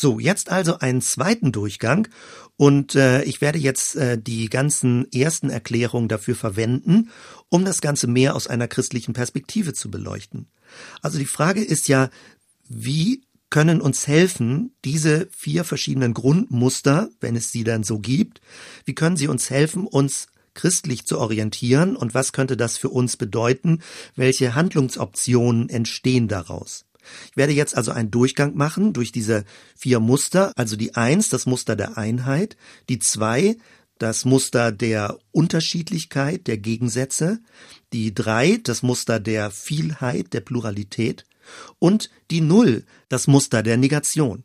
So, 0.00 0.18
jetzt 0.18 0.50
also 0.50 0.78
einen 0.78 1.02
zweiten 1.02 1.52
Durchgang 1.52 2.08
und 2.56 2.94
äh, 2.94 3.22
ich 3.24 3.42
werde 3.42 3.58
jetzt 3.58 3.96
äh, 3.96 4.16
die 4.16 4.48
ganzen 4.48 5.12
ersten 5.12 5.50
Erklärungen 5.50 6.08
dafür 6.08 6.34
verwenden, 6.34 7.10
um 7.50 7.66
das 7.66 7.82
Ganze 7.82 8.06
mehr 8.06 8.34
aus 8.34 8.46
einer 8.46 8.66
christlichen 8.66 9.12
Perspektive 9.12 9.74
zu 9.74 9.90
beleuchten. 9.90 10.48
Also 11.02 11.18
die 11.18 11.26
Frage 11.26 11.62
ist 11.62 11.86
ja, 11.88 12.08
wie 12.66 13.24
können 13.50 13.82
uns 13.82 14.06
helfen, 14.06 14.72
diese 14.86 15.28
vier 15.36 15.64
verschiedenen 15.64 16.14
Grundmuster, 16.14 17.10
wenn 17.20 17.36
es 17.36 17.52
sie 17.52 17.62
dann 17.62 17.82
so 17.82 17.98
gibt, 17.98 18.40
wie 18.86 18.94
können 18.94 19.18
sie 19.18 19.28
uns 19.28 19.50
helfen, 19.50 19.86
uns 19.86 20.28
christlich 20.54 21.04
zu 21.04 21.18
orientieren 21.18 21.94
und 21.94 22.14
was 22.14 22.32
könnte 22.32 22.56
das 22.56 22.78
für 22.78 22.88
uns 22.88 23.18
bedeuten? 23.18 23.82
Welche 24.16 24.54
Handlungsoptionen 24.54 25.68
entstehen 25.68 26.26
daraus? 26.26 26.86
Ich 27.30 27.36
werde 27.36 27.52
jetzt 27.52 27.76
also 27.76 27.90
einen 27.90 28.10
Durchgang 28.10 28.56
machen 28.56 28.92
durch 28.92 29.12
diese 29.12 29.44
vier 29.76 30.00
Muster, 30.00 30.52
also 30.56 30.76
die 30.76 30.94
Eins, 30.94 31.28
das 31.28 31.46
Muster 31.46 31.76
der 31.76 31.96
Einheit, 31.98 32.56
die 32.88 32.98
Zwei, 32.98 33.56
das 33.98 34.24
Muster 34.24 34.72
der 34.72 35.18
Unterschiedlichkeit, 35.30 36.46
der 36.46 36.58
Gegensätze, 36.58 37.40
die 37.92 38.14
Drei, 38.14 38.58
das 38.62 38.82
Muster 38.82 39.20
der 39.20 39.50
Vielheit, 39.50 40.32
der 40.32 40.40
Pluralität. 40.40 41.24
Und 41.78 42.10
die 42.30 42.40
Null, 42.40 42.84
das 43.08 43.26
Muster 43.26 43.62
der 43.62 43.76
Negation. 43.76 44.44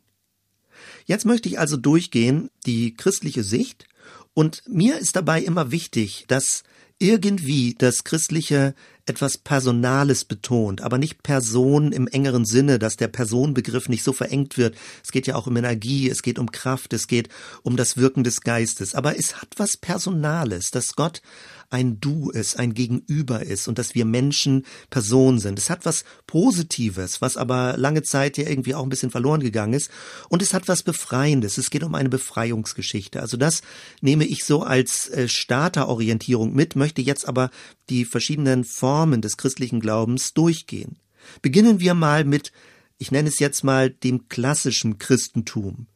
Jetzt 1.06 1.24
möchte 1.24 1.48
ich 1.48 1.58
also 1.58 1.76
durchgehen 1.76 2.50
die 2.66 2.94
christliche 2.94 3.44
Sicht. 3.44 3.86
Und 4.34 4.62
mir 4.68 4.98
ist 4.98 5.16
dabei 5.16 5.40
immer 5.40 5.70
wichtig, 5.70 6.24
dass 6.28 6.64
irgendwie 6.98 7.74
das 7.78 8.04
christliche 8.04 8.74
etwas 9.06 9.38
Personales 9.38 10.24
betont, 10.24 10.80
aber 10.80 10.98
nicht 10.98 11.22
Person 11.22 11.92
im 11.92 12.08
engeren 12.08 12.44
Sinne, 12.44 12.78
dass 12.78 12.96
der 12.96 13.08
Personenbegriff 13.08 13.88
nicht 13.88 14.02
so 14.02 14.12
verengt 14.12 14.58
wird. 14.58 14.76
Es 15.02 15.12
geht 15.12 15.26
ja 15.26 15.36
auch 15.36 15.46
um 15.46 15.56
Energie, 15.56 16.10
es 16.10 16.22
geht 16.22 16.38
um 16.38 16.50
Kraft, 16.50 16.92
es 16.92 17.06
geht 17.06 17.28
um 17.62 17.76
das 17.76 17.96
Wirken 17.96 18.24
des 18.24 18.40
Geistes. 18.40 18.94
Aber 18.94 19.18
es 19.18 19.40
hat 19.40 19.54
was 19.56 19.76
Personales, 19.76 20.70
dass 20.70 20.96
Gott 20.96 21.22
ein 21.70 22.00
Du 22.00 22.30
ist, 22.30 22.58
ein 22.58 22.74
Gegenüber 22.74 23.42
ist 23.42 23.68
und 23.68 23.78
dass 23.78 23.94
wir 23.94 24.04
Menschen 24.04 24.64
Personen 24.90 25.38
sind. 25.38 25.58
Es 25.58 25.70
hat 25.70 25.84
was 25.84 26.04
Positives, 26.26 27.20
was 27.20 27.36
aber 27.36 27.76
lange 27.76 28.02
Zeit 28.02 28.38
ja 28.38 28.48
irgendwie 28.48 28.74
auch 28.74 28.82
ein 28.82 28.88
bisschen 28.88 29.10
verloren 29.10 29.40
gegangen 29.40 29.74
ist. 29.74 29.90
Und 30.28 30.42
es 30.42 30.54
hat 30.54 30.68
was 30.68 30.82
Befreiendes. 30.82 31.58
Es 31.58 31.70
geht 31.70 31.82
um 31.82 31.94
eine 31.94 32.08
Befreiungsgeschichte. 32.08 33.20
Also 33.20 33.36
das 33.36 33.62
nehme 34.00 34.24
ich 34.24 34.44
so 34.44 34.62
als 34.62 35.08
äh, 35.08 35.28
Starterorientierung 35.28 36.54
mit, 36.54 36.76
möchte 36.76 37.02
jetzt 37.02 37.26
aber 37.28 37.50
die 37.90 38.04
verschiedenen 38.04 38.64
Formen 38.64 39.20
des 39.20 39.36
christlichen 39.36 39.80
Glaubens 39.80 40.34
durchgehen. 40.34 40.96
Beginnen 41.42 41.80
wir 41.80 41.94
mal 41.94 42.24
mit, 42.24 42.52
ich 42.98 43.10
nenne 43.10 43.28
es 43.28 43.38
jetzt 43.38 43.64
mal 43.64 43.90
dem 43.90 44.28
klassischen 44.28 44.98
Christentum. 44.98 45.86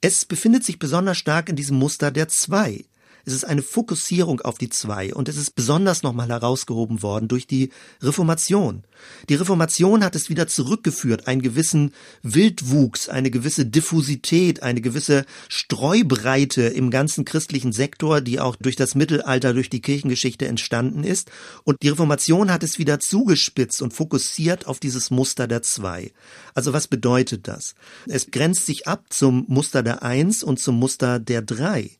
Es 0.00 0.24
befindet 0.24 0.64
sich 0.64 0.78
besonders 0.78 1.18
stark 1.18 1.48
in 1.48 1.56
diesem 1.56 1.78
Muster 1.78 2.10
der 2.10 2.28
zwei. 2.28 2.84
Es 3.24 3.32
ist 3.32 3.44
eine 3.44 3.62
Fokussierung 3.62 4.40
auf 4.40 4.58
die 4.58 4.68
zwei 4.68 5.14
und 5.14 5.28
es 5.28 5.36
ist 5.36 5.54
besonders 5.54 6.02
nochmal 6.02 6.28
herausgehoben 6.28 7.02
worden 7.02 7.28
durch 7.28 7.46
die 7.46 7.70
Reformation. 8.02 8.82
Die 9.28 9.34
Reformation 9.34 10.02
hat 10.02 10.16
es 10.16 10.28
wieder 10.28 10.48
zurückgeführt, 10.48 11.28
einen 11.28 11.42
gewissen 11.42 11.92
Wildwuchs, 12.22 13.08
eine 13.08 13.30
gewisse 13.30 13.66
Diffusität, 13.66 14.62
eine 14.62 14.80
gewisse 14.80 15.24
Streubreite 15.48 16.62
im 16.62 16.90
ganzen 16.90 17.24
christlichen 17.24 17.72
Sektor, 17.72 18.20
die 18.20 18.40
auch 18.40 18.56
durch 18.56 18.76
das 18.76 18.94
Mittelalter, 18.94 19.54
durch 19.54 19.70
die 19.70 19.82
Kirchengeschichte 19.82 20.46
entstanden 20.46 21.04
ist. 21.04 21.30
Und 21.64 21.82
die 21.82 21.88
Reformation 21.88 22.50
hat 22.50 22.62
es 22.62 22.78
wieder 22.78 22.98
zugespitzt 23.00 23.82
und 23.82 23.92
fokussiert 23.92 24.66
auf 24.66 24.80
dieses 24.80 25.10
Muster 25.10 25.46
der 25.46 25.62
zwei. 25.62 26.12
Also 26.54 26.72
was 26.72 26.88
bedeutet 26.88 27.48
das? 27.48 27.74
Es 28.06 28.30
grenzt 28.30 28.66
sich 28.66 28.88
ab 28.88 29.06
zum 29.10 29.44
Muster 29.48 29.82
der 29.82 30.02
eins 30.02 30.42
und 30.42 30.58
zum 30.58 30.78
Muster 30.78 31.18
der 31.18 31.42
drei. 31.42 31.90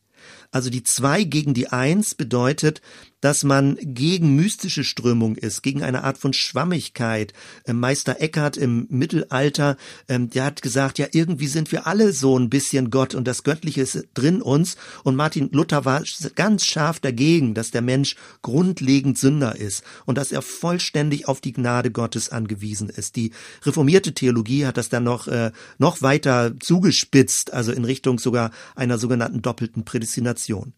Also 0.53 0.69
die 0.69 0.83
zwei 0.83 1.23
gegen 1.23 1.55
die 1.55 1.69
eins 1.69 2.13
bedeutet, 2.13 2.81
dass 3.23 3.45
man 3.45 3.77
gegen 3.79 4.35
mystische 4.35 4.83
Strömung 4.83 5.37
ist, 5.37 5.63
gegen 5.63 5.81
eine 5.81 6.03
Art 6.03 6.17
von 6.17 6.33
Schwammigkeit. 6.33 7.31
Ähm, 7.65 7.79
Meister 7.79 8.19
Eckhart 8.19 8.57
im 8.57 8.85
Mittelalter, 8.89 9.77
ähm, 10.09 10.29
der 10.29 10.43
hat 10.43 10.61
gesagt, 10.61 10.99
ja, 10.99 11.07
irgendwie 11.13 11.47
sind 11.47 11.71
wir 11.71 11.87
alle 11.87 12.11
so 12.11 12.37
ein 12.37 12.49
bisschen 12.49 12.89
Gott 12.89 13.15
und 13.15 13.25
das 13.25 13.43
Göttliche 13.43 13.81
ist 13.81 14.09
drin 14.13 14.41
uns. 14.41 14.75
Und 15.05 15.15
Martin 15.15 15.47
Luther 15.53 15.85
war 15.85 16.03
ganz 16.35 16.65
scharf 16.65 16.99
dagegen, 16.99 17.53
dass 17.53 17.71
der 17.71 17.81
Mensch 17.81 18.17
grundlegend 18.41 19.17
Sünder 19.17 19.55
ist 19.55 19.83
und 20.05 20.17
dass 20.17 20.33
er 20.33 20.41
vollständig 20.41 21.29
auf 21.29 21.39
die 21.39 21.53
Gnade 21.53 21.91
Gottes 21.91 22.27
angewiesen 22.27 22.89
ist. 22.89 23.15
Die 23.15 23.31
reformierte 23.61 24.13
Theologie 24.13 24.65
hat 24.65 24.75
das 24.75 24.89
dann 24.89 25.05
noch, 25.05 25.29
äh, 25.29 25.51
noch 25.77 26.01
weiter 26.01 26.55
zugespitzt, 26.59 27.53
also 27.53 27.71
in 27.71 27.85
Richtung 27.85 28.19
sogar 28.19 28.51
einer 28.75 28.97
sogenannten 28.97 29.41
doppelten 29.41 29.85
Prädestination. 29.85 30.73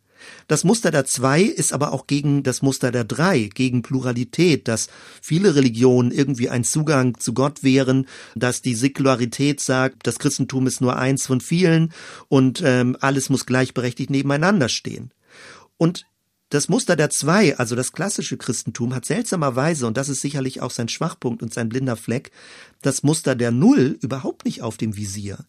Das 0.48 0.64
Muster 0.64 0.92
der 0.92 1.06
zwei 1.06 1.42
ist 1.42 1.74
aber 1.74 1.92
auch 1.94 2.08
gegen 2.08 2.44
das 2.44 2.62
Muster 2.62 2.92
der 2.92 3.04
drei, 3.04 3.50
gegen 3.54 3.82
Pluralität, 3.82 4.68
dass 4.68 4.88
viele 5.22 5.56
Religionen 5.56 6.12
irgendwie 6.12 6.50
ein 6.50 6.64
Zugang 6.64 7.20
zu 7.20 7.34
Gott 7.34 7.64
wären, 7.64 8.08
dass 8.36 8.62
die 8.62 8.76
Säkularität 8.76 9.60
sagt, 9.60 10.08
das 10.08 10.20
Christentum 10.20 10.68
ist 10.68 10.82
nur 10.82 10.98
eins 10.98 11.26
von 11.26 11.42
vielen 11.42 11.94
und 12.28 12.62
ähm, 12.64 12.98
alles 13.00 13.30
muss 13.30 13.46
gleichberechtigt 13.46 14.10
nebeneinander 14.10 14.70
stehen. 14.70 15.12
Und 15.78 16.06
das 16.50 16.70
Muster 16.70 16.96
der 16.96 17.10
zwei, 17.10 17.58
also 17.58 17.76
das 17.76 17.92
klassische 17.92 18.38
Christentum, 18.38 18.94
hat 18.94 19.06
seltsamerweise, 19.06 19.88
und 19.88 19.98
das 19.98 20.10
ist 20.10 20.22
sicherlich 20.22 20.62
auch 20.62 20.72
sein 20.72 20.88
Schwachpunkt 20.88 21.42
und 21.42 21.54
sein 21.54 21.70
blinder 21.70 21.96
Fleck, 21.96 22.32
das 22.82 23.04
Muster 23.04 23.36
der 23.36 23.52
Null 23.52 23.98
überhaupt 24.02 24.46
nicht 24.46 24.62
auf 24.62 24.78
dem 24.78 24.96
Visier. 24.96 25.40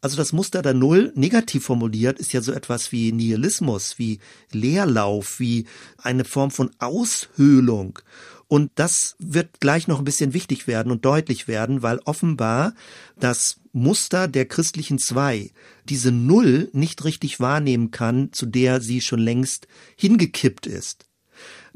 Also 0.00 0.16
das 0.16 0.32
Muster 0.32 0.62
der 0.62 0.74
Null, 0.74 1.12
negativ 1.16 1.64
formuliert, 1.64 2.18
ist 2.18 2.32
ja 2.32 2.40
so 2.40 2.52
etwas 2.52 2.92
wie 2.92 3.12
Nihilismus, 3.12 3.98
wie 3.98 4.20
Leerlauf, 4.52 5.40
wie 5.40 5.66
eine 5.98 6.24
Form 6.24 6.50
von 6.50 6.70
Aushöhlung. 6.78 7.98
Und 8.48 8.72
das 8.76 9.14
wird 9.18 9.60
gleich 9.60 9.88
noch 9.88 9.98
ein 9.98 10.04
bisschen 10.04 10.32
wichtig 10.32 10.66
werden 10.66 10.90
und 10.90 11.04
deutlich 11.04 11.48
werden, 11.48 11.82
weil 11.82 12.00
offenbar 12.06 12.74
das 13.20 13.60
Muster 13.72 14.26
der 14.26 14.46
christlichen 14.46 14.98
Zwei 14.98 15.50
diese 15.84 16.10
Null 16.10 16.70
nicht 16.72 17.04
richtig 17.04 17.40
wahrnehmen 17.40 17.90
kann, 17.90 18.32
zu 18.32 18.46
der 18.46 18.80
sie 18.80 19.02
schon 19.02 19.20
längst 19.20 19.68
hingekippt 19.96 20.66
ist. 20.66 21.04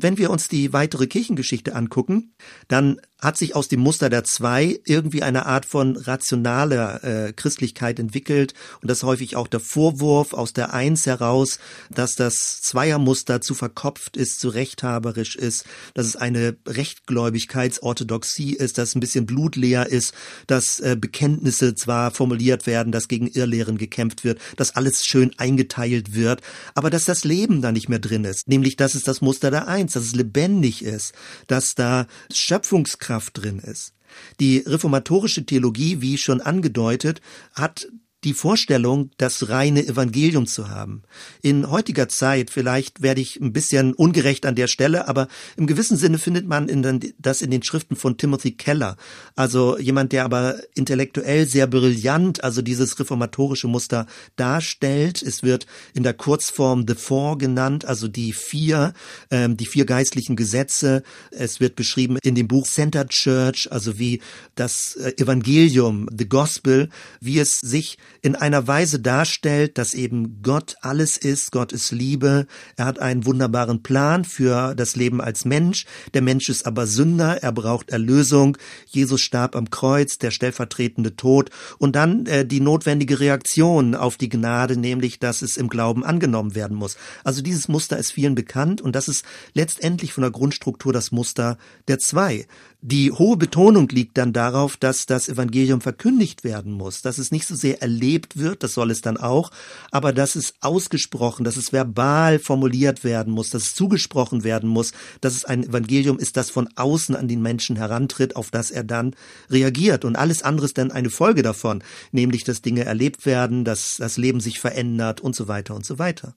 Wenn 0.02 0.18
wir 0.18 0.30
uns 0.30 0.48
die 0.48 0.72
weitere 0.72 1.06
Kirchengeschichte 1.06 1.76
angucken, 1.76 2.34
dann 2.66 3.00
hat 3.22 3.36
sich 3.36 3.54
aus 3.54 3.68
dem 3.68 3.80
Muster 3.80 4.10
der 4.10 4.24
zwei 4.24 4.80
irgendwie 4.84 5.22
eine 5.22 5.46
Art 5.46 5.64
von 5.64 5.96
rationaler 5.96 7.04
äh, 7.04 7.32
Christlichkeit 7.32 8.00
entwickelt 8.00 8.52
und 8.82 8.90
das 8.90 9.04
häufig 9.04 9.36
auch 9.36 9.46
der 9.46 9.60
Vorwurf 9.60 10.34
aus 10.34 10.52
der 10.52 10.74
Eins 10.74 11.06
heraus, 11.06 11.60
dass 11.88 12.16
das 12.16 12.60
Zweiermuster 12.60 13.40
zu 13.40 13.54
verkopft 13.54 14.16
ist, 14.16 14.40
zu 14.40 14.48
rechthaberisch 14.48 15.36
ist, 15.36 15.64
dass 15.94 16.06
es 16.06 16.16
eine 16.16 16.56
Rechtgläubigkeitsorthodoxie 16.66 18.54
ist, 18.54 18.78
dass 18.78 18.96
ein 18.96 19.00
bisschen 19.00 19.24
blutleer 19.24 19.86
ist, 19.86 20.14
dass 20.48 20.80
äh, 20.80 20.96
Bekenntnisse 21.00 21.76
zwar 21.76 22.10
formuliert 22.10 22.66
werden, 22.66 22.90
dass 22.90 23.06
gegen 23.06 23.28
Irrlehren 23.28 23.78
gekämpft 23.78 24.24
wird, 24.24 24.40
dass 24.56 24.74
alles 24.74 25.04
schön 25.04 25.30
eingeteilt 25.36 26.12
wird, 26.12 26.40
aber 26.74 26.90
dass 26.90 27.04
das 27.04 27.22
Leben 27.22 27.62
da 27.62 27.70
nicht 27.70 27.88
mehr 27.88 28.00
drin 28.00 28.24
ist, 28.24 28.48
nämlich 28.48 28.74
dass 28.74 28.96
es 28.96 29.04
das 29.04 29.20
Muster 29.20 29.52
der 29.52 29.68
Eins, 29.68 29.91
dass 29.96 30.04
es 30.04 30.14
lebendig 30.14 30.84
ist, 30.84 31.14
dass 31.46 31.74
da 31.74 32.06
Schöpfungskraft 32.32 33.02
Kraft 33.02 33.42
drin 33.42 33.58
ist. 33.58 33.94
Die 34.40 34.58
reformatorische 34.58 35.44
Theologie, 35.44 36.00
wie 36.00 36.18
schon 36.18 36.40
angedeutet, 36.40 37.20
hat 37.54 37.88
die 38.24 38.34
Vorstellung, 38.34 39.10
das 39.18 39.48
reine 39.48 39.84
Evangelium 39.84 40.46
zu 40.46 40.68
haben. 40.68 41.02
In 41.42 41.70
heutiger 41.70 42.08
Zeit, 42.08 42.50
vielleicht 42.50 43.02
werde 43.02 43.20
ich 43.20 43.40
ein 43.40 43.52
bisschen 43.52 43.94
ungerecht 43.94 44.46
an 44.46 44.54
der 44.54 44.68
Stelle, 44.68 45.08
aber 45.08 45.28
im 45.56 45.66
gewissen 45.66 45.96
Sinne 45.96 46.18
findet 46.18 46.46
man 46.46 46.68
in 46.68 46.82
den, 46.82 47.14
das 47.18 47.42
in 47.42 47.50
den 47.50 47.62
Schriften 47.62 47.96
von 47.96 48.16
Timothy 48.16 48.52
Keller. 48.52 48.96
Also 49.34 49.76
jemand, 49.78 50.12
der 50.12 50.24
aber 50.24 50.60
intellektuell 50.74 51.46
sehr 51.48 51.66
brillant, 51.66 52.44
also 52.44 52.62
dieses 52.62 52.98
reformatorische 52.98 53.66
Muster 53.66 54.06
darstellt. 54.36 55.22
Es 55.22 55.42
wird 55.42 55.66
in 55.94 56.04
der 56.04 56.14
Kurzform 56.14 56.84
The 56.86 56.94
Four 56.94 57.38
genannt, 57.38 57.84
also 57.84 58.06
die 58.06 58.32
vier, 58.32 58.92
ähm, 59.30 59.56
die 59.56 59.66
vier 59.66 59.84
geistlichen 59.84 60.36
Gesetze. 60.36 61.02
Es 61.32 61.58
wird 61.58 61.74
beschrieben 61.74 62.18
in 62.22 62.36
dem 62.36 62.46
Buch 62.46 62.66
Center 62.66 63.08
Church, 63.08 63.68
also 63.70 63.98
wie 63.98 64.20
das 64.54 64.94
äh, 64.96 65.12
Evangelium, 65.16 66.08
the 66.16 66.28
Gospel, 66.28 66.88
wie 67.20 67.40
es 67.40 67.58
sich 67.58 67.98
in 68.22 68.36
einer 68.36 68.68
Weise 68.68 69.00
darstellt, 69.00 69.76
dass 69.78 69.94
eben 69.94 70.42
Gott 70.42 70.76
alles 70.80 71.16
ist, 71.16 71.50
Gott 71.50 71.72
ist 71.72 71.90
Liebe, 71.90 72.46
er 72.76 72.84
hat 72.84 73.00
einen 73.00 73.26
wunderbaren 73.26 73.82
Plan 73.82 74.24
für 74.24 74.76
das 74.76 74.94
Leben 74.94 75.20
als 75.20 75.44
Mensch, 75.44 75.86
der 76.14 76.22
Mensch 76.22 76.48
ist 76.48 76.64
aber 76.64 76.86
Sünder, 76.86 77.42
er 77.42 77.50
braucht 77.50 77.90
Erlösung, 77.90 78.56
Jesus 78.86 79.20
starb 79.20 79.56
am 79.56 79.70
Kreuz, 79.70 80.18
der 80.18 80.30
stellvertretende 80.30 81.16
Tod 81.16 81.50
und 81.78 81.96
dann 81.96 82.26
äh, 82.26 82.46
die 82.46 82.60
notwendige 82.60 83.18
Reaktion 83.18 83.96
auf 83.96 84.16
die 84.16 84.28
Gnade, 84.28 84.76
nämlich 84.76 85.18
dass 85.18 85.42
es 85.42 85.56
im 85.56 85.68
Glauben 85.68 86.04
angenommen 86.04 86.54
werden 86.54 86.76
muss. 86.76 86.96
Also 87.24 87.42
dieses 87.42 87.66
Muster 87.66 87.98
ist 87.98 88.12
vielen 88.12 88.36
bekannt 88.36 88.80
und 88.80 88.94
das 88.94 89.08
ist 89.08 89.24
letztendlich 89.52 90.12
von 90.12 90.22
der 90.22 90.30
Grundstruktur 90.30 90.92
das 90.92 91.10
Muster 91.10 91.58
der 91.88 91.98
zwei. 91.98 92.46
Die 92.84 93.12
hohe 93.12 93.36
Betonung 93.36 93.88
liegt 93.90 94.18
dann 94.18 94.32
darauf, 94.32 94.76
dass 94.76 95.06
das 95.06 95.28
Evangelium 95.28 95.80
verkündigt 95.80 96.42
werden 96.42 96.72
muss, 96.72 97.00
dass 97.00 97.18
es 97.18 97.30
nicht 97.30 97.46
so 97.46 97.54
sehr 97.54 97.80
erlebt 97.80 98.36
wird, 98.36 98.64
das 98.64 98.74
soll 98.74 98.90
es 98.90 99.00
dann 99.00 99.16
auch, 99.18 99.52
aber 99.92 100.12
dass 100.12 100.34
es 100.34 100.54
ausgesprochen, 100.60 101.44
dass 101.44 101.56
es 101.56 101.72
verbal 101.72 102.40
formuliert 102.40 103.04
werden 103.04 103.32
muss, 103.32 103.50
dass 103.50 103.62
es 103.62 103.74
zugesprochen 103.76 104.42
werden 104.42 104.68
muss, 104.68 104.90
dass 105.20 105.36
es 105.36 105.44
ein 105.44 105.62
Evangelium 105.62 106.18
ist, 106.18 106.36
das 106.36 106.50
von 106.50 106.68
außen 106.74 107.14
an 107.14 107.28
den 107.28 107.40
Menschen 107.40 107.76
herantritt, 107.76 108.34
auf 108.34 108.50
das 108.50 108.72
er 108.72 108.82
dann 108.82 109.14
reagiert. 109.48 110.04
Und 110.04 110.16
alles 110.16 110.42
andere 110.42 110.66
ist 110.66 110.76
dann 110.76 110.90
eine 110.90 111.10
Folge 111.10 111.44
davon, 111.44 111.84
nämlich 112.10 112.42
dass 112.42 112.62
Dinge 112.62 112.84
erlebt 112.84 113.26
werden, 113.26 113.64
dass 113.64 113.98
das 113.98 114.16
Leben 114.16 114.40
sich 114.40 114.58
verändert 114.58 115.20
und 115.20 115.36
so 115.36 115.46
weiter 115.46 115.76
und 115.76 115.86
so 115.86 116.00
weiter 116.00 116.34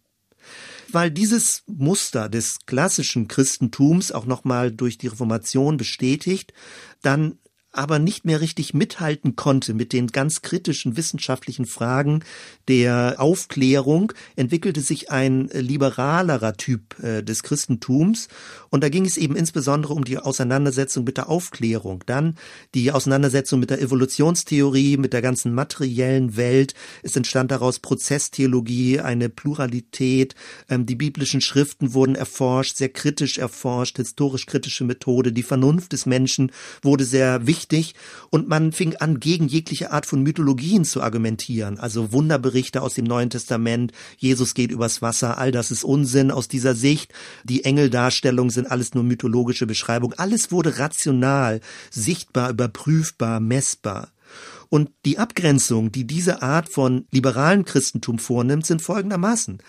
weil 0.92 1.12
dieses 1.12 1.64
Muster 1.68 2.30
des 2.30 2.66
klassischen 2.66 3.28
Christentums 3.28 4.12
auch 4.12 4.26
nochmal 4.26 4.72
durch 4.72 4.98
die 4.98 5.08
Reformation 5.08 5.78
bestätigt, 5.78 6.54
dann 7.02 7.38
aber 7.76 8.00
nicht 8.00 8.26
mehr 8.26 8.42
richtig 8.42 8.74
mithalten 8.74 9.36
konnte 9.36 9.74
mit 9.74 9.92
den 9.92 10.08
ganz 10.08 10.42
kritischen 10.42 10.96
wissenschaftlichen 10.98 11.66
Fragen 11.66 12.24
der 12.68 13.16
Aufklärung, 13.18 14.14
entwickelte 14.36 14.82
sich 14.82 15.12
ein 15.12 15.50
liberalerer 15.52 16.56
Typ 16.56 16.98
äh, 17.04 17.22
des 17.22 17.44
Christentums. 17.44 18.30
Und 18.70 18.84
da 18.84 18.90
ging 18.90 19.06
es 19.06 19.18
eben 19.18 19.36
insbesondere 19.36 19.94
um 19.94 20.06
die 20.06 20.18
Auseinandersetzung 20.18 21.04
mit 21.04 21.18
der 21.18 21.30
Aufklärung, 21.30 22.04
dann 22.06 22.36
die 22.74 22.92
Auseinandersetzung 22.92 23.60
mit 23.60 23.70
der 23.70 23.82
Evolutionstheorie, 23.82 24.98
mit 24.98 25.14
der 25.14 25.22
ganzen 25.22 25.54
materiellen 25.54 26.38
Welt. 26.38 26.74
Es 27.04 27.16
entstand 27.16 27.52
daraus 27.52 27.80
Prozesstheologie, 27.80 29.02
eine 29.02 29.30
Pluralität. 29.30 30.34
Ähm, 30.70 30.86
die 30.86 30.96
biblischen 30.96 31.42
Schriften 31.42 31.94
wurden 31.94 32.16
erforscht, 32.16 32.78
sehr 32.78 32.90
kritisch 32.90 33.38
erforscht, 33.38 33.98
historisch 33.98 34.46
kritische 34.46 34.86
Methode. 34.86 35.34
Die 35.34 35.44
Vernunft 35.44 35.92
des 35.92 36.06
Menschen 36.06 36.52
wurde 36.82 37.04
sehr 37.04 37.46
wichtig 37.46 37.65
wichtig 37.66 37.96
und 38.30 38.48
man 38.48 38.72
fing 38.72 38.96
an, 38.98 39.20
gegen 39.20 39.48
jegliche 39.48 39.92
Art 39.92 40.06
von 40.06 40.22
Mythologien 40.22 40.86
zu 40.86 41.02
argumentieren. 41.02 41.80
Also 41.80 42.12
Wunderberichte 42.12 42.82
aus 42.82 42.94
dem 42.94 43.06
Neuen 43.06 43.30
Testament, 43.30 43.92
Jesus 44.18 44.54
geht 44.54 44.72
übers 44.72 45.02
Wasser, 45.02 45.38
all 45.38 45.52
das 45.52 45.72
ist 45.72 45.84
Unsinn 45.84 46.32
aus 46.32 46.48
dieser 46.48 46.76
Sicht. 46.76 47.14
Die 47.44 47.66
Engeldarstellungen 47.66 48.52
sind 48.52 48.70
alles 48.70 48.94
nur 48.94 49.04
mythologische 49.04 49.66
Beschreibung. 49.66 50.14
Alles 50.14 50.52
wurde 50.52 50.78
rational, 50.78 51.60
sichtbar, 51.90 52.52
überprüfbar, 52.52 53.40
messbar. 53.40 54.12
Und 54.70 54.90
die 55.06 55.18
Abgrenzung, 55.18 55.92
die 55.92 56.06
diese 56.06 56.42
Art 56.42 56.70
von 56.70 57.06
liberalen 57.12 57.66
Christentum 57.66 58.20
vornimmt, 58.20 58.66
sind 58.66 58.82
folgendermaßen. 58.82 59.60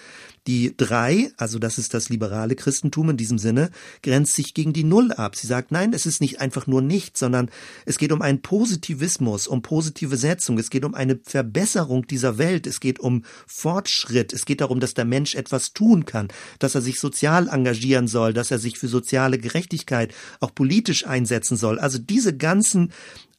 Die 0.47 0.77
drei, 0.77 1.33
also 1.37 1.59
das 1.59 1.77
ist 1.77 1.93
das 1.93 2.09
liberale 2.09 2.55
Christentum 2.55 3.11
in 3.11 3.17
diesem 3.17 3.39
Sinne, 3.39 3.71
grenzt 4.03 4.37
sich 4.37 4.55
gegen 4.55 4.73
die 4.73 4.85
Null 4.85 5.11
ab. 5.11 5.35
Sie 5.35 5.49
sagt, 5.49 5.73
nein, 5.73 5.93
es 5.93 6.07
ist 6.07 6.21
nicht 6.21 6.41
einfach 6.41 6.69
nur 6.69 6.83
nichts, 6.83 7.19
sondern 7.19 7.51
es 7.85 7.99
geht 7.99 8.13
um 8.13 8.23
einen 8.23 8.43
Positivismus, 8.43 9.49
um 9.49 9.63
positive 9.63 10.17
Setzung, 10.17 10.57
es 10.59 10.71
geht 10.71 10.85
um 10.85 10.95
eine 10.95 11.19
Verbesserung 11.25 12.07
dieser 12.07 12.39
Welt, 12.39 12.69
es 12.69 12.79
geht 12.79 13.01
um 13.01 13.25
Fortschritt, 13.49 14.33
es 14.33 14.45
geht 14.45 14.61
darum, 14.61 14.79
dass 14.79 14.95
der 14.95 15.05
Mensch 15.05 15.35
etwas 15.35 15.73
tun 15.73 16.05
kann, 16.05 16.29
dass 16.61 16.77
er 16.77 16.81
sich 16.81 17.01
sozial 17.01 17.49
engagieren 17.49 18.07
soll, 18.07 18.33
dass 18.33 18.53
er 18.53 18.61
sich 18.61 18.79
für 18.79 18.89
soziale 18.89 19.39
Gerechtigkeit 19.39 20.15
auch 20.39 20.55
politisch 20.55 21.09
einsetzen 21.09 21.57
soll. 21.57 21.81
Also 21.81 21.99
diese 21.99 22.37
ganzen 22.37 22.93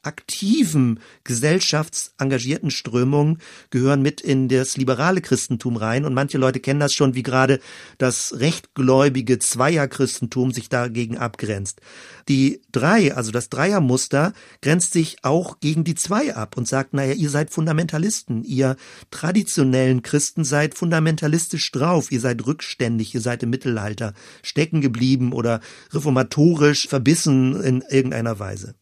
aktiven 0.08 1.00
gesellschaftsengagierten 1.24 2.72
Strömungen 2.72 3.40
gehören 3.70 4.02
mit 4.02 4.22
in 4.22 4.48
das 4.48 4.78
liberale 4.78 5.22
Christentum 5.22 5.76
rein 5.76 6.06
und 6.06 6.14
manche 6.14 6.38
Leute 6.38 6.60
kennen 6.60 6.80
das 6.80 6.94
schon, 6.94 7.14
wie 7.14 7.24
gerade 7.24 7.60
das 7.98 8.40
rechtgläubige 8.40 9.38
Zweierchristentum 9.38 10.52
sich 10.52 10.70
dagegen 10.70 11.18
abgrenzt. 11.18 11.82
Die 12.30 12.62
drei, 12.72 13.14
also 13.14 13.32
das 13.32 13.50
Dreiermuster, 13.50 14.34
grenzt 14.62 14.94
sich 14.94 15.18
auch 15.24 15.60
gegen 15.60 15.84
die 15.84 15.96
zwei 15.96 16.36
ab 16.36 16.58
und 16.58 16.68
sagt, 16.68 16.94
naja, 16.94 17.14
ihr 17.14 17.30
seid 17.30 17.52
Fundamentalisten, 17.52 18.44
ihr 18.44 18.78
traditionellen 19.12 20.02
Christen 20.02 20.44
seid 20.44 20.76
fundamentalistisch 20.76 21.72
drauf, 21.72 22.12
ihr 22.12 22.22
seid 22.22 22.46
rückständig, 22.48 23.14
ihr 23.14 23.22
seid 23.22 23.44
im 23.44 23.50
Mittelalter 23.50 24.14
stecken 24.42 24.82
geblieben 24.82 25.34
oder 25.34 25.60
reformatorisch 25.92 26.88
verbissen 26.88 27.62
in 27.62 27.84
irgendeiner 27.90 28.40
Weise. 28.40 28.76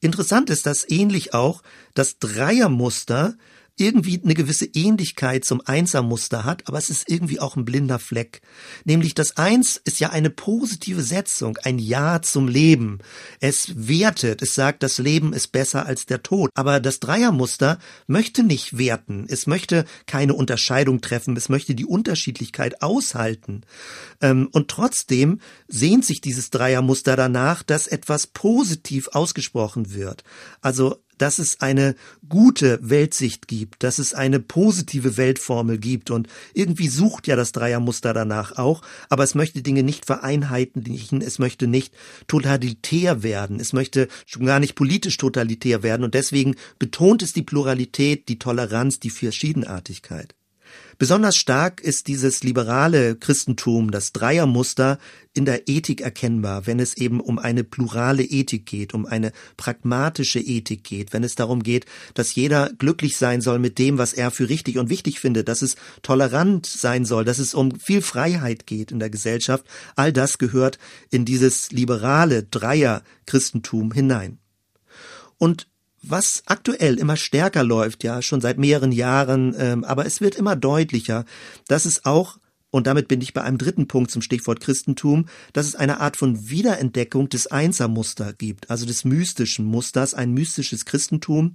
Interessant 0.00 0.50
ist, 0.50 0.66
dass 0.66 0.88
ähnlich 0.88 1.34
auch 1.34 1.62
das 1.94 2.18
Dreiermuster 2.18 3.36
irgendwie 3.78 4.20
eine 4.22 4.34
gewisse 4.34 4.66
Ähnlichkeit 4.66 5.44
zum 5.44 5.62
Einsermuster 5.64 6.44
hat, 6.44 6.66
aber 6.66 6.78
es 6.78 6.90
ist 6.90 7.08
irgendwie 7.08 7.40
auch 7.40 7.56
ein 7.56 7.64
blinder 7.64 7.98
Fleck. 7.98 8.40
Nämlich 8.84 9.14
das 9.14 9.36
Eins 9.36 9.80
ist 9.84 10.00
ja 10.00 10.10
eine 10.10 10.30
positive 10.30 11.02
Setzung, 11.02 11.56
ein 11.62 11.78
Ja 11.78 12.20
zum 12.22 12.48
Leben. 12.48 12.98
Es 13.40 13.72
wertet, 13.74 14.42
es 14.42 14.54
sagt, 14.54 14.82
das 14.82 14.98
Leben 14.98 15.32
ist 15.32 15.48
besser 15.48 15.86
als 15.86 16.06
der 16.06 16.22
Tod. 16.22 16.50
Aber 16.54 16.80
das 16.80 17.00
Dreiermuster 17.00 17.78
möchte 18.06 18.42
nicht 18.42 18.78
werten, 18.78 19.26
es 19.28 19.46
möchte 19.46 19.84
keine 20.06 20.34
Unterscheidung 20.34 21.00
treffen, 21.00 21.36
es 21.36 21.48
möchte 21.48 21.74
die 21.74 21.86
Unterschiedlichkeit 21.86 22.82
aushalten. 22.82 23.62
Ähm, 24.20 24.48
und 24.52 24.68
trotzdem 24.68 25.40
sehnt 25.68 26.04
sich 26.04 26.20
dieses 26.20 26.50
Dreiermuster 26.50 27.16
danach, 27.16 27.62
dass 27.62 27.86
etwas 27.86 28.26
positiv 28.26 29.08
ausgesprochen 29.12 29.92
wird. 29.94 30.24
Also 30.60 30.96
dass 31.18 31.38
es 31.38 31.60
eine 31.60 31.94
gute 32.28 32.78
Weltsicht 32.82 33.48
gibt, 33.48 33.82
dass 33.82 33.98
es 33.98 34.14
eine 34.14 34.40
positive 34.40 35.16
Weltformel 35.16 35.78
gibt. 35.78 36.10
Und 36.10 36.28
irgendwie 36.54 36.88
sucht 36.88 37.26
ja 37.26 37.36
das 37.36 37.52
Dreiermuster 37.52 38.14
danach 38.14 38.56
auch, 38.56 38.82
aber 39.08 39.24
es 39.24 39.34
möchte 39.34 39.62
Dinge 39.62 39.82
nicht 39.82 40.06
vereinheitlichen, 40.06 41.20
es 41.20 41.38
möchte 41.38 41.66
nicht 41.66 41.94
totalitär 42.26 43.22
werden, 43.22 43.60
es 43.60 43.72
möchte 43.72 44.08
schon 44.26 44.46
gar 44.46 44.60
nicht 44.60 44.74
politisch 44.74 45.16
totalitär 45.16 45.82
werden. 45.82 46.04
Und 46.04 46.14
deswegen 46.14 46.54
betont 46.78 47.22
es 47.22 47.32
die 47.32 47.42
Pluralität, 47.42 48.28
die 48.28 48.38
Toleranz, 48.38 49.00
die 49.00 49.10
Verschiedenartigkeit. 49.10 50.34
Besonders 50.98 51.36
stark 51.36 51.80
ist 51.80 52.08
dieses 52.08 52.42
liberale 52.42 53.14
Christentum, 53.14 53.92
das 53.92 54.12
Dreiermuster, 54.12 54.98
in 55.32 55.44
der 55.44 55.68
Ethik 55.68 56.00
erkennbar, 56.00 56.66
wenn 56.66 56.80
es 56.80 56.96
eben 56.96 57.20
um 57.20 57.38
eine 57.38 57.62
plurale 57.62 58.24
Ethik 58.24 58.66
geht, 58.66 58.94
um 58.94 59.06
eine 59.06 59.30
pragmatische 59.56 60.40
Ethik 60.40 60.82
geht, 60.82 61.12
wenn 61.12 61.22
es 61.22 61.36
darum 61.36 61.62
geht, 61.62 61.86
dass 62.14 62.34
jeder 62.34 62.72
glücklich 62.76 63.16
sein 63.16 63.40
soll 63.40 63.60
mit 63.60 63.78
dem, 63.78 63.96
was 63.96 64.12
er 64.12 64.32
für 64.32 64.48
richtig 64.48 64.76
und 64.76 64.90
wichtig 64.90 65.20
findet, 65.20 65.46
dass 65.46 65.62
es 65.62 65.76
tolerant 66.02 66.66
sein 66.66 67.04
soll, 67.04 67.24
dass 67.24 67.38
es 67.38 67.54
um 67.54 67.78
viel 67.78 68.02
Freiheit 68.02 68.66
geht 68.66 68.90
in 68.90 68.98
der 68.98 69.10
Gesellschaft. 69.10 69.64
All 69.94 70.12
das 70.12 70.38
gehört 70.38 70.80
in 71.10 71.24
dieses 71.24 71.70
liberale 71.70 72.42
Dreier-Christentum 72.42 73.92
hinein. 73.92 74.38
Und 75.36 75.68
was 76.10 76.42
aktuell 76.46 76.98
immer 76.98 77.16
stärker 77.16 77.64
läuft, 77.64 78.04
ja, 78.04 78.22
schon 78.22 78.40
seit 78.40 78.58
mehreren 78.58 78.92
Jahren, 78.92 79.54
ähm, 79.58 79.84
aber 79.84 80.06
es 80.06 80.20
wird 80.20 80.36
immer 80.36 80.56
deutlicher, 80.56 81.24
dass 81.66 81.84
es 81.84 82.04
auch 82.04 82.38
und 82.70 82.86
damit 82.86 83.08
bin 83.08 83.22
ich 83.22 83.32
bei 83.32 83.42
einem 83.42 83.56
dritten 83.56 83.88
Punkt 83.88 84.10
zum 84.10 84.20
Stichwort 84.20 84.60
Christentum, 84.60 85.26
dass 85.54 85.66
es 85.66 85.74
eine 85.74 86.00
Art 86.00 86.18
von 86.18 86.50
Wiederentdeckung 86.50 87.30
des 87.30 87.46
Einsermuster 87.46 88.34
gibt, 88.34 88.70
also 88.70 88.84
des 88.84 89.04
mystischen 89.04 89.64
Musters, 89.64 90.12
ein 90.12 90.32
mystisches 90.34 90.84
Christentum. 90.84 91.54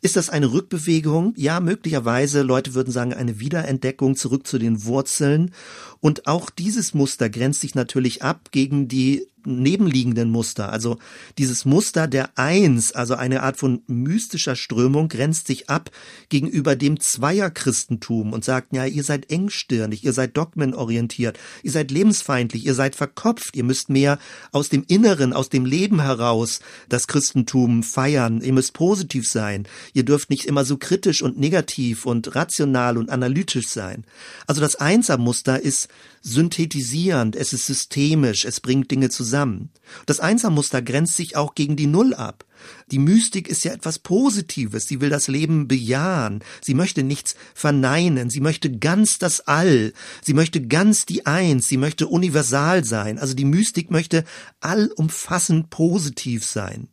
Ist 0.00 0.16
das 0.16 0.30
eine 0.30 0.52
Rückbewegung? 0.52 1.34
Ja, 1.36 1.60
möglicherweise. 1.60 2.42
Leute 2.42 2.72
würden 2.72 2.92
sagen, 2.92 3.12
eine 3.12 3.40
Wiederentdeckung 3.40 4.16
zurück 4.16 4.46
zu 4.46 4.58
den 4.58 4.84
Wurzeln. 4.84 5.52
Und 6.00 6.26
auch 6.26 6.48
dieses 6.48 6.94
Muster 6.94 7.28
grenzt 7.28 7.60
sich 7.60 7.74
natürlich 7.74 8.22
ab 8.22 8.48
gegen 8.50 8.88
die 8.88 9.26
nebenliegenden 9.46 10.30
Muster. 10.30 10.72
Also 10.72 10.98
dieses 11.38 11.64
Muster 11.64 12.06
der 12.06 12.38
Eins, 12.38 12.92
also 12.92 13.14
eine 13.14 13.42
Art 13.42 13.56
von 13.56 13.82
mystischer 13.86 14.56
Strömung, 14.56 15.08
grenzt 15.08 15.46
sich 15.46 15.68
ab 15.70 15.90
gegenüber 16.28 16.76
dem 16.76 17.00
Zweierchristentum 17.00 18.32
und 18.32 18.44
sagt, 18.44 18.72
ja, 18.72 18.84
ihr 18.86 19.04
seid 19.04 19.30
engstirnig, 19.30 20.04
ihr 20.04 20.12
seid 20.12 20.36
dogmenorientiert, 20.36 21.38
ihr 21.62 21.70
seid 21.70 21.90
lebensfeindlich, 21.90 22.66
ihr 22.66 22.74
seid 22.74 22.96
verkopft, 22.96 23.54
ihr 23.54 23.64
müsst 23.64 23.88
mehr 23.90 24.18
aus 24.52 24.68
dem 24.68 24.84
Inneren, 24.88 25.32
aus 25.32 25.48
dem 25.48 25.66
Leben 25.66 26.00
heraus 26.00 26.60
das 26.88 27.06
Christentum 27.06 27.82
feiern, 27.82 28.40
ihr 28.40 28.52
müsst 28.52 28.72
positiv 28.72 29.28
sein, 29.28 29.66
ihr 29.92 30.04
dürft 30.04 30.30
nicht 30.30 30.44
immer 30.44 30.64
so 30.64 30.76
kritisch 30.76 31.22
und 31.22 31.38
negativ 31.38 32.06
und 32.06 32.34
rational 32.34 32.98
und 32.98 33.10
analytisch 33.10 33.68
sein. 33.68 34.04
Also 34.46 34.60
das 34.60 34.76
Einsermuster 34.76 35.60
ist 35.60 35.88
synthetisierend, 36.24 37.36
es 37.36 37.52
ist 37.52 37.66
systemisch, 37.66 38.46
es 38.46 38.60
bringt 38.60 38.90
Dinge 38.90 39.10
zusammen. 39.10 39.70
Das 40.06 40.20
Einsermuster 40.20 40.80
grenzt 40.80 41.16
sich 41.16 41.36
auch 41.36 41.54
gegen 41.54 41.76
die 41.76 41.86
Null 41.86 42.14
ab. 42.14 42.46
Die 42.90 42.98
Mystik 42.98 43.46
ist 43.46 43.62
ja 43.62 43.72
etwas 43.72 43.98
Positives, 43.98 44.86
sie 44.86 45.02
will 45.02 45.10
das 45.10 45.28
Leben 45.28 45.68
bejahen, 45.68 46.42
sie 46.62 46.72
möchte 46.72 47.02
nichts 47.02 47.36
verneinen, 47.54 48.30
sie 48.30 48.40
möchte 48.40 48.72
ganz 48.72 49.18
das 49.18 49.42
All, 49.42 49.92
sie 50.22 50.32
möchte 50.32 50.66
ganz 50.66 51.04
die 51.04 51.26
Eins, 51.26 51.68
sie 51.68 51.76
möchte 51.76 52.06
universal 52.06 52.84
sein, 52.84 53.18
also 53.18 53.34
die 53.34 53.44
Mystik 53.44 53.90
möchte 53.90 54.24
allumfassend 54.60 55.68
positiv 55.68 56.46
sein. 56.46 56.88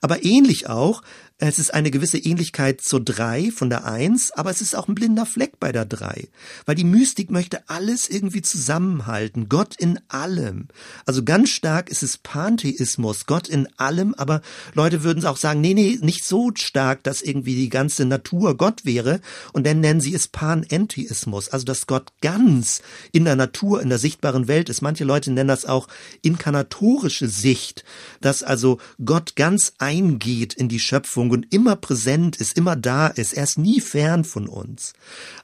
Aber 0.00 0.24
ähnlich 0.24 0.68
auch 0.68 1.02
Es 1.42 1.58
ist 1.58 1.72
eine 1.72 1.90
gewisse 1.90 2.18
Ähnlichkeit 2.18 2.82
zur 2.82 3.00
drei 3.00 3.50
von 3.50 3.70
der 3.70 3.86
eins, 3.86 4.30
aber 4.30 4.50
es 4.50 4.60
ist 4.60 4.76
auch 4.76 4.88
ein 4.88 4.94
blinder 4.94 5.24
Fleck 5.24 5.58
bei 5.58 5.72
der 5.72 5.86
drei, 5.86 6.28
weil 6.66 6.74
die 6.74 6.84
Mystik 6.84 7.30
möchte 7.30 7.66
alles 7.66 8.10
irgendwie 8.10 8.42
zusammenhalten, 8.42 9.48
Gott 9.48 9.74
in 9.76 9.98
allem. 10.08 10.68
Also 11.06 11.24
ganz 11.24 11.48
stark 11.48 11.88
ist 11.88 12.02
es 12.02 12.18
Pantheismus, 12.18 13.24
Gott 13.24 13.48
in 13.48 13.66
allem, 13.78 14.14
aber 14.16 14.42
Leute 14.74 15.02
würden 15.02 15.24
auch 15.24 15.38
sagen, 15.38 15.62
nee, 15.62 15.72
nee, 15.72 15.98
nicht 16.02 16.26
so 16.26 16.50
stark, 16.54 17.04
dass 17.04 17.22
irgendwie 17.22 17.54
die 17.54 17.70
ganze 17.70 18.04
Natur 18.04 18.58
Gott 18.58 18.84
wäre 18.84 19.22
und 19.54 19.66
dann 19.66 19.80
nennen 19.80 20.02
sie 20.02 20.14
es 20.14 20.28
Panentheismus, 20.28 21.48
also 21.48 21.64
dass 21.64 21.86
Gott 21.86 22.12
ganz 22.20 22.82
in 23.12 23.24
der 23.24 23.36
Natur, 23.36 23.80
in 23.80 23.88
der 23.88 23.98
sichtbaren 23.98 24.46
Welt 24.46 24.68
ist. 24.68 24.82
Manche 24.82 25.04
Leute 25.04 25.30
nennen 25.32 25.48
das 25.48 25.64
auch 25.64 25.88
inkarnatorische 26.20 27.28
Sicht, 27.28 27.82
dass 28.20 28.42
also 28.42 28.76
Gott 29.02 29.36
ganz 29.36 29.72
eingeht 29.78 30.52
in 30.52 30.68
die 30.68 30.80
Schöpfung 30.80 31.29
und 31.32 31.52
immer 31.52 31.76
präsent 31.76 32.36
ist, 32.36 32.56
immer 32.56 32.76
da 32.76 33.08
ist. 33.08 33.34
Er 33.34 33.44
ist 33.44 33.58
nie 33.58 33.80
fern 33.80 34.24
von 34.24 34.48
uns. 34.48 34.92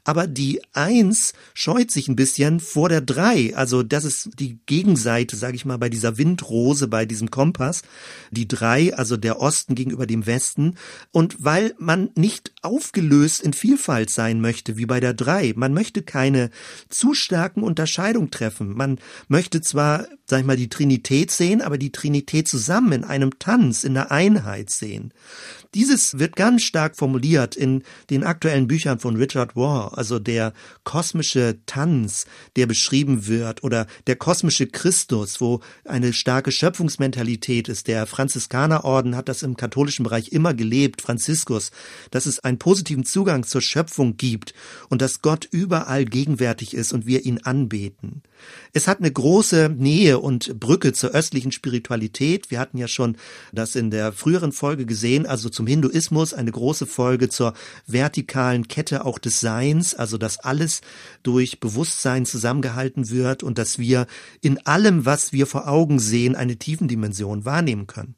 Aber 0.05 0.27
die 0.27 0.61
Eins 0.73 1.33
scheut 1.55 1.91
sich 1.91 2.09
ein 2.09 2.17
bisschen 2.17 2.61
vor 2.61 2.89
der 2.89 3.01
Drei. 3.01 3.55
Also 3.57 3.83
das 3.83 4.05
ist 4.05 4.31
die 4.39 4.59
Gegenseite, 4.67 5.37
sage 5.37 5.57
ich 5.57 5.65
mal, 5.65 5.79
bei 5.79 5.89
dieser 5.89 6.19
Windrose, 6.19 6.89
bei 6.89 7.07
diesem 7.07 7.31
Kompass. 7.31 7.83
Die 8.31 8.49
Drei, 8.49 8.95
also 8.95 9.17
der 9.17 9.41
Osten 9.41 9.75
gegenüber 9.75 10.07
dem 10.07 10.27
Westen. 10.27 10.77
Und 11.13 11.37
weil 11.39 11.75
man 11.79 12.11
nicht 12.15 12.53
aufgelöst 12.63 13.43
in 13.43 13.53
Vielfalt 13.53 14.11
sein 14.11 14.41
möchte, 14.41 14.77
wie 14.77 14.87
bei 14.87 15.01
der 15.01 15.15
Drei, 15.15 15.53
man 15.57 15.75
möchte 15.75 16.03
keine 16.03 16.51
zu 16.89 17.15
starken 17.15 17.63
Unterscheidungen 17.63 18.31
treffen. 18.31 18.77
Man 18.77 18.99
möchte 19.29 19.61
zwar, 19.61 20.07
sag 20.29 20.41
ich 20.41 20.47
mal, 20.47 20.57
die 20.57 20.69
Trinität 20.69 21.31
sehen, 21.31 21.63
aber 21.63 21.79
die 21.79 21.93
Trinität 21.93 22.49
zusammen 22.49 22.93
in 22.93 23.05
einem 23.05 23.39
Tanz, 23.39 23.85
in 23.85 23.95
der 23.95 24.11
Einheit 24.11 24.71
sehen. 24.71 25.13
Dieses 25.75 26.19
wird 26.19 26.37
ganz 26.37 26.63
stark 26.63 26.97
formuliert 26.97 27.55
in 27.55 27.83
den 28.11 28.25
aktuellen 28.25 28.67
Büchern 28.67 28.99
von 28.99 29.17
Richard 29.17 29.55
Waugh, 29.57 29.95
also 29.95 30.19
der 30.19 30.53
kosmische 30.85 31.59
Tanz, 31.67 32.27
der 32.57 32.67
beschrieben 32.67 33.27
wird, 33.27 33.63
oder 33.63 33.87
der 34.07 34.17
kosmische 34.17 34.67
Christus, 34.67 35.41
wo 35.41 35.61
eine 35.85 36.13
starke 36.13 36.51
Schöpfungsmentalität 36.51 37.69
ist. 37.69 37.87
Der 37.87 38.07
Franziskanerorden 38.07 39.15
hat 39.15 39.29
das 39.29 39.43
im 39.43 39.57
katholischen 39.57 40.03
Bereich 40.03 40.33
immer 40.33 40.55
gelebt, 40.55 41.03
Franziskus, 41.03 41.71
dass 42.11 42.27
es 42.27 42.41
einen 42.41 42.59
positiven 42.59 43.05
Zugang 43.05 43.45
zur 43.45 43.61
Schöpfung 43.61 44.17
gibt 44.17 44.55
und 44.89 45.03
dass 45.03 45.23
Gott 45.23 45.47
überall 45.51 46.05
gegenwärtig 46.05 46.75
ist 46.75 46.93
und 46.93 47.07
wir 47.07 47.25
ihn 47.25 47.39
anbeten. 47.43 48.23
Es 48.73 48.89
hat 48.89 48.99
eine 48.99 49.11
große 49.11 49.71
Nähe 49.77 50.19
und 50.19 50.61
Brücke 50.61 50.93
zur 50.93 51.11
östlichen 51.11 51.53
Spiritualität. 51.53 52.51
Wir 52.51 52.59
hatten 52.59 52.79
ja 52.79 52.89
schon 52.89 53.17
das 53.53 53.77
in 53.77 53.91
der 53.91 54.13
früheren 54.13 54.53
Folge 54.53 54.87
gesehen, 54.87 55.27
also 55.27 55.49
zum 55.49 55.67
Hinduismus 55.67 56.35
eine 56.35 56.53
große 56.53 56.87
Folge 56.87 57.29
zur 57.29 57.55
vertikalen 57.87 58.69
Kette 58.69 59.05
auch 59.05 59.19
des 59.19 59.41
Seins, 59.41 59.95
also 59.95 60.19
dass 60.19 60.39
alles 60.39 60.81
durch 61.23 61.61
Bewusstsein 61.61 62.27
zusammengehalten 62.27 63.11
wird 63.11 63.43
und 63.43 63.59
dass 63.59 63.79
wir 63.79 64.07
in 64.41 64.65
allem, 64.67 65.07
was 65.07 65.33
wir 65.33 65.47
vor 65.47 65.69
Augen 65.69 65.99
sehen, 65.99 66.35
eine 66.35 66.57
Tiefendimension 66.57 67.45
wahrnehmen 67.45 67.87
können. 67.87 68.17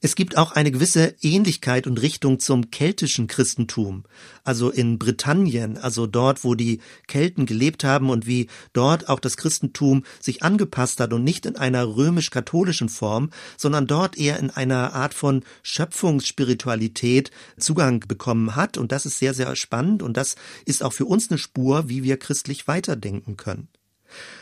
Es 0.00 0.14
gibt 0.14 0.36
auch 0.36 0.52
eine 0.52 0.70
gewisse 0.70 1.16
Ähnlichkeit 1.22 1.88
und 1.88 2.00
Richtung 2.00 2.38
zum 2.38 2.70
keltischen 2.70 3.26
Christentum, 3.26 4.04
also 4.44 4.70
in 4.70 4.98
Britannien, 4.98 5.76
also 5.76 6.06
dort, 6.06 6.44
wo 6.44 6.54
die 6.54 6.80
Kelten 7.08 7.46
gelebt 7.46 7.82
haben 7.82 8.08
und 8.08 8.26
wie 8.26 8.48
dort 8.72 9.08
auch 9.08 9.18
das 9.18 9.36
Christentum 9.36 10.04
sich 10.20 10.44
angepasst 10.44 11.00
hat 11.00 11.12
und 11.12 11.24
nicht 11.24 11.46
in 11.46 11.56
einer 11.56 11.84
römisch-katholischen 11.84 12.88
Form, 12.88 13.30
sondern 13.56 13.88
dort 13.88 14.16
eher 14.16 14.38
in 14.38 14.50
einer 14.50 14.92
Art 14.94 15.14
von 15.14 15.42
Schöpfungsspiritualität 15.64 17.32
Zugang 17.58 18.04
bekommen 18.06 18.54
hat. 18.54 18.78
Und 18.78 18.92
das 18.92 19.04
ist 19.04 19.18
sehr, 19.18 19.34
sehr 19.34 19.56
spannend 19.56 20.02
und 20.02 20.16
das 20.16 20.36
ist 20.64 20.84
auch 20.84 20.92
für 20.92 21.06
uns 21.06 21.28
eine 21.28 21.38
Spur, 21.38 21.88
wie 21.88 22.04
wir 22.04 22.18
christlich 22.18 22.68
weiterdenken 22.68 23.36
können. 23.36 23.68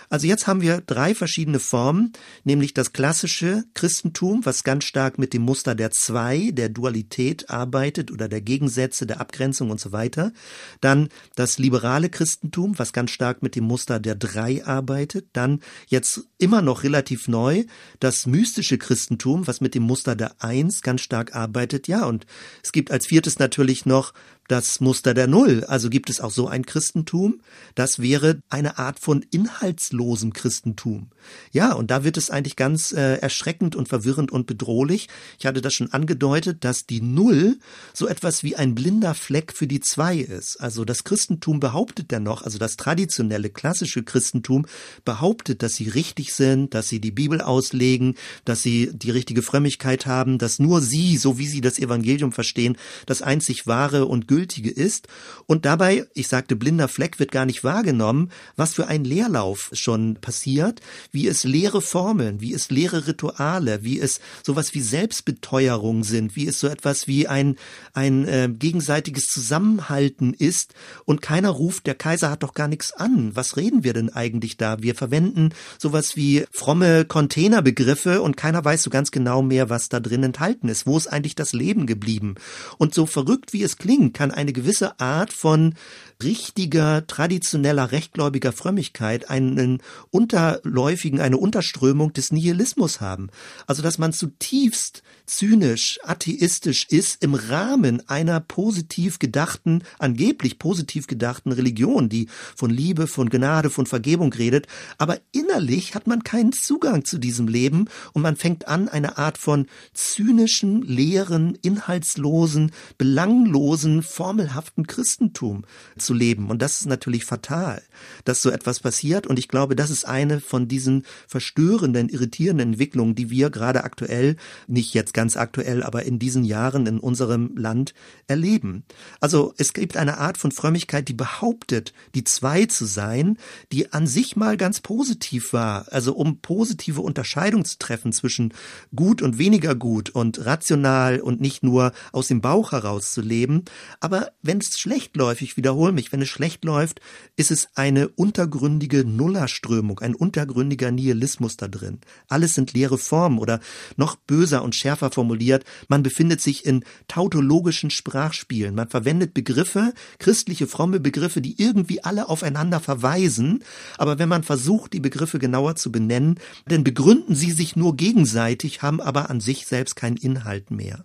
Also 0.09 0.27
jetzt 0.27 0.47
haben 0.47 0.61
wir 0.61 0.81
drei 0.81 1.15
verschiedene 1.15 1.59
Formen, 1.59 2.13
nämlich 2.45 2.75
das 2.75 2.93
klassische 2.93 3.65
Christentum, 3.75 4.45
was 4.45 4.65
ganz 4.65 4.85
stark 4.85 5.19
mit 5.19 5.33
dem 5.33 5.43
Muster 5.43 5.75
der 5.75 5.91
Zwei, 5.91 6.51
der 6.53 6.69
Dualität 6.69 7.51
arbeitet 7.51 8.11
oder 8.11 8.29
der 8.29 8.41
Gegensätze, 8.41 9.07
der 9.07 9.21
Abgrenzung 9.21 9.71
und 9.71 9.81
so 9.81 9.93
weiter. 9.93 10.33
Dann 10.81 11.09
das 11.35 11.59
liberale 11.59 12.09
Christentum, 12.09 12.79
was 12.79 12.93
ganz 12.93 13.11
stark 13.11 13.43
mit 13.43 13.57
dem 13.57 13.65
Muster 13.65 13.99
der 13.99 14.15
Drei 14.15 14.65
arbeitet. 14.65 15.29
Dann 15.33 15.61
jetzt 15.89 16.29
immer 16.39 16.63
noch 16.63 16.83
relativ 16.83 17.29
neu 17.29 17.65
das 18.01 18.27
mystische 18.27 18.79
Christentum, 18.79 19.47
was 19.47 19.61
mit 19.61 19.75
dem 19.75 19.83
Muster 19.83 20.15
der 20.15 20.43
Eins 20.43 20.83
ganz 20.83 21.01
stark 21.01 21.35
arbeitet. 21.35 21.89
Ja, 21.89 22.05
und 22.05 22.27
es 22.63 22.73
gibt 22.73 22.91
als 22.91 23.07
viertes 23.07 23.39
natürlich 23.39 23.87
noch 23.87 24.13
das 24.49 24.81
Muster 24.81 25.15
der 25.15 25.27
Null. 25.27 25.65
Also 25.65 25.91
gibt 25.91 26.11
es 26.11 26.21
auch 26.21 26.31
so 26.31 26.49
ein 26.49 26.67
Christentum. 26.67 27.41
Das 27.75 28.01
wäre 28.01 28.41
eine 28.49 28.79
Art 28.79 28.99
von 28.99 29.25
inhaltslosem 29.31 30.33
Christentum. 30.33 31.09
Ja, 31.53 31.73
und 31.73 31.91
da 31.91 32.05
wird 32.05 32.17
es 32.17 32.31
eigentlich 32.31 32.57
ganz 32.57 32.93
äh, 32.93 33.17
erschreckend 33.17 33.75
und 33.75 33.89
verwirrend 33.89 34.31
und 34.31 34.47
bedrohlich. 34.47 35.09
Ich 35.39 35.47
hatte 35.47 35.61
das 35.61 35.75
schon 35.75 35.93
angedeutet, 35.93 36.65
dass 36.65 36.87
die 36.87 37.01
Null 37.01 37.59
so 37.93 38.07
etwas 38.07 38.45
wie 38.45 38.57
ein 38.57 38.75
blinder 38.75 39.15
Fleck 39.15 39.53
für 39.53 39.67
die 39.67 39.81
Zwei 39.81 40.19
ist. 40.19 40.61
Also 40.61 40.85
das 40.85 41.05
Christentum 41.05 41.61
behauptet 41.61 42.11
dennoch, 42.11 42.43
also 42.43 42.59
das 42.59 42.77
traditionelle 42.77 43.51
klassische 43.51 44.03
Christentum 44.03 44.67
behauptet, 45.05 45.63
dass 45.63 45.75
sie 45.75 45.89
richtig 45.89 46.33
sind, 46.33 46.75
dass 46.75 46.89
sie 46.89 47.01
die 47.01 47.11
Bibel 47.11 47.41
auslegen, 47.41 48.15
dass 48.45 48.63
sie 48.63 48.91
die 48.93 49.11
richtige 49.11 49.43
Frömmigkeit 49.43 50.07
haben, 50.07 50.39
dass 50.39 50.59
nur 50.59 50.81
sie, 50.81 51.17
so 51.17 51.39
wie 51.39 51.47
sie 51.47 51.61
das 51.61 51.79
Evangelium 51.79 52.33
verstehen, 52.33 52.77
das 53.07 53.23
einzig 53.23 53.67
wahre 53.67 54.07
und 54.07 54.27
gültige 54.37 54.71
ist. 54.71 55.09
Und 55.47 55.65
dabei, 55.65 56.07
ich 56.13 56.29
sagte, 56.29 56.57
blinder 56.57 56.89
Fleck 56.89 57.19
wird 57.19 57.33
gar 57.33 57.47
nicht 57.47 57.65
wahrgenommen, 57.65 58.31
was 58.55 58.75
für 58.75 58.87
ein 58.87 59.03
Leerlauf 59.03 59.71
schon 59.73 60.17
passiert, 60.17 60.83
wie 61.11 61.27
es 61.27 61.45
leere 61.45 61.81
Formeln, 61.81 62.43
wie 62.43 62.53
es 62.53 62.69
leere 62.69 63.07
Rituale, 63.07 63.83
wie 63.83 63.99
es 63.99 64.21
sowas 64.43 64.75
wie 64.75 64.83
Selbstbeteuerung 64.83 66.05
sind, 66.05 66.37
wie 66.37 66.47
es 66.47 66.61
so 66.61 66.69
etwas 66.69 67.09
wie 67.09 67.27
ein, 67.27 67.57
ein 67.95 68.29
äh, 68.29 68.51
gegenseitiges 68.53 69.29
Zusammenhalten 69.29 70.35
ist 70.35 70.75
und 71.07 71.23
keiner 71.23 71.49
ruft, 71.49 71.87
der 71.87 71.95
Kaiser 71.95 72.31
hat 72.31 72.43
doch 72.43 72.53
gar 72.53 72.69
nichts 72.69 72.93
an. 72.93 73.35
Was 73.35 73.57
reden 73.57 73.85
wir 73.85 73.95
denn 73.95 74.11
eigentlich 74.11 74.59
da? 74.59 74.83
Wir 74.83 74.95
verwenden 74.95 75.55
sowas 75.79 76.15
wie 76.15 76.45
fromme 76.51 77.07
Containerbegriffe 77.07 78.21
und 78.21 78.37
keiner 78.37 78.63
weiß 78.63 78.83
so 78.83 78.91
ganz 78.91 79.11
genau 79.11 79.41
mehr, 79.41 79.71
was 79.71 79.89
da 79.89 79.99
drin 79.99 80.25
enthalten 80.25 80.69
ist. 80.69 80.87
Wo 80.87 80.99
ist 80.99 81.07
eigentlich 81.07 81.37
das 81.37 81.55
Leben 81.55 81.87
geblieben? 81.87 82.35
Und 82.77 82.93
so 82.93 83.07
verrückt 83.07 83.53
wie 83.53 83.63
es 83.63 83.79
klingt, 83.79 84.15
kann 84.15 84.26
eine 84.31 84.53
gewisse 84.53 84.99
Art 85.01 85.33
von 85.33 85.75
richtiger, 86.23 87.07
traditioneller, 87.07 87.93
rechtgläubiger 87.93 88.53
Frömmigkeit 88.53 89.29
einen 89.29 89.83
unterläufigen, 90.11 91.21
eine 91.21 91.37
Unterströmung 91.37 92.13
des 92.13 92.33
Nihilismus 92.33 93.01
haben. 93.01 93.29
Also, 93.67 93.83
dass 93.83 93.99
man 93.99 94.13
zutiefst 94.13 95.03
zynisch, 95.27 95.99
atheistisch 96.05 96.87
ist 96.89 97.23
im 97.23 97.35
Rahmen 97.35 98.09
einer 98.09 98.41
positiv 98.41 99.19
gedachten, 99.19 99.83
angeblich 99.99 100.59
positiv 100.59 101.07
gedachten 101.07 101.53
Religion, 101.53 102.09
die 102.09 102.29
von 102.55 102.71
Liebe, 102.71 103.07
von 103.07 103.29
Gnade, 103.29 103.69
von 103.69 103.87
Vergebung 103.87 104.33
redet, 104.33 104.67
aber 104.99 105.19
innerlich 105.33 105.95
hat 105.95 106.07
man 106.07 106.23
keinen 106.23 106.53
Zugang 106.53 107.05
zu 107.05 107.19
diesem 107.19 107.49
Leben 107.49 107.89
und 108.13 108.23
man 108.23 108.37
fängt 108.37 108.69
an, 108.69 108.89
eine 108.89 109.19
Art 109.19 109.37
von 109.37 109.67
zynischen, 109.93 110.83
leeren, 110.83 111.59
inhaltslosen, 111.61 112.71
belanglosen, 112.97 114.03
formelhaften 114.17 114.87
Christentum 114.87 115.65
zu 115.99 116.15
leben. 116.15 116.49
Und 116.49 116.63
das 116.63 116.81
ist 116.81 116.87
natürlich 116.87 117.27
fatal, 117.27 117.83
dass 118.25 118.41
so 118.41 118.51
etwas 118.51 118.81
passiert. 118.81 119.27
Und 119.27 119.39
ich 119.39 119.49
glaube, 119.49 119.77
das 119.77 119.91
ist 119.91 120.07
eine 120.07 120.41
von 120.41 120.69
diesen 120.69 121.05
verstörenden, 121.29 122.09
irritierenden 122.09 122.73
Entwicklungen, 122.73 123.15
die 123.15 123.29
wir 123.29 123.51
gerade 123.51 123.85
aktuell, 123.85 124.37
nicht 124.69 124.95
jetzt 124.95 125.13
ganz 125.13 125.37
aktuell, 125.37 125.83
aber 125.83 126.05
in 126.05 126.19
diesen 126.19 126.45
Jahren 126.45 126.87
in 126.87 126.99
unserem 126.99 127.55
Land 127.57 127.93
erleben. 128.27 128.85
Also 129.21 129.53
es 129.59 129.75
gibt 129.75 129.99
eine 129.99 130.17
Art 130.17 130.39
von 130.39 130.51
Frömmigkeit, 130.51 131.09
die 131.09 131.13
behauptet, 131.13 131.93
die 132.15 132.25
zwei 132.25 132.65
zu 132.65 132.87
sein, 132.87 133.37
die 133.71 133.93
an 133.93 134.07
sich 134.07 134.35
mal 134.35 134.57
ganz 134.57 134.81
positiv 134.81 135.53
war. 135.53 135.93
Also 135.93 136.15
um 136.15 136.41
positive 136.41 137.03
Unterscheidung 137.03 137.67
zu 137.67 137.77
treffen 137.79 138.13
zwischen 138.13 138.55
gut 138.95 139.21
und 139.21 139.37
weniger 139.37 139.75
gut 139.75 140.09
und 140.09 140.47
rational 140.47 141.21
und 141.21 141.43
nicht 141.43 141.63
nur 141.63 141.93
aus 142.13 142.29
dem 142.29 142.41
Bauch 142.41 142.73
heraus 142.73 143.13
zu 143.13 143.21
leben. 143.21 143.65
Aber 144.07 144.31
wenn 144.41 144.59
es 144.59 144.79
schlecht 144.79 145.17
läuft, 145.17 145.43
ich 145.43 145.57
wiederhole 145.57 145.91
mich, 145.91 146.13
wenn 146.13 146.23
es 146.23 146.29
schlecht 146.29 146.65
läuft, 146.65 147.01
ist 147.35 147.51
es 147.51 147.67
eine 147.75 148.07
untergründige 148.07 149.05
Nullerströmung, 149.05 149.99
ein 149.99 150.15
untergründiger 150.15 150.93
Nihilismus 150.93 151.57
da 151.57 151.67
drin. 151.67 151.99
Alles 152.29 152.55
sind 152.55 152.73
leere 152.73 152.99
Formen 152.99 153.41
oder 153.41 153.59
noch 153.97 154.15
böser 154.15 154.63
und 154.63 154.77
schärfer 154.77 155.11
formuliert, 155.11 155.65
man 155.89 156.05
befindet 156.05 156.41
sich 156.41 156.65
in 156.65 156.85
tautologischen 157.09 157.91
Sprachspielen. 157.91 158.77
Man 158.77 158.91
verwendet 158.91 159.35
Begriffe, 159.35 159.93
christliche 160.21 160.69
fromme 160.69 161.01
Begriffe, 161.01 161.41
die 161.41 161.61
irgendwie 161.61 162.05
alle 162.05 162.29
aufeinander 162.29 162.79
verweisen, 162.79 163.65
aber 163.99 164.21
wenn 164.21 164.29
man 164.29 164.45
versucht, 164.45 164.93
die 164.93 165.01
Begriffe 165.01 165.41
genauer 165.41 165.75
zu 165.75 165.91
benennen, 165.91 166.39
dann 166.69 166.85
begründen 166.85 167.35
sie 167.35 167.51
sich 167.51 167.75
nur 167.75 167.97
gegenseitig, 167.97 168.83
haben 168.83 169.01
aber 169.01 169.31
an 169.31 169.41
sich 169.41 169.67
selbst 169.67 169.97
keinen 169.97 170.17
Inhalt 170.17 170.71
mehr. 170.71 171.05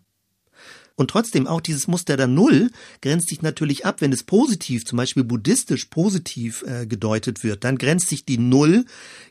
Und 1.01 1.09
trotzdem 1.09 1.47
auch 1.47 1.61
dieses 1.61 1.87
Muster 1.87 2.15
der 2.15 2.27
Null 2.27 2.69
grenzt 3.01 3.29
sich 3.29 3.41
natürlich 3.41 3.87
ab, 3.87 4.01
wenn 4.01 4.13
es 4.13 4.21
positiv, 4.21 4.85
zum 4.85 4.97
Beispiel 4.97 5.23
buddhistisch 5.23 5.85
positiv 5.85 6.63
äh, 6.67 6.85
gedeutet 6.85 7.43
wird, 7.43 7.63
dann 7.63 7.79
grenzt 7.79 8.09
sich 8.09 8.23
die 8.23 8.37
Null 8.37 8.85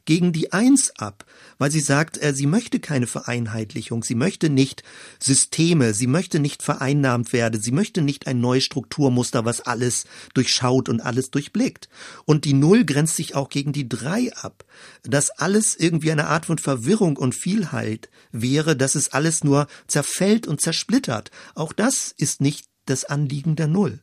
gegen 0.04 0.32
die 0.32 0.52
Eins 0.52 0.90
ab, 0.98 1.24
weil 1.58 1.70
sie 1.70 1.78
sagt, 1.78 2.20
äh, 2.20 2.34
sie 2.34 2.48
möchte 2.48 2.80
keine 2.80 3.06
Vereinheitlichung, 3.06 4.02
sie 4.02 4.16
möchte 4.16 4.50
nicht 4.50 4.82
Systeme, 5.20 5.94
sie 5.94 6.08
möchte 6.08 6.40
nicht 6.40 6.64
vereinnahmt 6.64 7.32
werden, 7.32 7.62
sie 7.62 7.70
möchte 7.70 8.02
nicht 8.02 8.26
ein 8.26 8.40
neues 8.40 8.64
Strukturmuster, 8.64 9.44
was 9.44 9.60
alles 9.60 10.06
durchschaut 10.34 10.88
und 10.88 11.00
alles 11.00 11.30
durchblickt. 11.30 11.88
Und 12.24 12.46
die 12.46 12.52
Null 12.52 12.84
grenzt 12.84 13.14
sich 13.14 13.36
auch 13.36 13.48
gegen 13.48 13.72
die 13.72 13.88
Drei 13.88 14.32
ab, 14.34 14.64
dass 15.04 15.30
alles 15.30 15.76
irgendwie 15.76 16.10
eine 16.10 16.26
Art 16.26 16.46
von 16.46 16.58
Verwirrung 16.58 17.16
und 17.16 17.36
Vielheit 17.36 18.10
wäre, 18.32 18.74
dass 18.74 18.96
es 18.96 19.12
alles 19.12 19.44
nur 19.44 19.68
zerfällt 19.86 20.48
und 20.48 20.60
zersplittert. 20.60 21.30
Auch 21.60 21.74
das 21.74 22.14
ist 22.16 22.40
nicht 22.40 22.64
das 22.86 23.04
Anliegen 23.04 23.54
der 23.54 23.68
Null. 23.68 24.00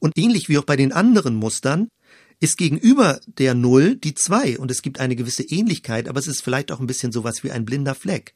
Und 0.00 0.18
ähnlich 0.18 0.50
wie 0.50 0.58
auch 0.58 0.64
bei 0.64 0.76
den 0.76 0.92
anderen 0.92 1.34
Mustern 1.34 1.88
ist 2.40 2.58
gegenüber 2.58 3.20
der 3.26 3.54
Null 3.54 3.96
die 3.96 4.12
zwei 4.12 4.58
und 4.58 4.70
es 4.70 4.82
gibt 4.82 5.00
eine 5.00 5.16
gewisse 5.16 5.44
Ähnlichkeit, 5.44 6.08
aber 6.08 6.20
es 6.20 6.26
ist 6.26 6.42
vielleicht 6.42 6.70
auch 6.70 6.80
ein 6.80 6.86
bisschen 6.86 7.10
sowas 7.10 7.42
wie 7.42 7.52
ein 7.52 7.64
blinder 7.64 7.94
Fleck. 7.94 8.34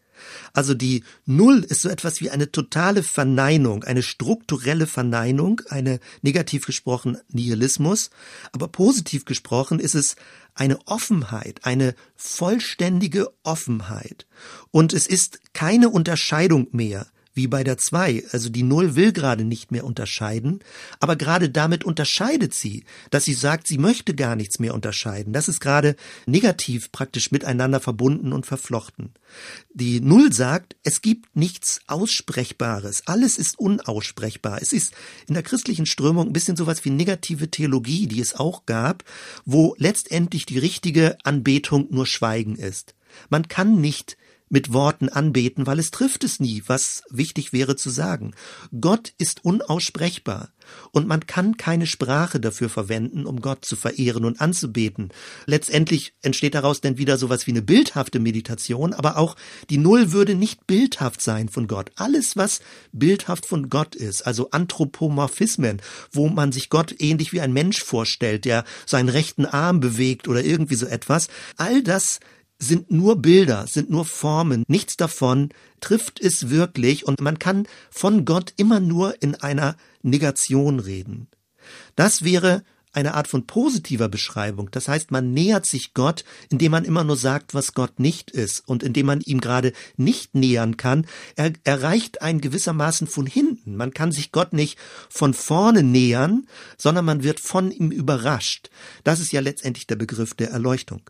Also 0.55 0.73
die 0.73 1.05
Null 1.27 1.63
ist 1.63 1.83
so 1.83 1.91
etwas 1.91 2.23
wie 2.23 2.31
eine 2.31 2.51
totale 2.51 3.03
Verneinung, 3.03 3.85
eine 3.85 4.03
strukturelle 4.03 4.87
Verneinung, 4.87 5.61
eine 5.69 6.01
negativ 6.23 6.65
gesprochen 6.65 7.19
Nihilismus, 7.29 8.09
aber 8.53 8.69
positiv 8.69 9.27
gesprochen 9.27 9.79
ist 9.79 9.95
es 9.95 10.17
eine 10.55 10.79
Offenheit, 10.87 11.67
eine 11.67 11.95
vollständige 12.17 13.29
Offenheit. 13.43 14.27
Und 14.71 14.95
es 14.95 15.07
ist 15.07 15.39
keine 15.53 15.91
Unterscheidung 15.91 16.69
mehr 16.73 17.09
wie 17.39 17.47
bei 17.47 17.63
der 17.63 17.79
2. 17.79 18.25
Also 18.33 18.51
die 18.51 18.65
Null 18.65 18.97
will 18.97 19.13
gerade 19.13 19.45
nicht 19.45 19.71
mehr 19.71 19.85
unterscheiden, 19.85 20.59
aber 20.99 21.15
gerade 21.15 21.49
damit 21.49 21.85
unterscheidet 21.85 22.53
sie, 22.53 22.85
dass 23.11 23.25
sie 23.25 23.33
sagt, 23.33 23.69
sie 23.69 23.79
möchte 23.79 24.15
gar 24.15 24.35
nichts 24.35 24.59
mehr 24.59 24.75
unterscheiden. 24.75 25.33
Das 25.33 25.49
ist 25.49 25.61
gerade 25.61 25.95
negativ 26.27 26.91
praktisch 26.91 27.31
miteinander 27.31 27.79
verbunden 27.79 28.33
und 28.33 28.45
verflochten. 28.45 29.15
Die 29.73 30.01
Null 30.01 30.33
sagt, 30.33 30.75
es 30.83 31.01
gibt 31.01 31.37
nichts 31.37 31.81
Aussprechbares. 31.87 33.07
Alles 33.07 33.39
ist 33.39 33.57
unaussprechbar. 33.57 34.61
Es 34.61 34.73
ist 34.73 34.93
in 35.29 35.35
der 35.35 35.45
christlichen 35.45 35.87
Strömung 35.87 36.27
ein 36.27 36.33
bisschen 36.33 36.57
sowas 36.57 36.85
wie 36.85 36.91
negative 36.91 37.51
Theologie, 37.53 38.09
die 38.09 38.21
es 38.21 38.35
auch 38.35 38.67
gab, 38.67 39.05
wo 39.45 39.77
letztendlich 39.79 40.45
die 40.45 40.59
richtige 40.59 41.17
Anbetung 41.23 41.87
nur 41.91 42.07
Schweigen 42.07 42.57
ist. 42.57 42.97
Man 43.31 43.47
kann 43.47 43.81
nicht 43.81 44.17
mit 44.49 44.73
Worten 44.73 45.09
anbeten, 45.09 45.67
weil 45.67 45.79
es 45.79 45.91
trifft 45.91 46.25
es 46.25 46.41
nie, 46.41 46.63
was 46.67 47.03
wichtig 47.11 47.53
wäre 47.53 47.77
zu 47.77 47.91
sagen. 47.91 48.35
Gott 48.81 49.13
ist 49.19 49.45
unaussprechbar 49.45 50.51
und 50.93 51.07
man 51.07 51.27
kann 51.27 51.57
keine 51.57 51.87
Sprache 51.87 52.41
dafür 52.41 52.69
verwenden, 52.69 53.27
um 53.27 53.41
Gott 53.41 53.65
zu 53.65 53.77
verehren 53.77 54.25
und 54.25 54.41
anzubeten. 54.41 55.11
Letztendlich 55.47 56.15
entsteht 56.23 56.55
daraus 56.55 56.81
dann 56.81 56.99
wieder 56.99 57.19
sowas 57.19 57.47
wie 57.47 57.53
eine 57.53 57.63
bildhafte 57.63 58.21
Meditation, 58.21 58.93
aber 58.93 59.17
auch 59.17 59.37
die 59.71 59.79
Null 59.79 60.13
würde 60.13 60.35
nicht 60.35 60.67
bildhaft 60.67 61.23
sein 61.23 61.49
von 61.49 61.67
Gott. 61.67 61.91
Alles, 61.97 62.37
was 62.37 62.61
bildhaft 62.93 63.47
von 63.47 63.69
Gott 63.69 63.95
ist, 63.95 64.23
also 64.27 64.51
Anthropomorphismen, 64.51 65.81
wo 66.13 66.29
man 66.29 66.53
sich 66.53 66.71
Gott 66.71 66.95
ähnlich 66.99 67.33
wie 67.33 67.41
ein 67.41 67.53
Mensch 67.53 67.83
vorstellt, 67.83 68.45
der 68.45 68.65
seinen 68.87 69.09
rechten 69.09 69.47
Arm 69.47 69.81
bewegt 69.81 70.29
oder 70.29 70.45
irgendwie 70.45 70.77
so 70.77 70.87
etwas, 70.87 71.29
all 71.57 71.83
das 71.83 72.21
sind 72.59 72.91
nur 72.91 73.17
Bilder, 73.17 73.67
sind 73.67 73.91
nur 73.91 74.05
Formen. 74.05 74.65
Nichts 74.67 74.97
davon 74.97 75.51
trifft 75.81 76.21
es 76.21 76.51
wirklich 76.51 77.07
und 77.07 77.21
man 77.21 77.39
kann 77.39 77.67
von 77.91 78.25
Gott 78.25 78.53
immer 78.57 78.81
nur 78.81 79.23
in 79.23 79.35
einer 79.37 79.77
Negation 80.03 80.81
reden. 80.81 81.29
Das 81.95 82.25
wäre 82.25 82.63
eine 82.93 83.15
Art 83.15 83.29
von 83.29 83.47
positiver 83.47 84.09
Beschreibung. 84.09 84.71
Das 84.71 84.89
heißt, 84.89 85.11
man 85.11 85.33
nähert 85.33 85.67
sich 85.67 85.95
Gott, 85.95 86.25
indem 86.51 86.73
man 86.73 86.85
immer 86.85 87.05
nur 87.05 87.17
sagt, 87.17 87.55
was 87.55 87.75
Gott 87.75 88.01
nicht 88.01 88.31
ist 88.31 88.67
und 88.67 88.83
indem 88.83 89.07
man 89.07 89.21
ihm 89.21 89.41
gerade 89.41 89.73
nicht 89.97 90.35
nähern 90.35 90.77
kann. 90.77 91.07
Er 91.37 91.53
erreicht 91.65 92.23
einen 92.23 92.41
gewissermaßen 92.41 93.07
von 93.07 93.27
hinten. 93.27 93.77
Man 93.77 93.93
kann 93.93 94.11
sich 94.11 94.33
Gott 94.33 94.53
nicht 94.53 94.79
von 95.09 95.35
vorne 95.35 95.83
nähern, 95.83 96.47
sondern 96.77 97.05
man 97.05 97.23
wird 97.23 97.41
von 97.41 97.71
ihm 97.71 97.91
überrascht. 97.91 98.71
Das 99.05 99.21
ist 99.21 99.33
ja 99.33 99.41
letztendlich 99.41 99.87
der 99.87 99.97
Begriff 99.97 100.35
der 100.35 100.51
Erleuchtung. 100.51 101.03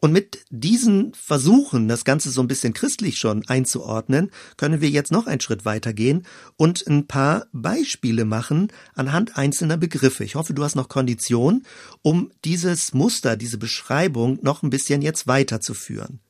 Und 0.00 0.12
mit 0.12 0.44
diesen 0.50 1.14
Versuchen, 1.14 1.88
das 1.88 2.04
Ganze 2.04 2.30
so 2.30 2.40
ein 2.40 2.48
bisschen 2.48 2.74
christlich 2.74 3.18
schon 3.18 3.46
einzuordnen, 3.48 4.30
können 4.56 4.80
wir 4.80 4.90
jetzt 4.90 5.12
noch 5.12 5.26
einen 5.26 5.40
Schritt 5.40 5.64
weitergehen 5.64 6.26
und 6.56 6.86
ein 6.86 7.06
paar 7.06 7.46
Beispiele 7.52 8.24
machen 8.24 8.68
anhand 8.94 9.36
einzelner 9.36 9.76
Begriffe. 9.76 10.24
Ich 10.24 10.34
hoffe, 10.34 10.54
du 10.54 10.62
hast 10.64 10.76
noch 10.76 10.88
Kondition, 10.88 11.64
um 12.02 12.30
dieses 12.44 12.94
Muster, 12.94 13.36
diese 13.36 13.58
Beschreibung 13.58 14.38
noch 14.42 14.62
ein 14.62 14.70
bisschen 14.70 15.02
jetzt 15.02 15.26
weiterzuführen. 15.26 16.20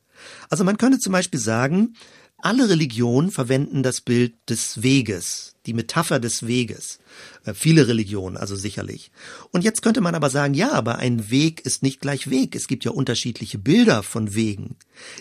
Also 0.49 0.63
man 0.63 0.77
könnte 0.77 0.99
zum 0.99 1.11
Beispiel 1.11 1.39
sagen, 1.39 1.93
alle 2.37 2.69
Religionen 2.69 3.31
verwenden 3.31 3.81
das 3.81 4.01
Bild 4.01 4.35
des 4.49 4.83
Weges, 4.83 5.55
die 5.65 5.73
Metapher 5.73 6.19
des 6.19 6.45
Weges. 6.45 6.99
Äh, 7.43 7.53
viele 7.53 7.87
Religionen, 7.87 8.37
also 8.37 8.55
sicherlich. 8.55 9.11
Und 9.51 9.63
jetzt 9.63 9.81
könnte 9.81 10.01
man 10.01 10.15
aber 10.15 10.29
sagen, 10.29 10.53
ja, 10.53 10.71
aber 10.71 10.97
ein 10.97 11.29
Weg 11.29 11.61
ist 11.61 11.83
nicht 11.83 12.01
gleich 12.01 12.29
Weg. 12.29 12.55
Es 12.55 12.67
gibt 12.67 12.85
ja 12.85 12.91
unterschiedliche 12.91 13.57
Bilder 13.57 14.03
von 14.03 14.35
Wegen. 14.35 14.75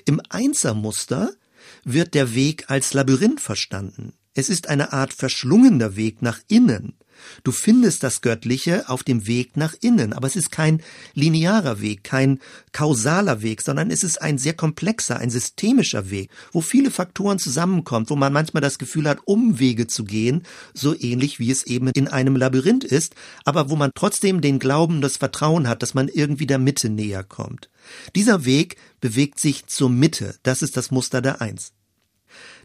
Im 0.05 0.20
Einsermuster 0.29 1.33
wird 1.85 2.14
der 2.14 2.35
Weg 2.35 2.68
als 2.68 2.92
Labyrinth 2.94 3.40
verstanden. 3.40 4.12
Es 4.35 4.48
ist 4.48 4.68
eine 4.68 4.92
Art 4.92 5.12
verschlungener 5.12 5.96
Weg 5.96 6.20
nach 6.20 6.40
innen. 6.48 6.94
Du 7.42 7.53
findest 7.53 8.03
das 8.03 8.20
Göttliche 8.20 8.88
auf 8.88 9.03
dem 9.03 9.27
Weg 9.27 9.57
nach 9.57 9.74
innen, 9.81 10.12
aber 10.12 10.27
es 10.27 10.37
ist 10.37 10.50
kein 10.50 10.83
linearer 11.14 11.81
Weg, 11.81 12.05
kein 12.05 12.40
kausaler 12.72 13.42
Weg, 13.42 13.62
sondern 13.62 13.90
es 13.90 14.05
ist 14.05 14.20
ein 14.20 14.38
sehr 14.38 14.55
komplexer, 14.55 15.18
ein 15.18 15.31
systemischer 15.31 16.11
Weg, 16.11 16.31
wo 16.53 16.61
viele 16.61 16.90
Faktoren 16.90 17.38
zusammenkommen, 17.38 18.09
wo 18.09 18.16
man 18.16 18.33
manchmal 18.33 18.61
das 18.61 18.79
Gefühl 18.79 19.09
hat, 19.09 19.27
Umwege 19.27 19.87
zu 19.87 20.05
gehen, 20.05 20.42
so 20.72 20.94
ähnlich 20.98 21.38
wie 21.38 21.50
es 21.50 21.64
eben 21.64 21.88
in 21.88 22.09
einem 22.09 22.37
Labyrinth 22.37 22.85
ist, 22.85 23.14
aber 23.44 23.70
wo 23.70 23.77
man 23.77 23.92
trotzdem 23.94 24.40
den 24.40 24.59
Glauben, 24.59 25.00
das 25.00 25.16
Vertrauen 25.16 25.68
hat, 25.68 25.83
dass 25.83 25.94
man 25.94 26.09
irgendwie 26.09 26.46
der 26.46 26.59
Mitte 26.59 26.88
näher 26.90 27.24
kommt. 27.24 27.68
Dieser 28.14 28.44
Weg 28.44 28.77
bewegt 29.00 29.38
sich 29.38 29.66
zur 29.66 29.90
Mitte, 29.90 30.37
das 30.42 30.62
ist 30.62 30.77
das 30.77 30.90
Muster 30.90 31.20
der 31.20 31.40
Eins. 31.40 31.72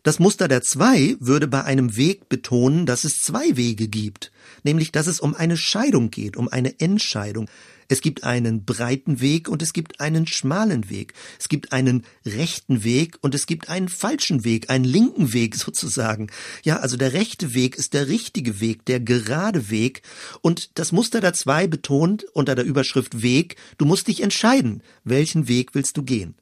Das 0.03 0.19
Muster 0.19 0.47
der 0.47 0.61
Zwei 0.61 1.15
würde 1.19 1.47
bei 1.47 1.63
einem 1.63 1.95
Weg 1.95 2.29
betonen, 2.29 2.85
dass 2.85 3.03
es 3.03 3.21
zwei 3.21 3.57
Wege 3.57 3.87
gibt, 3.87 4.31
nämlich 4.63 4.91
dass 4.91 5.07
es 5.07 5.19
um 5.19 5.35
eine 5.35 5.57
Scheidung 5.57 6.11
geht, 6.11 6.37
um 6.37 6.47
eine 6.47 6.79
Entscheidung. 6.79 7.49
Es 7.91 8.01
gibt 8.01 8.23
einen 8.23 8.65
breiten 8.65 9.19
Weg 9.19 9.49
und 9.49 9.63
es 9.63 9.73
gibt 9.73 9.99
einen 9.99 10.27
schmalen 10.27 10.91
Weg. 10.91 11.13
Es 11.39 11.49
gibt 11.49 11.73
einen 11.73 12.05
rechten 12.23 12.83
Weg 12.83 13.17
und 13.21 13.33
es 13.33 13.47
gibt 13.47 13.67
einen 13.67 13.89
falschen 13.89 14.43
Weg, 14.43 14.69
einen 14.69 14.85
linken 14.85 15.33
Weg 15.33 15.55
sozusagen. 15.55 16.27
Ja, 16.63 16.77
also 16.77 16.97
der 16.97 17.13
rechte 17.13 17.55
Weg 17.55 17.75
ist 17.75 17.95
der 17.95 18.07
richtige 18.07 18.61
Weg, 18.61 18.85
der 18.85 18.99
gerade 18.99 19.71
Weg. 19.71 20.03
Und 20.41 20.77
das 20.77 20.91
Muster 20.91 21.19
der 21.19 21.33
Zwei 21.33 21.65
betont 21.65 22.25
unter 22.33 22.53
der 22.53 22.63
Überschrift 22.63 23.23
Weg, 23.23 23.55
du 23.79 23.85
musst 23.85 24.07
dich 24.07 24.21
entscheiden, 24.21 24.83
welchen 25.03 25.47
Weg 25.47 25.73
willst 25.73 25.97
du 25.97 26.03
gehen. 26.03 26.35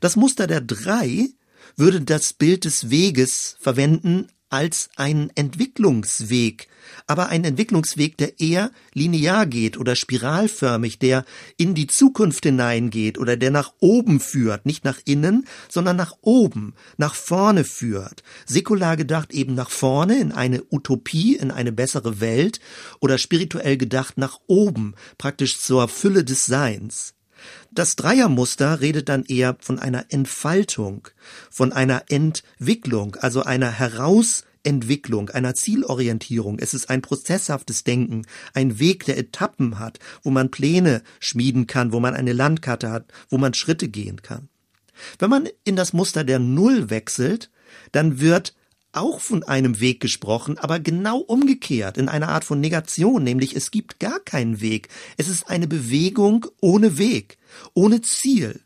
Das 0.00 0.16
Muster 0.16 0.46
der 0.46 0.62
Drei 0.62 1.28
würde 1.78 2.00
das 2.00 2.32
Bild 2.32 2.64
des 2.64 2.90
Weges 2.90 3.56
verwenden 3.60 4.28
als 4.50 4.88
einen 4.96 5.30
Entwicklungsweg, 5.34 6.68
aber 7.06 7.28
ein 7.28 7.44
Entwicklungsweg, 7.44 8.16
der 8.16 8.40
eher 8.40 8.70
linear 8.94 9.46
geht 9.46 9.76
oder 9.76 9.94
spiralförmig, 9.94 10.98
der 10.98 11.24
in 11.56 11.74
die 11.74 11.86
Zukunft 11.86 12.44
hineingeht 12.44 13.18
oder 13.18 13.36
der 13.36 13.50
nach 13.50 13.72
oben 13.78 14.20
führt, 14.20 14.64
nicht 14.64 14.84
nach 14.84 14.98
innen, 15.04 15.46
sondern 15.68 15.96
nach 15.96 16.14
oben, 16.22 16.74
nach 16.96 17.14
vorne 17.14 17.64
führt. 17.64 18.22
Säkular 18.46 18.96
gedacht 18.96 19.32
eben 19.32 19.54
nach 19.54 19.70
vorne 19.70 20.18
in 20.18 20.32
eine 20.32 20.62
Utopie, 20.70 21.36
in 21.36 21.50
eine 21.50 21.72
bessere 21.72 22.20
Welt 22.20 22.60
oder 23.00 23.18
spirituell 23.18 23.76
gedacht 23.76 24.16
nach 24.16 24.38
oben, 24.46 24.94
praktisch 25.18 25.60
zur 25.60 25.88
Fülle 25.88 26.24
des 26.24 26.46
Seins. 26.46 27.14
Das 27.70 27.96
Dreiermuster 27.96 28.80
redet 28.80 29.08
dann 29.08 29.24
eher 29.24 29.56
von 29.60 29.78
einer 29.78 30.06
Entfaltung, 30.10 31.08
von 31.50 31.72
einer 31.72 32.04
Entwicklung, 32.08 33.16
also 33.16 33.42
einer 33.42 33.70
Herausentwicklung, 33.70 35.30
einer 35.30 35.54
Zielorientierung. 35.54 36.58
Es 36.58 36.74
ist 36.74 36.90
ein 36.90 37.02
prozesshaftes 37.02 37.84
Denken, 37.84 38.26
ein 38.54 38.78
Weg, 38.78 39.04
der 39.04 39.18
Etappen 39.18 39.78
hat, 39.78 39.98
wo 40.22 40.30
man 40.30 40.50
Pläne 40.50 41.02
schmieden 41.20 41.66
kann, 41.66 41.92
wo 41.92 42.00
man 42.00 42.14
eine 42.14 42.32
Landkarte 42.32 42.90
hat, 42.90 43.06
wo 43.28 43.38
man 43.38 43.54
Schritte 43.54 43.88
gehen 43.88 44.22
kann. 44.22 44.48
Wenn 45.18 45.30
man 45.30 45.48
in 45.64 45.76
das 45.76 45.92
Muster 45.92 46.24
der 46.24 46.38
Null 46.38 46.90
wechselt, 46.90 47.50
dann 47.92 48.20
wird 48.20 48.54
auch 48.92 49.20
von 49.20 49.42
einem 49.42 49.80
Weg 49.80 50.00
gesprochen, 50.00 50.58
aber 50.58 50.80
genau 50.80 51.18
umgekehrt, 51.18 51.98
in 51.98 52.08
einer 52.08 52.28
Art 52.28 52.44
von 52.44 52.60
Negation, 52.60 53.22
nämlich 53.22 53.54
es 53.54 53.70
gibt 53.70 54.00
gar 54.00 54.20
keinen 54.20 54.60
Weg. 54.60 54.88
Es 55.16 55.28
ist 55.28 55.48
eine 55.48 55.66
Bewegung 55.66 56.46
ohne 56.60 56.98
Weg, 56.98 57.38
ohne 57.74 58.00
Ziel. 58.02 58.60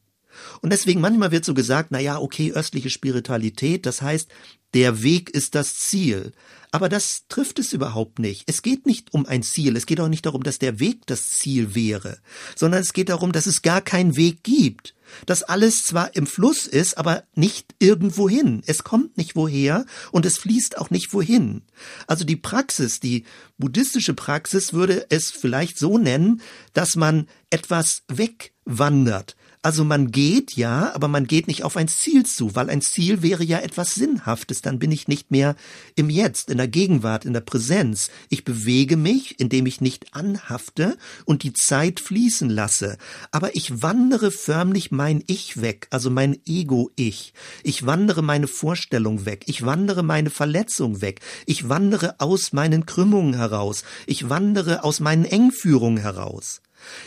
Und 0.61 0.73
deswegen 0.73 1.01
manchmal 1.01 1.31
wird 1.31 1.45
so 1.45 1.55
gesagt, 1.55 1.91
na 1.91 1.99
ja, 1.99 2.19
okay, 2.19 2.53
östliche 2.53 2.91
Spiritualität, 2.91 3.87
das 3.87 4.01
heißt, 4.01 4.31
der 4.75 5.03
Weg 5.03 5.31
ist 5.31 5.55
das 5.55 5.77
Ziel. 5.77 6.33
Aber 6.75 6.89
das 6.89 7.27
trifft 7.29 7.59
es 7.59 7.75
überhaupt 7.75 8.19
nicht. 8.19 8.45
Es 8.47 8.63
geht 8.63 8.87
nicht 8.87 9.13
um 9.13 9.27
ein 9.27 9.43
Ziel. 9.43 9.77
Es 9.77 9.85
geht 9.85 10.01
auch 10.01 10.09
nicht 10.09 10.25
darum, 10.25 10.43
dass 10.43 10.59
der 10.59 10.81
Weg 10.81 11.07
das 11.07 11.29
Ziel 11.29 11.75
wäre, 11.75 12.19
sondern 12.57 12.81
es 12.81 12.95
geht 12.95 13.11
darum, 13.11 13.31
dass 13.33 13.47
es 13.47 13.61
gar 13.61 13.83
keinen 13.83 14.17
Weg 14.17 14.43
gibt. 14.43 14.95
Dass 15.27 15.43
alles 15.43 15.85
zwar 15.85 16.17
im 16.17 16.27
Fluss 16.27 16.67
ist, 16.67 16.97
aber 16.97 17.25
nicht 17.35 17.75
irgendwohin. 17.79 18.63
Es 18.65 18.83
kommt 18.83 19.19
nicht 19.19 19.37
woher 19.37 19.85
und 20.11 20.25
es 20.25 20.39
fließt 20.39 20.79
auch 20.79 20.89
nicht 20.89 21.13
wohin. 21.13 21.61
Also 22.07 22.25
die 22.25 22.37
Praxis, 22.37 22.99
die 22.99 23.25
buddhistische 23.59 24.15
Praxis 24.15 24.73
würde 24.73 25.05
es 25.11 25.31
vielleicht 25.31 25.79
so 25.79 25.99
nennen, 25.99 26.41
dass 26.73 26.97
man 26.97 27.29
etwas 27.51 28.05
wegwandert, 28.09 29.37
also 29.64 29.85
man 29.85 30.11
geht 30.11 30.57
ja, 30.57 30.92
aber 30.92 31.07
man 31.07 31.29
geht 31.29 31.46
nicht 31.46 31.62
auf 31.62 31.77
ein 31.77 31.87
Ziel 31.87 32.27
zu, 32.27 32.57
weil 32.57 32.68
ein 32.68 32.81
Ziel 32.81 33.22
wäre 33.22 33.44
ja 33.44 33.61
etwas 33.61 33.94
Sinnhaftes. 33.94 34.61
Dann 34.61 34.81
bin 34.81 34.90
ich 34.90 35.07
nicht 35.07 35.31
mehr 35.31 35.55
im 35.94 36.11
Jetzt, 36.11 36.51
in 36.51 36.59
der 36.59 36.66
Gegenwart, 36.66 37.25
in 37.25 37.33
der 37.33 37.42
Präsenz. 37.42 38.11
Ich 38.29 38.44
bewege 38.44 38.96
mich, 38.96 39.38
indem 39.38 39.66
ich 39.66 39.81
nicht 39.81 40.16
anhafte 40.16 40.98
und 41.27 41.44
die 41.44 41.53
Zeit 41.53 42.01
fließen 42.01 42.51
lasse. 42.51 42.98
Aber 43.31 43.55
ich 43.55 43.83
wandere 43.83 44.33
förmlich 44.33 44.90
mein 44.90 45.22
Ich 45.29 45.61
weg, 45.61 45.87
also 45.90 46.11
mein 46.11 46.40
Ego-Ich. 46.44 47.33
Ich 47.62 47.87
wandere 47.87 48.22
meine 48.22 48.48
Vorstellung 48.48 49.27
weg. 49.27 49.44
Ich 49.46 49.64
wandere 49.64 50.03
meine 50.03 50.31
Verletzung 50.31 51.01
weg. 51.03 51.20
Ich 51.46 51.68
wandere 51.68 52.16
aus 52.18 52.53
meinen 52.53 52.85
Krümmungen 52.85 53.35
heraus. 53.35 53.85
Ich 54.07 54.29
wandere 54.29 54.83
aus 54.83 54.98
meinen 54.98 55.25
Engführungen 55.25 55.98
heraus. 55.98 56.62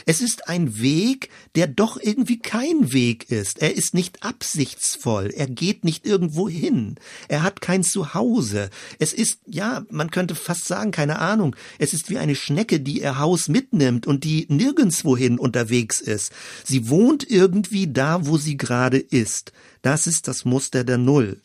Es 0.06 0.22
ist 0.22 0.48
ein 0.48 0.80
Weg, 0.80 1.30
der 1.56 1.68
doch 1.68 1.98
irgendwie 2.02 2.40
kein 2.40 2.94
Weg 2.94 3.32
ist. 3.32 3.62
Er 3.62 3.76
ist 3.76 3.94
nicht 3.94 4.24
absichtsvoll. 4.24 5.32
Er 5.36 5.48
geht 5.48 5.84
nicht 5.84 6.06
irgendwo 6.06 6.50
hin. 6.50 6.96
Er 7.28 7.44
hat 7.44 7.62
kein 7.62 7.84
Zuhause. 7.84 8.70
Es 9.00 9.14
ist, 9.14 9.40
ja, 9.46 9.86
man 9.90 10.12
könnte 10.12 10.36
fast 10.36 10.66
sagen, 10.66 10.92
keine 10.92 11.20
Ahnung. 11.20 11.56
Es 11.80 11.94
ist 11.94 12.10
wie 12.10 12.18
eine 12.18 12.36
Schnecke, 12.36 12.80
die 12.80 13.02
ihr 13.02 13.20
Haus 13.20 13.48
mitnimmt 13.48 14.08
und 14.08 14.24
die 14.24 14.46
nirgendswohin 14.50 15.40
unterwegs 15.40 16.02
ist. 16.02 16.32
Sie 16.64 16.90
wohnt 16.90 17.30
irgendwie 17.30 17.88
da, 17.88 18.26
wo 18.26 18.38
sie 18.38 18.58
gerade 18.58 18.98
ist. 18.98 19.52
Das 19.82 20.08
ist 20.08 20.28
das 20.28 20.46
Muster 20.46 20.84
der 20.84 20.98
Null. 20.98 21.40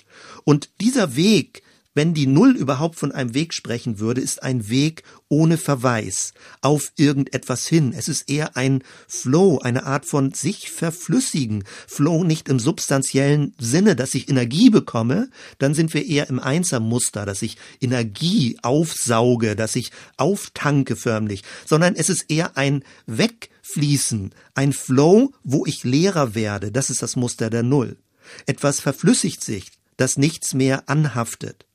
Und 0.45 0.71
dieser 0.81 1.17
Weg, 1.17 1.63
wenn 2.01 2.15
die 2.15 2.27
Null 2.27 2.57
überhaupt 2.57 2.99
von 2.99 3.13
einem 3.13 3.35
Weg 3.35 3.53
sprechen 3.53 3.99
würde, 3.99 4.23
ist 4.23 4.43
ein 4.43 4.71
Weg 4.71 5.03
ohne 5.29 5.59
Verweis 5.59 6.33
auf 6.63 6.93
irgendetwas 6.97 7.67
hin. 7.67 7.93
Es 7.95 8.09
ist 8.09 8.31
eher 8.31 8.57
ein 8.57 8.83
Flow, 9.07 9.59
eine 9.59 9.85
Art 9.85 10.07
von 10.07 10.33
sich 10.33 10.71
verflüssigen. 10.71 11.63
Flow 11.87 12.25
nicht 12.25 12.49
im 12.49 12.59
substanziellen 12.59 13.55
Sinne, 13.59 13.97
dass 13.97 14.15
ich 14.15 14.31
Energie 14.31 14.71
bekomme, 14.71 15.29
dann 15.59 15.75
sind 15.75 15.93
wir 15.93 16.07
eher 16.07 16.31
im 16.31 16.41
Einsermuster, 16.41 17.27
dass 17.27 17.43
ich 17.43 17.59
Energie 17.83 18.57
aufsauge, 18.63 19.55
dass 19.55 19.77
ich 19.77 19.91
auftanke 20.17 20.97
förmlich, 20.97 21.43
sondern 21.67 21.97
es 21.97 22.09
ist 22.09 22.31
eher 22.31 22.57
ein 22.57 22.83
Wegfließen, 23.09 24.31
ein 24.55 24.73
Flow, 24.73 25.35
wo 25.45 25.67
ich 25.67 25.85
leerer 25.85 26.35
werde. 26.35 26.73
Das 26.73 26.89
ist 26.89 27.03
das 27.03 27.17
Muster 27.17 27.51
der 27.51 27.63
Null. 27.63 27.99
Etwas 28.47 28.81
verflüssigt 28.81 29.45
sich, 29.45 29.67
das 29.99 30.17
nichts 30.17 30.55
mehr 30.55 30.89
anhaftet. 30.89 31.67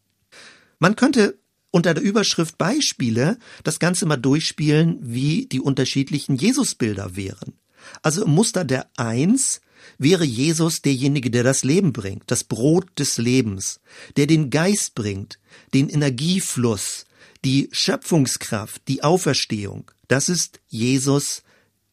Man 0.80 0.96
könnte 0.96 1.40
unter 1.72 1.94
der 1.94 2.04
Überschrift 2.04 2.58
Beispiele 2.58 3.38
das 3.64 3.80
Ganze 3.80 4.06
mal 4.06 4.18
durchspielen, 4.18 4.98
wie 5.02 5.46
die 5.46 5.60
unterschiedlichen 5.60 6.38
Jesusbilder 6.38 7.16
wären. 7.16 7.60
Also 8.02 8.24
im 8.24 8.32
Muster 8.32 8.64
der 8.64 8.90
Eins 8.98 9.62
wäre 9.98 10.26
Jesus 10.26 10.82
derjenige, 10.82 11.30
der 11.30 11.44
das 11.44 11.64
Leben 11.64 11.94
bringt, 11.94 12.24
das 12.28 12.44
Brot 12.44 12.88
des 12.98 13.18
Lebens, 13.18 13.80
der 14.18 14.26
den 14.26 14.50
Geist 14.50 14.96
bringt, 14.96 15.40
den 15.74 15.90
Energiefluss, 15.90 17.06
die 17.44 17.70
Schöpfungskraft, 17.72 18.82
die 18.88 19.04
Auferstehung. 19.04 19.92
Das 20.08 20.30
ist 20.30 20.62
Jesus 20.68 21.44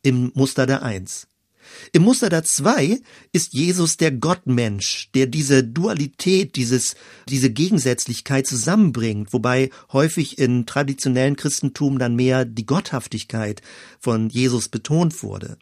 im 0.03 0.33
Muster 0.35 0.67
der 0.67 0.83
Eins. 0.83 1.27
Im 1.93 2.03
Muster 2.03 2.29
der 2.29 2.45
zwei 2.45 3.01
ist 3.33 3.53
Jesus 3.53 3.97
der 3.97 4.13
Gottmensch, 4.13 5.11
der 5.15 5.27
diese 5.27 5.65
Dualität, 5.65 6.57
dieses, 6.57 6.95
diese 7.29 7.51
Gegensätzlichkeit 7.51 8.47
zusammenbringt, 8.47 9.33
wobei 9.33 9.71
häufig 9.93 10.39
im 10.39 10.67
traditionellen 10.67 11.37
Christentum 11.37 11.99
dann 11.99 12.17
mehr 12.17 12.45
die 12.45 12.67
Gotthaftigkeit 12.67 13.63
von 13.99 14.29
Jesus 14.29 14.69
betont 14.69 15.23
wurde. 15.23 15.59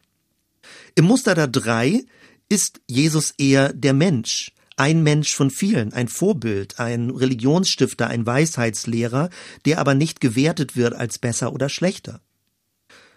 Im 0.95 1.07
Muster 1.07 1.35
der 1.35 1.49
drei 1.49 2.05
ist 2.49 2.81
Jesus 2.87 3.33
eher 3.39 3.73
der 3.73 3.95
Mensch, 3.95 4.53
ein 4.77 5.03
Mensch 5.03 5.35
von 5.35 5.51
vielen, 5.51 5.93
ein 5.93 6.09
Vorbild, 6.09 6.81
ein 6.81 7.11
Religionsstifter, 7.11 8.09
ein 8.09 8.25
Weisheitslehrer, 8.25 9.31
der 9.67 9.79
aber 9.79 9.95
nicht 9.95 10.21
gewertet 10.21 10.75
wird 10.75 10.95
als 10.95 11.19
besser 11.19 11.53
oder 11.53 11.69
schlechter. 11.69 12.21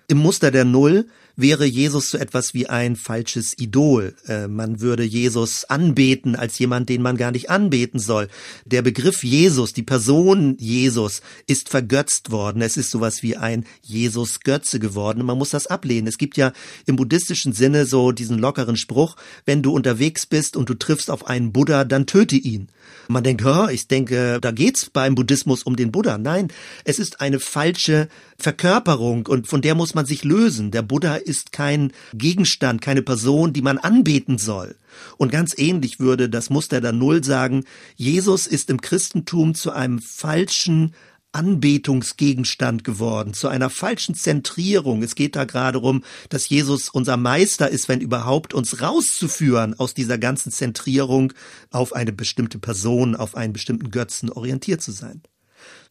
Im 0.07 0.17
Muster 0.17 0.51
der 0.51 0.65
Null 0.65 1.07
wäre 1.35 1.65
Jesus 1.65 2.09
so 2.09 2.17
etwas 2.17 2.53
wie 2.53 2.67
ein 2.67 2.95
falsches 2.95 3.57
Idol. 3.57 4.15
Äh, 4.27 4.47
man 4.47 4.81
würde 4.81 5.03
Jesus 5.03 5.65
anbeten 5.65 6.35
als 6.35 6.59
jemand, 6.59 6.89
den 6.89 7.01
man 7.01 7.17
gar 7.17 7.31
nicht 7.31 7.49
anbeten 7.49 7.99
soll. 7.99 8.27
Der 8.65 8.81
Begriff 8.81 9.23
Jesus, 9.23 9.73
die 9.73 9.83
Person 9.83 10.55
Jesus 10.59 11.21
ist 11.47 11.69
vergötzt 11.69 12.31
worden. 12.31 12.61
Es 12.61 12.77
ist 12.77 12.91
sowas 12.91 13.23
wie 13.23 13.35
ein 13.35 13.65
Jesus-Götze 13.81 14.79
geworden. 14.79 15.25
Man 15.25 15.37
muss 15.37 15.49
das 15.49 15.67
ablehnen. 15.67 16.07
Es 16.07 16.17
gibt 16.17 16.37
ja 16.37 16.53
im 16.85 16.95
buddhistischen 16.95 17.53
Sinne 17.53 17.85
so 17.85 18.11
diesen 18.11 18.37
lockeren 18.37 18.77
Spruch, 18.77 19.15
wenn 19.45 19.63
du 19.63 19.73
unterwegs 19.73 20.25
bist 20.25 20.55
und 20.55 20.69
du 20.69 20.75
triffst 20.75 21.09
auf 21.09 21.27
einen 21.27 21.51
Buddha, 21.51 21.83
dann 21.83 22.05
töte 22.05 22.35
ihn. 22.35 22.69
Man 23.07 23.23
denkt, 23.23 23.43
ich 23.71 23.87
denke, 23.87 24.39
da 24.39 24.51
geht's 24.51 24.89
beim 24.89 25.15
Buddhismus 25.15 25.63
um 25.63 25.75
den 25.75 25.91
Buddha. 25.91 26.17
Nein, 26.17 26.49
es 26.83 26.99
ist 26.99 27.21
eine 27.21 27.39
falsche 27.39 28.07
Verkörperung 28.37 29.25
und 29.27 29.47
von 29.47 29.61
der 29.61 29.75
muss 29.75 29.93
man 29.93 30.05
sich 30.05 30.23
lösen. 30.23 30.71
Der 30.71 30.81
Buddha 30.81 31.15
ist 31.23 31.51
kein 31.51 31.91
Gegenstand, 32.13 32.81
keine 32.81 33.01
Person, 33.01 33.53
die 33.53 33.61
man 33.61 33.77
anbeten 33.77 34.37
soll. 34.37 34.75
Und 35.17 35.31
ganz 35.31 35.57
ähnlich 35.57 35.99
würde 35.99 36.29
das 36.29 36.49
Muster 36.49 36.81
der 36.81 36.91
Null 36.91 37.23
sagen, 37.23 37.63
Jesus 37.95 38.47
ist 38.47 38.69
im 38.69 38.81
Christentum 38.81 39.55
zu 39.55 39.71
einem 39.71 39.99
falschen 39.99 40.93
Anbetungsgegenstand 41.33 42.83
geworden, 42.83 43.33
zu 43.33 43.47
einer 43.47 43.71
falschen 43.71 44.13
Zentrierung. 44.13 45.01
Es 45.01 45.15
geht 45.15 45.35
da 45.35 45.45
gerade 45.45 45.79
darum, 45.79 46.03
dass 46.29 46.47
Jesus 46.47 46.89
unser 46.89 47.17
Meister 47.17 47.69
ist, 47.69 47.89
wenn 47.89 48.01
überhaupt, 48.01 48.53
uns 48.53 48.81
rauszuführen 48.81 49.73
aus 49.77 49.95
dieser 49.95 50.19
ganzen 50.19 50.51
Zentrierung 50.51 51.33
auf 51.71 51.93
eine 51.93 52.13
bestimmte 52.13 52.59
Person, 52.59 53.15
auf 53.15 53.35
einen 53.35 53.51
bestimmten 53.51 53.89
Götzen 53.89 54.29
orientiert 54.29 54.81
zu 54.81 54.91
sein. 54.91 55.23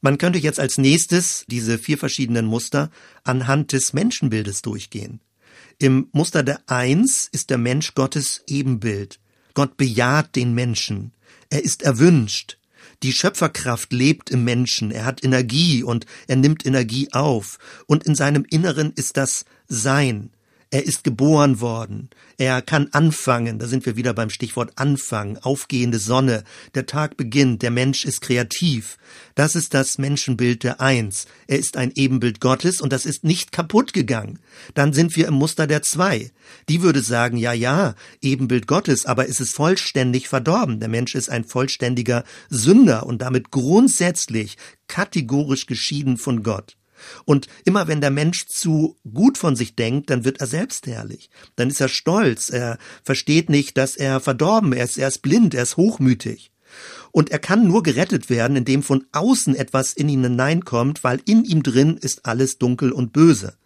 Man 0.03 0.19
könnte 0.19 0.41
jetzt 0.41 0.59
als 0.59 0.79
nächstes 0.79 1.45
diese 1.47 1.79
vier 1.79 1.97
verschiedenen 1.97 2.45
Muster 2.45 2.91
anhand 3.23 3.71
des 3.71 3.93
Menschenbildes 3.93 4.61
durchgehen. 4.61 5.21
Im 5.79 6.09
Muster 6.11 6.43
der 6.43 6.61
Eins 6.67 7.29
ist 7.31 7.51
der 7.51 7.59
Mensch 7.59 7.95
Gottes 7.95 8.43
Ebenbild. 8.49 9.21
Gott 9.55 9.77
bejaht 9.77 10.35
den 10.35 10.55
Menschen. 10.55 11.13
Er 11.51 11.63
ist 11.63 11.83
erwünscht. 11.83 12.59
Die 13.05 13.13
Schöpferkraft 13.13 13.93
lebt 13.93 14.31
im 14.31 14.43
Menschen. 14.43 14.91
Er 14.91 15.05
hat 15.05 15.23
Energie 15.23 15.85
und 15.85 16.07
er 16.27 16.37
nimmt 16.37 16.67
Energie 16.67 17.13
auf. 17.13 17.59
Und 17.87 18.03
in 18.05 18.17
seinem 18.17 18.45
Inneren 18.51 18.93
ist 18.97 19.17
das 19.17 19.45
Sein. 19.69 20.31
Er 20.73 20.87
ist 20.87 21.05
geboren 21.05 21.61
worden. 21.61 22.09
Er 22.39 22.63
kann 22.63 22.89
anfangen. 22.93 23.59
Da 23.59 23.67
sind 23.67 23.85
wir 23.85 23.95
wieder 23.95 24.15
beim 24.15 24.31
Stichwort 24.31 24.73
Anfang. 24.77 25.37
Aufgehende 25.37 25.99
Sonne. 25.99 26.45
Der 26.75 26.87
Tag 26.87 27.19
beginnt. 27.19 27.61
Der 27.61 27.71
Mensch 27.71 28.07
ist 28.07 28.23
kreativ. 28.23 28.97
Das 29.35 29.55
ist 29.55 29.75
das 29.75 29.99
Menschenbild 29.99 30.63
der 30.63 30.81
Eins. 30.81 31.27
Er 31.47 31.59
ist 31.59 31.77
ein 31.77 31.93
Ebenbild 31.95 32.41
Gottes 32.41 32.81
und 32.81 32.91
das 32.91 33.05
ist 33.05 33.23
nicht 33.23 33.53
kaputt 33.53 33.93
gegangen. 33.93 34.39
Dann 34.73 34.95
sind 34.95 35.15
wir 35.15 35.29
im 35.29 35.35
Muster 35.35 35.67
der 35.67 35.83
Zwei. 35.83 36.31
Die 36.71 36.81
würde 36.81 37.03
sagen, 37.03 37.37
ja, 37.37 37.53
ja, 37.53 37.95
Ebenbild 38.23 38.67
Gottes, 38.67 39.05
aber 39.05 39.29
es 39.29 39.41
ist 39.41 39.55
vollständig 39.55 40.27
verdorben. 40.27 40.81
Der 40.81 40.89
Mensch 40.89 41.15
ist 41.15 41.29
ein 41.29 41.45
vollständiger 41.45 42.25
Sünder 42.49 43.05
und 43.05 43.21
damit 43.21 43.51
grundsätzlich 43.51 44.57
kategorisch 44.89 45.67
geschieden 45.67 46.17
von 46.17 46.43
Gott. 46.43 46.79
Und 47.25 47.47
immer 47.65 47.89
wenn 47.89 48.01
der 48.01 48.11
Mensch 48.11 48.47
zu 48.47 48.97
gut 49.13 49.39
von 49.39 49.57
sich 49.57 49.75
denkt, 49.75 50.11
dann 50.11 50.25
wird 50.25 50.41
er 50.41 50.47
selbstherrlich. 50.47 51.31
Dann 51.57 51.69
ist 51.69 51.81
er 51.81 51.89
stolz. 51.89 52.51
Er 52.51 52.79
versteht 53.03 53.51
nicht, 53.51 53.77
dass 53.77 53.97
er 53.97 54.21
verdorben 54.21 54.73
ist. 54.73 54.99
Er 54.99 55.09
ist 55.09 55.23
blind. 55.23 55.55
Er 55.55 55.63
ist 55.63 55.77
hochmütig. 55.77 56.51
Und 57.11 57.31
er 57.31 57.39
kann 57.39 57.67
nur 57.67 57.83
gerettet 57.83 58.31
werden, 58.31 58.57
indem 58.57 58.83
von 58.83 59.05
außen 59.13 59.55
etwas 59.55 59.93
in 59.93 60.09
ihn 60.09 60.23
hineinkommt, 60.23 61.05
weil 61.05 61.21
in 61.27 61.45
ihm 61.45 61.63
drin 61.63 61.99
ist 61.99 62.25
alles 62.25 62.59
dunkel 62.59 62.93
und 62.93 63.13
böse. 63.13 63.57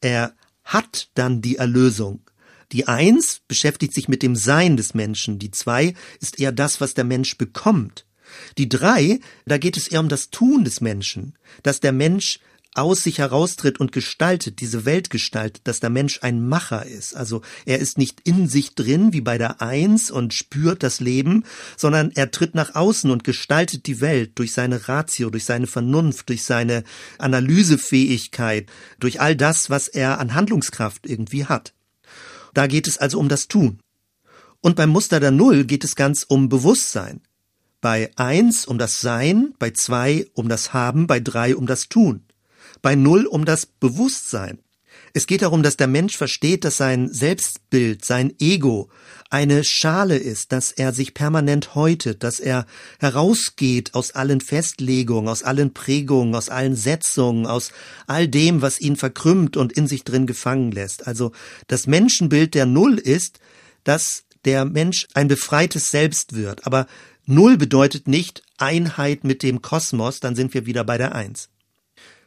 Er 0.00 0.34
hat 0.64 1.10
dann 1.14 1.42
die 1.42 1.56
Erlösung. 1.56 2.22
Die 2.72 2.88
Eins 2.88 3.42
beschäftigt 3.46 3.94
sich 3.94 4.08
mit 4.08 4.22
dem 4.22 4.34
Sein 4.34 4.76
des 4.76 4.94
Menschen. 4.94 5.38
Die 5.38 5.50
Zwei 5.50 5.94
ist 6.20 6.40
eher 6.40 6.52
das, 6.52 6.80
was 6.80 6.94
der 6.94 7.04
Mensch 7.04 7.38
bekommt. 7.38 8.06
Die 8.58 8.68
Drei, 8.68 9.20
da 9.46 9.56
geht 9.58 9.76
es 9.76 9.86
eher 9.86 10.00
um 10.00 10.08
das 10.08 10.30
Tun 10.30 10.64
des 10.64 10.80
Menschen, 10.80 11.38
dass 11.62 11.78
der 11.78 11.92
Mensch 11.92 12.40
aus 12.76 13.02
sich 13.02 13.18
heraustritt 13.18 13.80
und 13.80 13.92
gestaltet, 13.92 14.60
diese 14.60 14.84
Welt 14.84 15.10
gestaltet, 15.10 15.62
dass 15.64 15.80
der 15.80 15.90
Mensch 15.90 16.20
ein 16.22 16.46
Macher 16.46 16.86
ist. 16.86 17.16
Also 17.16 17.42
er 17.64 17.78
ist 17.78 17.98
nicht 17.98 18.20
in 18.24 18.48
sich 18.48 18.74
drin 18.74 19.12
wie 19.12 19.20
bei 19.20 19.38
der 19.38 19.62
Eins 19.62 20.10
und 20.10 20.34
spürt 20.34 20.82
das 20.82 21.00
Leben, 21.00 21.44
sondern 21.76 22.10
er 22.14 22.30
tritt 22.30 22.54
nach 22.54 22.74
außen 22.74 23.10
und 23.10 23.24
gestaltet 23.24 23.86
die 23.86 24.00
Welt 24.00 24.32
durch 24.36 24.52
seine 24.52 24.88
Ratio, 24.88 25.30
durch 25.30 25.44
seine 25.44 25.66
Vernunft, 25.66 26.28
durch 26.28 26.44
seine 26.44 26.84
Analysefähigkeit, 27.18 28.66
durch 29.00 29.20
all 29.20 29.36
das, 29.36 29.70
was 29.70 29.88
er 29.88 30.18
an 30.18 30.34
Handlungskraft 30.34 31.06
irgendwie 31.06 31.46
hat. 31.46 31.72
Da 32.54 32.66
geht 32.66 32.86
es 32.86 32.98
also 32.98 33.18
um 33.18 33.28
das 33.28 33.48
Tun. 33.48 33.80
Und 34.60 34.76
beim 34.76 34.90
Muster 34.90 35.20
der 35.20 35.30
Null 35.30 35.64
geht 35.64 35.84
es 35.84 35.96
ganz 35.96 36.22
um 36.22 36.48
Bewusstsein. 36.48 37.20
Bei 37.80 38.10
eins 38.16 38.66
um 38.66 38.78
das 38.78 39.00
Sein, 39.00 39.54
bei 39.58 39.70
zwei 39.70 40.26
um 40.34 40.48
das 40.48 40.72
Haben, 40.72 41.06
bei 41.06 41.20
drei 41.20 41.54
um 41.54 41.66
das 41.66 41.88
Tun 41.88 42.22
bei 42.82 42.94
Null 42.94 43.26
um 43.26 43.44
das 43.44 43.66
Bewusstsein. 43.66 44.58
Es 45.12 45.26
geht 45.26 45.42
darum, 45.42 45.62
dass 45.62 45.78
der 45.78 45.86
Mensch 45.86 46.16
versteht, 46.16 46.64
dass 46.64 46.76
sein 46.76 47.10
Selbstbild, 47.10 48.04
sein 48.04 48.34
Ego 48.38 48.90
eine 49.30 49.64
Schale 49.64 50.16
ist, 50.16 50.52
dass 50.52 50.72
er 50.72 50.92
sich 50.92 51.14
permanent 51.14 51.74
häutet, 51.74 52.22
dass 52.22 52.38
er 52.38 52.66
herausgeht 53.00 53.94
aus 53.94 54.10
allen 54.12 54.40
Festlegungen, 54.40 55.28
aus 55.28 55.42
allen 55.42 55.72
Prägungen, 55.72 56.34
aus 56.34 56.48
allen 56.48 56.76
Setzungen, 56.76 57.46
aus 57.46 57.72
all 58.06 58.28
dem, 58.28 58.62
was 58.62 58.80
ihn 58.80 58.96
verkrümmt 58.96 59.56
und 59.56 59.72
in 59.72 59.86
sich 59.86 60.04
drin 60.04 60.26
gefangen 60.26 60.70
lässt. 60.70 61.06
Also 61.06 61.32
das 61.66 61.86
Menschenbild 61.86 62.54
der 62.54 62.66
Null 62.66 62.98
ist, 62.98 63.40
dass 63.84 64.24
der 64.44 64.64
Mensch 64.64 65.08
ein 65.14 65.28
befreites 65.28 65.88
Selbst 65.88 66.34
wird. 66.34 66.66
Aber 66.66 66.86
Null 67.24 67.56
bedeutet 67.56 68.06
nicht 68.06 68.42
Einheit 68.58 69.24
mit 69.24 69.42
dem 69.42 69.62
Kosmos, 69.62 70.20
dann 70.20 70.36
sind 70.36 70.54
wir 70.54 70.66
wieder 70.66 70.84
bei 70.84 70.98
der 70.98 71.14
Eins. 71.14 71.48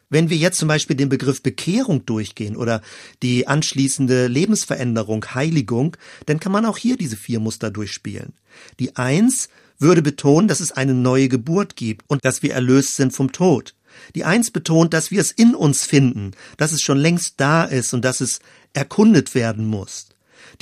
Wenn 0.09 0.29
wir 0.29 0.37
jetzt 0.37 0.57
zum 0.57 0.67
Beispiel 0.67 0.95
den 0.95 1.09
Begriff 1.09 1.43
Bekehrung 1.43 2.05
durchgehen 2.05 2.55
oder 2.55 2.81
die 3.21 3.47
anschließende 3.47 4.27
Lebensveränderung, 4.27 5.23
Heiligung, 5.33 5.95
dann 6.25 6.39
kann 6.39 6.51
man 6.51 6.65
auch 6.65 6.77
hier 6.77 6.97
diese 6.97 7.15
vier 7.15 7.39
Muster 7.39 7.69
durchspielen. 7.69 8.33
Die 8.79 8.95
Eins 8.95 9.49
würde 9.77 10.01
betonen, 10.01 10.47
dass 10.47 10.59
es 10.59 10.71
eine 10.71 10.93
neue 10.93 11.29
Geburt 11.29 11.75
gibt 11.75 12.09
und 12.09 12.25
dass 12.25 12.41
wir 12.41 12.53
erlöst 12.53 12.95
sind 12.95 13.13
vom 13.13 13.31
Tod. 13.31 13.75
Die 14.15 14.23
Eins 14.23 14.51
betont, 14.51 14.93
dass 14.93 15.11
wir 15.11 15.21
es 15.21 15.31
in 15.31 15.53
uns 15.53 15.85
finden, 15.85 16.31
dass 16.57 16.71
es 16.71 16.81
schon 16.81 16.97
längst 16.97 17.35
da 17.37 17.63
ist 17.63 17.93
und 17.93 18.03
dass 18.03 18.21
es 18.21 18.39
erkundet 18.73 19.35
werden 19.35 19.65
muss. 19.65 20.07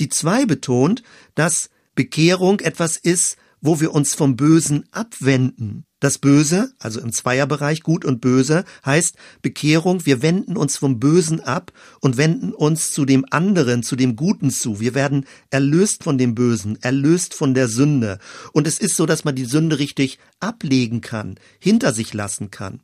Die 0.00 0.08
Zwei 0.08 0.44
betont, 0.44 1.02
dass 1.34 1.70
Bekehrung 1.94 2.60
etwas 2.60 2.96
ist, 2.96 3.36
wo 3.60 3.80
wir 3.80 3.94
uns 3.94 4.14
vom 4.14 4.36
Bösen 4.36 4.84
abwenden. 4.92 5.84
Das 6.00 6.18
Böse, 6.18 6.72
also 6.78 7.00
im 7.00 7.12
Zweierbereich 7.12 7.82
Gut 7.82 8.04
und 8.04 8.20
Böse, 8.20 8.64
heißt 8.86 9.16
Bekehrung, 9.42 10.06
wir 10.06 10.22
wenden 10.22 10.56
uns 10.56 10.76
vom 10.76 11.00
Bösen 11.00 11.40
ab 11.40 11.72
und 12.00 12.16
wenden 12.16 12.52
uns 12.52 12.92
zu 12.92 13.04
dem 13.04 13.24
anderen, 13.30 13.82
zu 13.82 13.96
dem 13.96 14.14
Guten 14.14 14.50
zu. 14.50 14.78
Wir 14.78 14.94
werden 14.94 15.26
erlöst 15.50 16.04
von 16.04 16.16
dem 16.16 16.36
Bösen, 16.36 16.80
erlöst 16.82 17.34
von 17.34 17.52
der 17.52 17.68
Sünde. 17.68 18.18
Und 18.52 18.68
es 18.68 18.78
ist 18.78 18.94
so, 18.94 19.06
dass 19.06 19.24
man 19.24 19.34
die 19.34 19.44
Sünde 19.44 19.80
richtig 19.80 20.18
ablegen 20.38 21.00
kann, 21.00 21.34
hinter 21.58 21.92
sich 21.92 22.14
lassen 22.14 22.52
kann. 22.52 22.80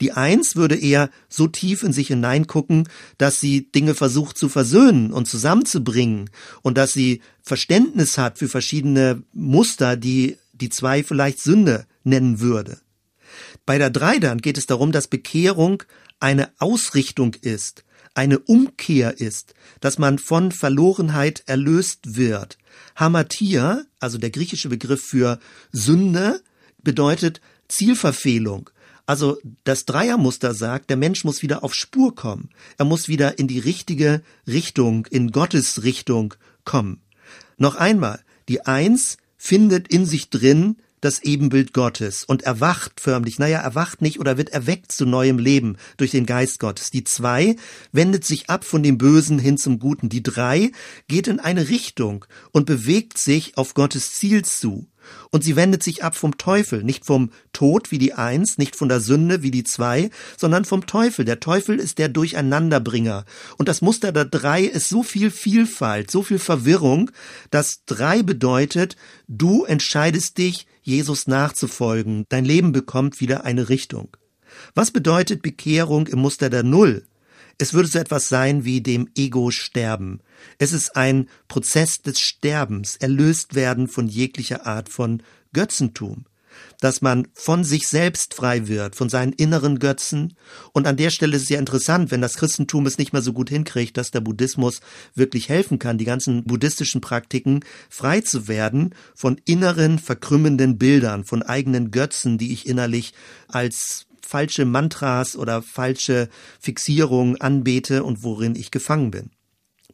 Die 0.00 0.12
Eins 0.12 0.56
würde 0.56 0.76
eher 0.76 1.10
so 1.28 1.46
tief 1.46 1.82
in 1.82 1.92
sich 1.92 2.08
hineingucken, 2.08 2.88
dass 3.16 3.40
sie 3.40 3.70
Dinge 3.70 3.94
versucht 3.94 4.38
zu 4.38 4.48
versöhnen 4.48 5.12
und 5.12 5.26
zusammenzubringen 5.26 6.30
und 6.62 6.78
dass 6.78 6.92
sie 6.92 7.22
Verständnis 7.42 8.18
hat 8.18 8.38
für 8.38 8.48
verschiedene 8.48 9.22
Muster, 9.32 9.96
die 9.96 10.36
die 10.52 10.68
Zwei 10.68 11.02
vielleicht 11.02 11.40
Sünde 11.40 11.86
nennen 12.04 12.40
würde. 12.40 12.78
Bei 13.66 13.78
der 13.78 13.90
Drei 13.90 14.18
dann 14.18 14.38
geht 14.38 14.58
es 14.58 14.66
darum, 14.66 14.92
dass 14.92 15.08
Bekehrung 15.08 15.82
eine 16.20 16.50
Ausrichtung 16.58 17.34
ist, 17.34 17.84
eine 18.14 18.38
Umkehr 18.38 19.20
ist, 19.20 19.54
dass 19.80 19.98
man 19.98 20.18
von 20.18 20.52
Verlorenheit 20.52 21.44
erlöst 21.46 22.16
wird. 22.16 22.58
Hamatia, 22.96 23.82
also 24.00 24.18
der 24.18 24.30
griechische 24.30 24.68
Begriff 24.68 25.02
für 25.02 25.38
Sünde, 25.70 26.42
bedeutet 26.82 27.40
Zielverfehlung. 27.68 28.70
Also 29.08 29.38
das 29.64 29.86
Dreiermuster 29.86 30.52
sagt, 30.52 30.90
der 30.90 30.98
Mensch 30.98 31.24
muss 31.24 31.40
wieder 31.40 31.64
auf 31.64 31.72
Spur 31.72 32.14
kommen. 32.14 32.50
Er 32.76 32.84
muss 32.84 33.08
wieder 33.08 33.38
in 33.38 33.48
die 33.48 33.58
richtige 33.58 34.20
Richtung, 34.46 35.06
in 35.06 35.32
Gottes 35.32 35.82
Richtung 35.82 36.34
kommen. 36.66 37.00
Noch 37.56 37.76
einmal, 37.76 38.20
die 38.50 38.66
Eins 38.66 39.16
findet 39.38 39.88
in 39.88 40.04
sich 40.04 40.28
drin 40.28 40.76
das 41.00 41.22
Ebenbild 41.22 41.72
Gottes 41.72 42.22
und 42.22 42.42
erwacht 42.42 43.00
förmlich, 43.00 43.38
naja, 43.38 43.60
erwacht 43.60 44.02
nicht 44.02 44.20
oder 44.20 44.36
wird 44.36 44.50
erweckt 44.50 44.92
zu 44.92 45.06
neuem 45.06 45.38
Leben 45.38 45.78
durch 45.96 46.10
den 46.10 46.26
Geist 46.26 46.58
Gottes. 46.58 46.90
Die 46.90 47.04
zwei 47.04 47.56
wendet 47.92 48.26
sich 48.26 48.50
ab 48.50 48.62
von 48.62 48.82
dem 48.82 48.98
Bösen 48.98 49.38
hin 49.38 49.56
zum 49.56 49.78
Guten. 49.78 50.10
Die 50.10 50.22
drei 50.22 50.70
geht 51.06 51.28
in 51.28 51.40
eine 51.40 51.70
Richtung 51.70 52.26
und 52.52 52.66
bewegt 52.66 53.16
sich 53.16 53.56
auf 53.56 53.72
Gottes 53.72 54.12
Ziel 54.12 54.44
zu. 54.44 54.86
Und 55.30 55.44
sie 55.44 55.56
wendet 55.56 55.82
sich 55.82 56.04
ab 56.04 56.16
vom 56.16 56.38
Teufel, 56.38 56.82
nicht 56.82 57.04
vom 57.04 57.30
Tod 57.52 57.90
wie 57.90 57.98
die 57.98 58.14
Eins, 58.14 58.58
nicht 58.58 58.76
von 58.76 58.88
der 58.88 59.00
Sünde 59.00 59.42
wie 59.42 59.50
die 59.50 59.64
Zwei, 59.64 60.10
sondern 60.36 60.64
vom 60.64 60.86
Teufel. 60.86 61.24
Der 61.24 61.40
Teufel 61.40 61.78
ist 61.78 61.98
der 61.98 62.08
Durcheinanderbringer. 62.08 63.24
Und 63.56 63.68
das 63.68 63.82
Muster 63.82 64.12
der 64.12 64.24
Drei 64.24 64.64
ist 64.64 64.88
so 64.88 65.02
viel 65.02 65.30
Vielfalt, 65.30 66.10
so 66.10 66.22
viel 66.22 66.38
Verwirrung, 66.38 67.10
dass 67.50 67.84
Drei 67.86 68.22
bedeutet, 68.22 68.96
du 69.26 69.64
entscheidest 69.64 70.38
dich, 70.38 70.66
Jesus 70.82 71.26
nachzufolgen. 71.26 72.24
Dein 72.28 72.44
Leben 72.44 72.72
bekommt 72.72 73.20
wieder 73.20 73.44
eine 73.44 73.68
Richtung. 73.68 74.16
Was 74.74 74.90
bedeutet 74.90 75.42
Bekehrung 75.42 76.06
im 76.06 76.20
Muster 76.20 76.48
der 76.50 76.62
Null? 76.62 77.04
Es 77.60 77.74
würde 77.74 77.88
so 77.88 77.98
etwas 77.98 78.28
sein 78.28 78.64
wie 78.64 78.80
dem 78.80 79.08
Ego 79.16 79.50
sterben. 79.50 80.20
Es 80.58 80.72
ist 80.72 80.94
ein 80.94 81.28
Prozess 81.48 82.00
des 82.02 82.20
Sterbens, 82.20 82.94
erlöst 82.96 83.56
werden 83.56 83.88
von 83.88 84.06
jeglicher 84.06 84.64
Art 84.64 84.88
von 84.88 85.24
Götzentum, 85.52 86.26
dass 86.80 87.02
man 87.02 87.26
von 87.34 87.64
sich 87.64 87.88
selbst 87.88 88.34
frei 88.34 88.68
wird, 88.68 88.94
von 88.94 89.08
seinen 89.08 89.32
inneren 89.32 89.80
Götzen. 89.80 90.36
Und 90.72 90.86
an 90.86 90.96
der 90.96 91.10
Stelle 91.10 91.34
ist 91.34 91.42
es 91.42 91.48
ja 91.48 91.58
interessant, 91.58 92.12
wenn 92.12 92.20
das 92.20 92.36
Christentum 92.36 92.86
es 92.86 92.96
nicht 92.96 93.12
mehr 93.12 93.22
so 93.22 93.32
gut 93.32 93.50
hinkriegt, 93.50 93.96
dass 93.96 94.12
der 94.12 94.20
Buddhismus 94.20 94.80
wirklich 95.16 95.48
helfen 95.48 95.80
kann, 95.80 95.98
die 95.98 96.04
ganzen 96.04 96.44
buddhistischen 96.44 97.00
Praktiken 97.00 97.64
frei 97.90 98.20
zu 98.20 98.46
werden 98.46 98.94
von 99.16 99.40
inneren 99.46 99.98
verkrümmenden 99.98 100.78
Bildern, 100.78 101.24
von 101.24 101.42
eigenen 101.42 101.90
Götzen, 101.90 102.38
die 102.38 102.52
ich 102.52 102.68
innerlich 102.68 103.14
als 103.48 104.07
falsche 104.28 104.66
Mantras 104.66 105.36
oder 105.36 105.62
falsche 105.62 106.28
Fixierungen 106.60 107.40
anbete 107.40 108.04
und 108.04 108.22
worin 108.22 108.54
ich 108.56 108.70
gefangen 108.70 109.10
bin. 109.10 109.30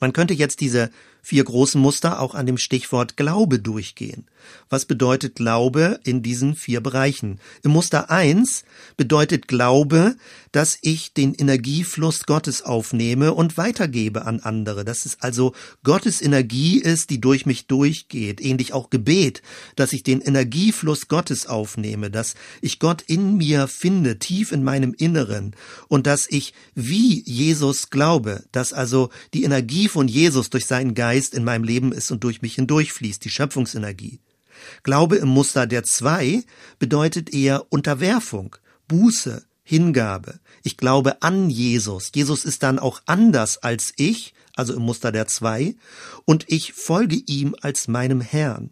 Man 0.00 0.12
könnte 0.12 0.34
jetzt 0.34 0.60
diese 0.60 0.90
vier 1.24 1.42
großen 1.42 1.80
Muster 1.80 2.20
auch 2.20 2.34
an 2.34 2.44
dem 2.44 2.58
Stichwort 2.58 3.16
Glaube 3.16 3.58
durchgehen. 3.58 4.26
Was 4.68 4.84
bedeutet 4.84 5.36
Glaube 5.36 5.98
in 6.04 6.22
diesen 6.22 6.54
vier 6.54 6.82
Bereichen? 6.82 7.40
Im 7.62 7.70
Muster 7.70 8.10
eins 8.10 8.64
bedeutet 8.98 9.48
Glaube, 9.48 10.16
dass 10.52 10.76
ich 10.82 11.14
den 11.14 11.34
Energiefluss 11.34 12.26
Gottes 12.26 12.60
aufnehme 12.60 13.32
und 13.32 13.56
weitergebe 13.56 14.26
an 14.26 14.40
andere. 14.40 14.84
Dass 14.84 15.06
es 15.06 15.20
also 15.20 15.54
Gottes 15.82 16.20
Energie 16.20 16.78
ist, 16.78 17.08
die 17.08 17.22
durch 17.22 17.46
mich 17.46 17.66
durchgeht. 17.68 18.42
Ähnlich 18.42 18.74
auch 18.74 18.90
Gebet, 18.90 19.40
dass 19.76 19.94
ich 19.94 20.02
den 20.02 20.20
Energiefluss 20.20 21.08
Gottes 21.08 21.46
aufnehme, 21.46 22.10
dass 22.10 22.34
ich 22.60 22.78
Gott 22.78 23.00
in 23.00 23.38
mir 23.38 23.66
finde, 23.66 24.18
tief 24.18 24.52
in 24.52 24.62
meinem 24.62 24.92
Inneren 24.92 25.56
und 25.88 26.06
dass 26.06 26.26
ich 26.28 26.52
wie 26.74 27.22
Jesus 27.24 27.88
glaube, 27.88 28.44
dass 28.52 28.74
also 28.74 29.08
die 29.32 29.44
Energie 29.44 29.88
von 29.88 30.06
Jesus 30.06 30.50
durch 30.50 30.66
seinen 30.66 30.94
Geist 30.94 31.13
Geist 31.14 31.34
in 31.34 31.44
meinem 31.44 31.62
Leben 31.62 31.92
ist 31.92 32.10
und 32.10 32.24
durch 32.24 32.42
mich 32.42 32.56
hindurchfließt, 32.56 33.24
die 33.24 33.30
Schöpfungsenergie. 33.30 34.18
Glaube 34.82 35.14
im 35.14 35.28
Muster 35.28 35.68
der 35.68 35.84
zwei 35.84 36.42
bedeutet 36.80 37.32
eher 37.32 37.72
Unterwerfung, 37.72 38.56
Buße, 38.88 39.44
Hingabe. 39.62 40.40
Ich 40.64 40.76
glaube 40.76 41.22
an 41.22 41.50
Jesus. 41.50 42.10
Jesus 42.12 42.44
ist 42.44 42.64
dann 42.64 42.80
auch 42.80 43.00
anders 43.06 43.58
als 43.58 43.92
ich, 43.96 44.34
also 44.56 44.74
im 44.74 44.82
Muster 44.82 45.12
der 45.12 45.28
zwei, 45.28 45.76
und 46.24 46.46
ich 46.48 46.72
folge 46.72 47.14
ihm 47.14 47.54
als 47.60 47.86
meinem 47.86 48.20
Herrn. 48.20 48.70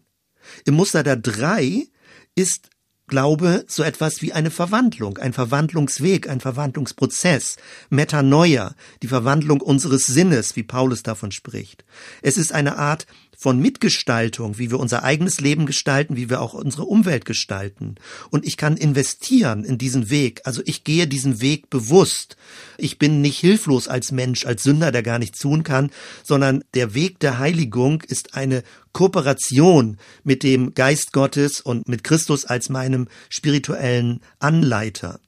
Im 0.65 0.73
Muster 0.73 1.01
der 1.01 1.15
drei 1.15 1.87
ist 2.35 2.71
Glaube 3.07 3.65
so 3.67 3.83
etwas 3.83 4.21
wie 4.21 4.31
eine 4.31 4.49
Verwandlung, 4.49 5.17
ein 5.17 5.33
Verwandlungsweg, 5.33 6.29
ein 6.29 6.39
Verwandlungsprozess, 6.39 7.57
Metanoia, 7.89 8.75
die 9.01 9.07
Verwandlung 9.07 9.59
unseres 9.59 10.05
Sinnes, 10.05 10.55
wie 10.55 10.63
Paulus 10.63 11.03
davon 11.03 11.31
spricht. 11.31 11.83
Es 12.21 12.37
ist 12.37 12.53
eine 12.53 12.77
Art 12.77 13.05
von 13.37 13.59
Mitgestaltung, 13.59 14.57
wie 14.57 14.71
wir 14.71 14.79
unser 14.79 15.03
eigenes 15.03 15.41
Leben 15.41 15.65
gestalten, 15.65 16.15
wie 16.15 16.29
wir 16.29 16.41
auch 16.41 16.53
unsere 16.53 16.85
Umwelt 16.85 17.25
gestalten. 17.25 17.95
Und 18.29 18.45
ich 18.45 18.57
kann 18.57 18.77
investieren 18.77 19.63
in 19.63 19.77
diesen 19.77 20.09
Weg. 20.09 20.41
Also 20.45 20.61
ich 20.65 20.83
gehe 20.83 21.07
diesen 21.07 21.41
Weg 21.41 21.69
bewusst. 21.69 22.37
Ich 22.77 22.99
bin 22.99 23.21
nicht 23.21 23.39
hilflos 23.39 23.87
als 23.87 24.11
Mensch, 24.11 24.45
als 24.45 24.63
Sünder, 24.63 24.91
der 24.91 25.03
gar 25.03 25.19
nichts 25.19 25.39
tun 25.39 25.63
kann, 25.63 25.91
sondern 26.23 26.63
der 26.73 26.93
Weg 26.93 27.19
der 27.19 27.39
Heiligung 27.39 28.01
ist 28.01 28.35
eine 28.35 28.63
Kooperation 28.93 29.97
mit 30.23 30.43
dem 30.43 30.73
Geist 30.73 31.13
Gottes 31.13 31.61
und 31.61 31.87
mit 31.87 32.03
Christus 32.03 32.45
als 32.45 32.69
meinem 32.69 33.07
spirituellen 33.29 34.21
Anleiter. 34.39 35.19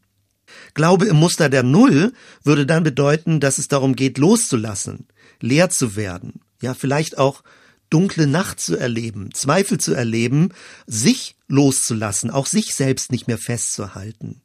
Glaube 0.74 1.06
im 1.06 1.18
Muster 1.18 1.50
der 1.50 1.64
Null 1.64 2.14
würde 2.44 2.66
dann 2.66 2.84
bedeuten, 2.84 3.40
dass 3.40 3.58
es 3.58 3.68
darum 3.68 3.96
geht, 3.96 4.18
loszulassen, 4.18 5.08
leer 5.42 5.70
zu 5.70 5.96
werden, 5.96 6.42
ja, 6.62 6.74
vielleicht 6.74 7.18
auch 7.18 7.44
dunkle 7.90 8.28
Nacht 8.28 8.60
zu 8.60 8.76
erleben, 8.76 9.34
Zweifel 9.34 9.80
zu 9.80 9.94
erleben, 9.94 10.50
sich 10.88 11.36
loszulassen, 11.48 12.30
auch 12.32 12.48
sich 12.48 12.76
selbst 12.76 13.12
nicht 13.12 13.28
mehr 13.28 13.38
festzuhalten. 13.38 14.42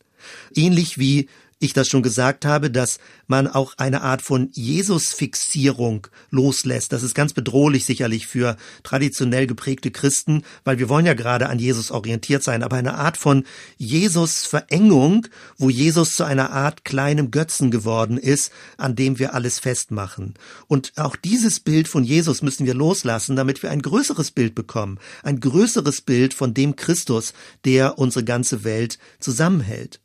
Ähnlich 0.55 0.99
wie 0.99 1.29
ich 1.61 1.75
das 1.75 1.89
schon 1.89 2.03
gesagt 2.03 2.47
habe, 2.47 2.71
dass 2.71 2.99
man 3.27 3.47
auch 3.47 3.75
eine 3.77 4.01
Art 4.01 4.23
von 4.23 4.49
Jesus-Fixierung 4.53 6.07
loslässt. 6.31 6.93
Das 6.93 7.03
ist 7.03 7.15
ganz 7.15 7.35
bedrohlich 7.35 7.85
sicherlich 7.85 8.27
für 8.27 8.57
traditionell 8.83 9.47
geprägte 9.47 9.91
Christen, 9.91 10.43
weil 10.65 10.79
wir 10.79 10.89
wollen 10.89 11.05
ja 11.07 11.15
gerade 11.15 11.49
an 11.49 11.59
Jesus 11.59 11.91
orientiert 11.91 12.43
sein, 12.43 12.63
aber 12.63 12.77
eine 12.77 12.95
Art 12.95 13.19
von 13.19 13.45
Jesus-Verengung, 13.77 15.27
wo 15.59 15.69
Jesus 15.69 16.17
zu 16.17 16.25
einer 16.25 16.51
Art 16.51 16.85
kleinem 16.85 17.31
Götzen 17.31 17.71
geworden 17.71 18.17
ist, 18.17 18.51
an 18.79 18.97
dem 18.97 19.19
wir 19.19 19.35
alles 19.35 19.59
festmachen. 19.59 20.35
Und 20.67 20.95
auch 20.97 21.15
dieses 21.15 21.61
Bild 21.61 21.89
von 21.89 22.05
Jesus 22.05 22.41
müssen 22.41 22.65
wir 22.65 22.75
loslassen, 22.75 23.37
damit 23.37 23.63
wir 23.63 23.71
ein 23.71 23.83
größeres 23.83 24.31
Bild 24.31 24.55
bekommen, 24.55 24.99
ein 25.23 25.41
größeres 25.41 26.01
Bild 26.01 26.33
von 26.33 26.55
dem 26.55 26.75
Christus, 26.75 27.35
der 27.67 27.99
unsere 27.99 28.25
ganze 28.25 28.65
Welt 28.65 28.99
zusammenhält. 29.19 30.01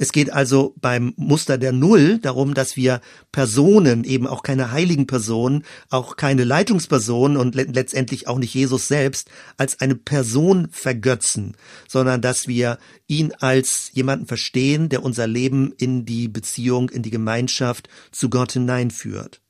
Es 0.00 0.12
geht 0.12 0.32
also 0.32 0.74
beim 0.80 1.12
Muster 1.16 1.58
der 1.58 1.72
Null 1.72 2.20
darum, 2.20 2.54
dass 2.54 2.74
wir 2.74 3.02
Personen, 3.32 4.02
eben 4.04 4.26
auch 4.26 4.42
keine 4.42 4.72
heiligen 4.72 5.06
Personen, 5.06 5.62
auch 5.90 6.16
keine 6.16 6.44
Leitungspersonen 6.44 7.36
und 7.36 7.54
le 7.54 7.64
letztendlich 7.64 8.26
auch 8.26 8.38
nicht 8.38 8.54
Jesus 8.54 8.88
selbst, 8.88 9.30
als 9.58 9.78
eine 9.82 9.96
Person 9.96 10.68
vergötzen, 10.72 11.54
sondern 11.86 12.22
dass 12.22 12.48
wir 12.48 12.78
ihn 13.08 13.34
als 13.40 13.90
jemanden 13.92 14.24
verstehen, 14.24 14.88
der 14.88 15.02
unser 15.02 15.26
Leben 15.26 15.74
in 15.76 16.06
die 16.06 16.28
Beziehung, 16.28 16.88
in 16.88 17.02
die 17.02 17.10
Gemeinschaft 17.10 17.90
zu 18.10 18.30
Gott 18.30 18.52
hineinführt. 18.52 19.42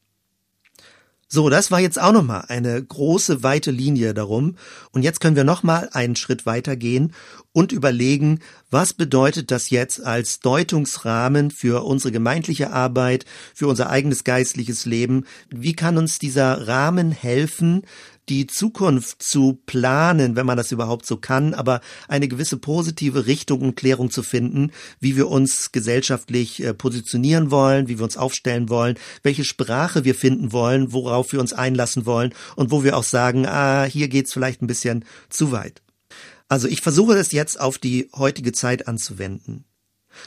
So, 1.33 1.49
das 1.49 1.71
war 1.71 1.79
jetzt 1.79 2.01
auch 2.01 2.11
nochmal 2.11 2.47
eine 2.49 2.83
große, 2.83 3.45
weite 3.45 3.71
Linie 3.71 4.15
darum. 4.15 4.57
Und 4.91 5.05
jetzt 5.05 5.21
können 5.21 5.37
wir 5.37 5.45
nochmal 5.45 5.89
einen 5.93 6.17
Schritt 6.17 6.45
weitergehen 6.45 7.13
und 7.53 7.71
überlegen, 7.71 8.41
was 8.69 8.95
bedeutet 8.95 9.53
das 9.53 9.71
jetzt 9.71 10.05
als 10.05 10.41
Deutungsrahmen 10.41 11.53
für 11.53 11.85
unsere 11.85 12.11
gemeindliche 12.11 12.73
Arbeit, 12.73 13.27
für 13.55 13.69
unser 13.69 13.91
eigenes 13.91 14.25
geistliches 14.25 14.87
Leben? 14.87 15.25
Wie 15.51 15.75
kann 15.75 15.99
uns 15.99 16.19
dieser 16.19 16.67
Rahmen 16.67 17.13
helfen, 17.13 17.83
die 18.29 18.47
Zukunft 18.47 19.23
zu 19.23 19.61
planen, 19.67 20.37
wenn 20.37 20.47
man 20.47 20.57
das 20.57 20.73
überhaupt 20.73 21.07
so 21.07 21.17
kann, 21.17 21.55
aber 21.55 21.81
eine 22.07 22.29
gewisse 22.29 22.59
positive 22.59 23.27
Richtung 23.27 23.63
und 23.63 23.77
Klärung 23.77 24.11
zu 24.11 24.23
finden, 24.23 24.71
wie 25.01 25.17
wir 25.17 25.29
uns 25.29 25.73
gesellschaftlich 25.73 26.63
äh, 26.63 26.75
positionieren 26.75 27.51
wollen, 27.51 27.89
wie 27.89 27.99
wir 27.99 28.05
uns 28.05 28.17
aufstellen 28.17 28.69
wollen, 28.69 28.97
welche 29.23 29.45
Sprache 29.45 30.05
wir 30.05 30.15
finden 30.15 30.53
wollen, 30.53 30.93
worauf 30.93 31.33
wir 31.33 31.41
uns 31.41 31.53
einlassen 31.53 32.07
wollen 32.07 32.33
und 32.57 32.71
wo 32.71 32.85
wir 32.85 32.97
auch 32.97 33.05
sagen, 33.05 33.47
ah, 33.47 33.85
hier 33.85 34.09
geht's 34.09 34.33
vielleicht 34.33 34.63
ein 34.63 34.69
bisschen 34.69 35.05
zu 35.29 35.51
weit. 35.51 35.83
Also 36.49 36.69
ich 36.69 36.81
versuche 36.81 37.15
es 37.15 37.33
jetzt 37.33 37.61
auf 37.61 37.79
die 37.79 38.11
heutige 38.15 38.53
Zeit 38.53 38.89
anzuwenden. 38.89 39.65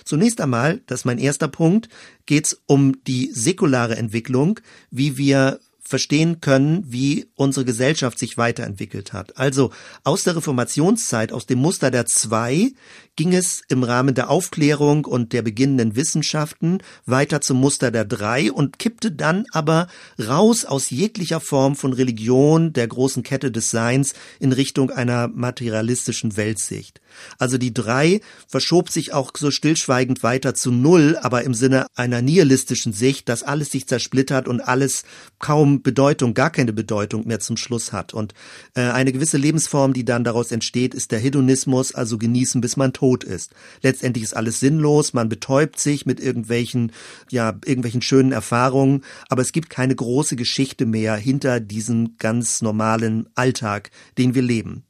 Zunächst 0.06 0.40
einmal, 0.42 0.82
das 0.88 1.02
ist 1.02 1.06
mein 1.06 1.20
erster 1.20 1.48
Punkt, 1.48 1.90
geht's 2.26 2.62
um 2.66 3.04
die 3.04 3.32
säkulare 3.34 3.96
Entwicklung, 3.96 4.60
wie 4.90 5.18
wir 5.18 5.60
verstehen 5.94 6.42
können, 6.42 6.84
wie 6.88 7.28
unsere 7.36 7.66
Gesellschaft 7.66 8.18
sich 8.18 8.36
weiterentwickelt 8.36 9.14
hat. 9.14 9.38
Also 9.38 9.72
aus 10.04 10.24
der 10.24 10.36
Reformationszeit, 10.36 11.32
aus 11.32 11.46
dem 11.46 11.60
Muster 11.60 11.92
der 11.92 12.08
zwei, 12.08 12.72
ging 13.16 13.34
es 13.34 13.62
im 13.70 13.84
Rahmen 13.84 14.16
der 14.16 14.30
Aufklärung 14.30 15.06
und 15.06 15.34
der 15.34 15.44
beginnenden 15.44 15.96
Wissenschaften 15.96 16.80
weiter 17.06 17.42
zum 17.42 17.58
Muster 17.58 17.92
der 17.92 18.06
drei 18.06 18.52
und 18.52 18.80
kippte 18.80 19.12
dann 19.12 19.46
aber 19.52 19.88
raus 20.20 20.66
aus 20.66 20.90
jeglicher 20.90 21.40
Form 21.40 21.76
von 21.76 21.94
Religion, 21.94 22.74
der 22.74 22.88
großen 22.88 23.22
Kette 23.22 23.52
des 23.52 23.70
Seins, 23.70 24.14
in 24.40 24.52
Richtung 24.52 24.90
einer 24.90 25.28
materialistischen 25.28 26.38
Weltsicht. 26.38 27.02
Also 27.38 27.60
die 27.60 27.74
drei 27.74 28.22
verschob 28.48 28.90
sich 28.90 29.14
auch 29.14 29.32
so 29.38 29.52
stillschweigend 29.52 30.24
weiter 30.24 30.56
zu 30.56 30.72
null, 30.72 31.16
aber 31.22 31.44
im 31.44 31.54
Sinne 31.54 31.86
einer 31.96 32.24
nihilistischen 32.24 32.94
Sicht, 32.94 33.30
dass 33.30 33.44
alles 33.44 33.70
sich 33.70 33.88
zersplittert 33.88 34.48
und 34.48 34.62
alles 34.62 35.04
kaum 35.38 35.84
Bedeutung, 35.84 36.34
gar 36.34 36.50
keine 36.50 36.74
Bedeutung 36.74 37.28
mehr 37.28 37.40
zum 37.40 37.58
Schluss 37.58 37.94
hat. 37.94 38.16
Und 38.16 38.34
äh, 38.74 38.82
eine 38.82 39.12
gewisse 39.12 39.38
Lebensform, 39.38 39.94
die 39.94 40.06
dann 40.06 40.24
daraus 40.24 40.52
entsteht, 40.52 40.96
ist 40.96 41.12
der 41.12 41.20
Hedonismus, 41.20 41.94
also 41.94 42.18
genießen, 42.18 42.60
bis 42.60 42.76
man 42.76 42.94
tot 42.94 43.03
ist. 43.24 43.52
Letztendlich 43.82 44.24
ist 44.24 44.36
alles 44.36 44.60
sinnlos, 44.60 45.14
man 45.14 45.30
betäubt 45.30 45.80
sich 45.80 46.06
mit 46.06 46.20
irgendwelchen, 46.20 46.92
ja, 47.30 47.50
irgendwelchen 47.66 48.02
schönen 48.02 48.32
Erfahrungen, 48.32 49.04
aber 49.30 49.42
es 49.42 49.52
gibt 49.52 49.70
keine 49.70 49.96
große 49.96 50.36
Geschichte 50.36 50.86
mehr 50.86 51.16
hinter 51.16 51.60
diesem 51.60 52.18
ganz 52.18 52.62
normalen 52.62 53.28
Alltag, 53.36 53.92
den 54.18 54.36
wir 54.36 54.42
leben. 54.42 54.84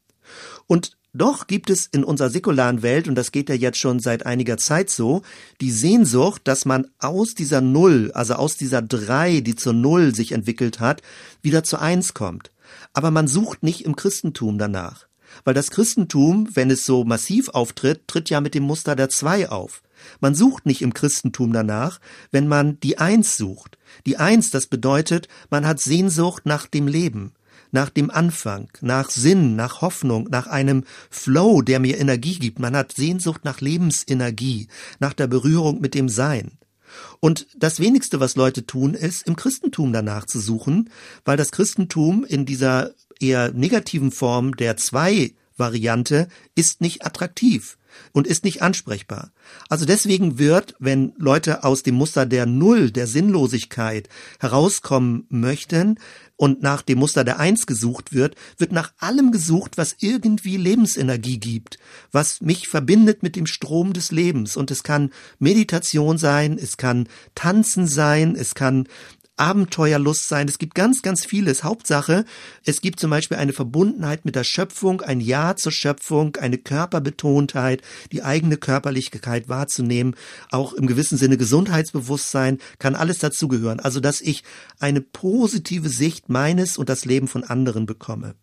Und 0.67 0.97
doch 1.15 1.45
gibt 1.45 1.69
es 1.69 1.85
in 1.85 2.03
unserer 2.03 2.31
säkularen 2.31 2.81
Welt, 2.81 3.07
und 3.07 3.13
das 3.13 3.31
geht 3.31 3.47
ja 3.47 3.53
jetzt 3.55 3.77
schon 3.77 3.99
seit 3.99 4.25
einiger 4.25 4.57
Zeit 4.57 4.89
so, 4.89 5.21
die 5.61 5.69
Sehnsucht, 5.69 6.41
dass 6.45 6.65
man 6.65 6.87
aus 6.97 7.35
dieser 7.35 7.61
Null, 7.61 8.11
also 8.15 8.33
aus 8.33 8.57
dieser 8.57 8.81
Drei, 8.81 9.41
die 9.41 9.55
zur 9.55 9.73
Null 9.73 10.15
sich 10.15 10.31
entwickelt 10.31 10.79
hat, 10.79 11.03
wieder 11.43 11.63
zu 11.63 11.79
Eins 11.79 12.15
kommt. 12.15 12.49
Aber 12.93 13.11
man 13.11 13.27
sucht 13.27 13.61
nicht 13.61 13.85
im 13.85 13.95
Christentum 13.95 14.57
danach. 14.57 15.05
Weil 15.43 15.53
das 15.53 15.71
Christentum, 15.71 16.47
wenn 16.53 16.71
es 16.71 16.85
so 16.85 17.03
massiv 17.03 17.49
auftritt, 17.49 18.07
tritt 18.07 18.29
ja 18.29 18.41
mit 18.41 18.55
dem 18.55 18.63
Muster 18.63 18.95
der 18.95 19.09
Zwei 19.09 19.49
auf. 19.49 19.81
Man 20.19 20.35
sucht 20.35 20.65
nicht 20.65 20.81
im 20.81 20.93
Christentum 20.93 21.53
danach, 21.53 21.99
wenn 22.31 22.47
man 22.47 22.79
die 22.81 22.97
Eins 22.97 23.37
sucht. 23.37 23.77
Die 24.05 24.17
Eins, 24.17 24.49
das 24.49 24.67
bedeutet, 24.67 25.27
man 25.49 25.65
hat 25.65 25.79
Sehnsucht 25.79 26.45
nach 26.45 26.67
dem 26.67 26.87
Leben, 26.87 27.33
nach 27.71 27.89
dem 27.89 28.11
Anfang, 28.11 28.69
nach 28.81 29.09
Sinn, 29.09 29.55
nach 29.55 29.81
Hoffnung, 29.81 30.27
nach 30.29 30.47
einem 30.47 30.83
Flow, 31.09 31.61
der 31.61 31.79
mir 31.79 31.97
Energie 31.97 32.37
gibt. 32.37 32.59
Man 32.59 32.75
hat 32.75 32.93
Sehnsucht 32.93 33.45
nach 33.45 33.61
Lebensenergie, 33.61 34.67
nach 34.99 35.13
der 35.13 35.27
Berührung 35.27 35.81
mit 35.81 35.93
dem 35.93 36.09
Sein. 36.09 36.57
Und 37.19 37.47
das 37.57 37.79
wenigste, 37.79 38.19
was 38.19 38.35
Leute 38.35 38.65
tun, 38.65 38.93
ist, 38.93 39.25
im 39.25 39.35
Christentum 39.35 39.93
danach 39.93 40.25
zu 40.25 40.39
suchen, 40.39 40.89
weil 41.25 41.37
das 41.37 41.51
Christentum 41.51 42.23
in 42.23 42.45
dieser 42.45 42.91
eher 43.19 43.51
negativen 43.51 44.11
Form 44.11 44.55
der 44.55 44.77
zwei 44.77 45.33
Variante 45.57 46.27
ist 46.55 46.81
nicht 46.81 47.05
attraktiv 47.05 47.77
und 48.11 48.27
ist 48.27 48.43
nicht 48.43 48.61
ansprechbar. 48.61 49.31
Also 49.69 49.85
deswegen 49.85 50.39
wird, 50.39 50.75
wenn 50.79 51.13
Leute 51.17 51.63
aus 51.63 51.83
dem 51.83 51.95
Muster 51.95 52.25
der 52.25 52.45
Null, 52.45 52.91
der 52.91 53.07
Sinnlosigkeit 53.07 54.09
herauskommen 54.39 55.25
möchten 55.29 55.99
und 56.35 56.61
nach 56.63 56.81
dem 56.81 56.99
Muster 56.99 57.23
der 57.23 57.39
Eins 57.39 57.67
gesucht 57.67 58.13
wird, 58.13 58.35
wird 58.57 58.71
nach 58.71 58.93
allem 58.97 59.31
gesucht, 59.31 59.77
was 59.77 59.95
irgendwie 59.99 60.57
Lebensenergie 60.57 61.37
gibt, 61.37 61.77
was 62.11 62.41
mich 62.41 62.67
verbindet 62.67 63.21
mit 63.23 63.35
dem 63.35 63.45
Strom 63.45 63.93
des 63.93 64.11
Lebens. 64.11 64.57
Und 64.57 64.71
es 64.71 64.83
kann 64.83 65.11
Meditation 65.39 66.17
sein, 66.17 66.57
es 66.59 66.77
kann 66.77 67.07
Tanzen 67.35 67.87
sein, 67.87 68.35
es 68.35 68.55
kann 68.55 68.87
Abenteuerlust 69.37 70.27
sein. 70.27 70.47
Es 70.47 70.59
gibt 70.59 70.75
ganz, 70.75 71.01
ganz 71.01 71.25
vieles. 71.25 71.63
Hauptsache, 71.63 72.25
es 72.63 72.81
gibt 72.81 72.99
zum 72.99 73.09
Beispiel 73.09 73.37
eine 73.37 73.53
Verbundenheit 73.53 74.25
mit 74.25 74.35
der 74.35 74.43
Schöpfung, 74.43 75.01
ein 75.01 75.19
Ja 75.19 75.55
zur 75.55 75.71
Schöpfung, 75.71 76.35
eine 76.35 76.57
Körperbetontheit, 76.57 77.81
die 78.11 78.23
eigene 78.23 78.57
Körperlichkeit 78.57 79.49
wahrzunehmen, 79.49 80.15
auch 80.51 80.73
im 80.73 80.87
gewissen 80.87 81.17
Sinne 81.17 81.37
Gesundheitsbewusstsein, 81.37 82.59
kann 82.79 82.95
alles 82.95 83.19
dazugehören. 83.19 83.79
Also, 83.79 83.99
dass 83.99 84.21
ich 84.21 84.43
eine 84.79 85.01
positive 85.01 85.89
Sicht 85.89 86.29
meines 86.29 86.77
und 86.77 86.89
das 86.89 87.05
Leben 87.05 87.27
von 87.27 87.43
anderen 87.43 87.85
bekomme. 87.85 88.35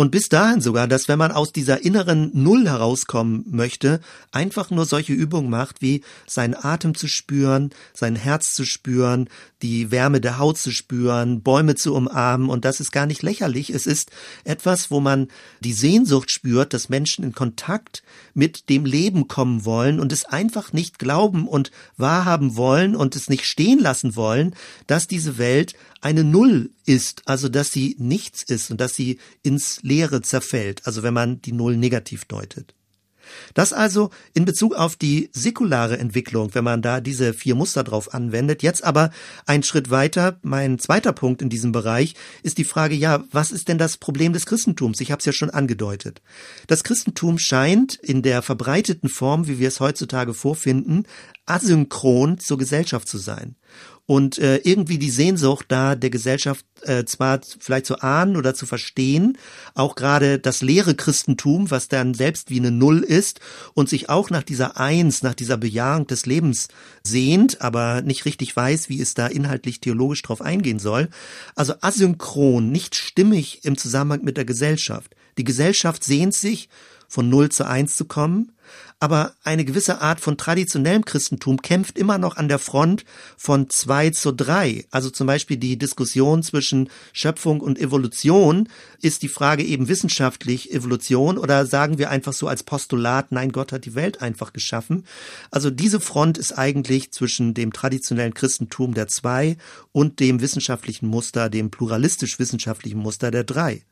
Und 0.00 0.12
bis 0.12 0.30
dahin 0.30 0.62
sogar, 0.62 0.88
dass 0.88 1.08
wenn 1.08 1.18
man 1.18 1.30
aus 1.30 1.52
dieser 1.52 1.84
inneren 1.84 2.30
Null 2.32 2.66
herauskommen 2.66 3.44
möchte, 3.50 4.00
einfach 4.32 4.70
nur 4.70 4.86
solche 4.86 5.12
Übungen 5.12 5.50
macht, 5.50 5.82
wie 5.82 6.00
seinen 6.26 6.54
Atem 6.54 6.94
zu 6.94 7.06
spüren, 7.06 7.68
sein 7.92 8.16
Herz 8.16 8.54
zu 8.54 8.64
spüren, 8.64 9.28
die 9.60 9.90
Wärme 9.90 10.22
der 10.22 10.38
Haut 10.38 10.56
zu 10.56 10.70
spüren, 10.70 11.42
Bäume 11.42 11.74
zu 11.74 11.94
umarmen. 11.94 12.48
Und 12.48 12.64
das 12.64 12.80
ist 12.80 12.92
gar 12.92 13.04
nicht 13.04 13.22
lächerlich. 13.22 13.68
Es 13.68 13.84
ist 13.84 14.10
etwas, 14.44 14.90
wo 14.90 15.00
man 15.00 15.28
die 15.60 15.74
Sehnsucht 15.74 16.30
spürt, 16.30 16.72
dass 16.72 16.88
Menschen 16.88 17.22
in 17.22 17.34
Kontakt 17.34 18.02
mit 18.32 18.70
dem 18.70 18.86
Leben 18.86 19.28
kommen 19.28 19.66
wollen 19.66 20.00
und 20.00 20.12
es 20.12 20.24
einfach 20.24 20.72
nicht 20.72 20.98
glauben 20.98 21.46
und 21.46 21.72
wahrhaben 21.98 22.56
wollen 22.56 22.96
und 22.96 23.16
es 23.16 23.28
nicht 23.28 23.44
stehen 23.44 23.78
lassen 23.78 24.16
wollen, 24.16 24.54
dass 24.86 25.08
diese 25.08 25.36
Welt 25.36 25.74
eine 26.00 26.24
Null 26.24 26.70
ist, 26.86 27.22
also 27.26 27.48
dass 27.48 27.70
sie 27.70 27.96
nichts 27.98 28.42
ist 28.42 28.70
und 28.70 28.80
dass 28.80 28.94
sie 28.94 29.18
ins 29.42 29.82
Leere 29.82 30.22
zerfällt, 30.22 30.86
also 30.86 31.02
wenn 31.02 31.14
man 31.14 31.42
die 31.42 31.52
Null 31.52 31.76
negativ 31.76 32.24
deutet. 32.24 32.74
Das 33.54 33.72
also 33.72 34.10
in 34.34 34.44
Bezug 34.44 34.74
auf 34.74 34.96
die 34.96 35.30
säkulare 35.32 35.98
Entwicklung, 35.98 36.54
wenn 36.54 36.64
man 36.64 36.82
da 36.82 37.00
diese 37.00 37.34
vier 37.34 37.54
Muster 37.54 37.84
drauf 37.84 38.14
anwendet. 38.14 38.62
Jetzt 38.62 38.84
aber 38.84 39.10
ein 39.46 39.62
Schritt 39.62 39.90
weiter. 39.90 40.38
Mein 40.42 40.78
zweiter 40.78 41.12
Punkt 41.12 41.42
in 41.42 41.48
diesem 41.48 41.72
Bereich 41.72 42.14
ist 42.42 42.58
die 42.58 42.64
Frage, 42.64 42.94
ja, 42.94 43.24
was 43.30 43.52
ist 43.52 43.68
denn 43.68 43.78
das 43.78 43.96
Problem 43.96 44.32
des 44.32 44.46
Christentums? 44.46 45.00
Ich 45.00 45.10
habe 45.10 45.20
es 45.20 45.26
ja 45.26 45.32
schon 45.32 45.50
angedeutet. 45.50 46.22
Das 46.66 46.84
Christentum 46.84 47.38
scheint 47.38 47.94
in 47.94 48.22
der 48.22 48.42
verbreiteten 48.42 49.08
Form, 49.08 49.46
wie 49.46 49.58
wir 49.58 49.68
es 49.68 49.80
heutzutage 49.80 50.34
vorfinden, 50.34 51.04
asynchron 51.46 52.38
zur 52.38 52.58
Gesellschaft 52.58 53.08
zu 53.08 53.18
sein 53.18 53.56
und 54.10 54.38
äh, 54.38 54.56
irgendwie 54.64 54.98
die 54.98 55.08
Sehnsucht 55.08 55.66
da 55.68 55.94
der 55.94 56.10
Gesellschaft 56.10 56.66
äh, 56.82 57.04
zwar 57.04 57.42
vielleicht 57.60 57.86
zu 57.86 58.00
ahnen 58.00 58.36
oder 58.36 58.56
zu 58.56 58.66
verstehen, 58.66 59.38
auch 59.76 59.94
gerade 59.94 60.40
das 60.40 60.62
leere 60.62 60.96
Christentum, 60.96 61.70
was 61.70 61.86
dann 61.86 62.14
selbst 62.14 62.50
wie 62.50 62.58
eine 62.58 62.72
Null 62.72 63.04
ist 63.04 63.38
und 63.72 63.88
sich 63.88 64.08
auch 64.08 64.28
nach 64.28 64.42
dieser 64.42 64.78
Eins, 64.78 65.22
nach 65.22 65.34
dieser 65.34 65.58
Bejahung 65.58 66.08
des 66.08 66.26
Lebens 66.26 66.66
sehnt, 67.04 67.60
aber 67.60 68.02
nicht 68.02 68.24
richtig 68.24 68.56
weiß, 68.56 68.88
wie 68.88 69.00
es 69.00 69.14
da 69.14 69.28
inhaltlich 69.28 69.78
theologisch 69.78 70.22
drauf 70.22 70.42
eingehen 70.42 70.80
soll. 70.80 71.08
Also 71.54 71.74
asynchron, 71.80 72.68
nicht 72.68 72.96
stimmig 72.96 73.64
im 73.64 73.78
Zusammenhang 73.78 74.24
mit 74.24 74.36
der 74.36 74.44
Gesellschaft. 74.44 75.14
Die 75.38 75.44
Gesellschaft 75.44 76.02
sehnt 76.02 76.34
sich, 76.34 76.68
von 77.10 77.28
Null 77.28 77.50
zu 77.50 77.66
Eins 77.66 77.96
zu 77.96 78.06
kommen, 78.06 78.52
aber 79.02 79.32
eine 79.44 79.64
gewisse 79.64 80.00
Art 80.02 80.20
von 80.20 80.36
traditionellem 80.36 81.04
Christentum 81.04 81.62
kämpft 81.62 81.98
immer 81.98 82.18
noch 82.18 82.36
an 82.36 82.48
der 82.48 82.58
Front 82.58 83.04
von 83.36 83.70
zwei 83.70 84.10
zu 84.10 84.30
drei. 84.30 84.84
Also 84.90 85.08
zum 85.08 85.26
Beispiel 85.26 85.56
die 85.56 85.78
Diskussion 85.78 86.42
zwischen 86.42 86.90
Schöpfung 87.12 87.60
und 87.60 87.78
Evolution. 87.78 88.68
Ist 89.00 89.22
die 89.22 89.28
Frage 89.28 89.64
eben 89.64 89.88
wissenschaftlich 89.88 90.72
Evolution 90.72 91.38
oder 91.38 91.64
sagen 91.64 91.98
wir 91.98 92.10
einfach 92.10 92.34
so 92.34 92.46
als 92.46 92.62
Postulat, 92.62 93.32
nein, 93.32 93.52
Gott 93.52 93.72
hat 93.72 93.86
die 93.86 93.94
Welt 93.94 94.20
einfach 94.20 94.52
geschaffen? 94.52 95.04
Also 95.50 95.70
diese 95.70 95.98
Front 95.98 96.36
ist 96.36 96.52
eigentlich 96.52 97.10
zwischen 97.10 97.54
dem 97.54 97.72
traditionellen 97.72 98.34
Christentum 98.34 98.92
der 98.92 99.08
zwei 99.08 99.56
und 99.92 100.20
dem 100.20 100.42
wissenschaftlichen 100.42 101.08
Muster, 101.08 101.48
dem 101.48 101.70
pluralistisch-wissenschaftlichen 101.70 102.98
Muster 102.98 103.30
der 103.30 103.44
drei. 103.44 103.82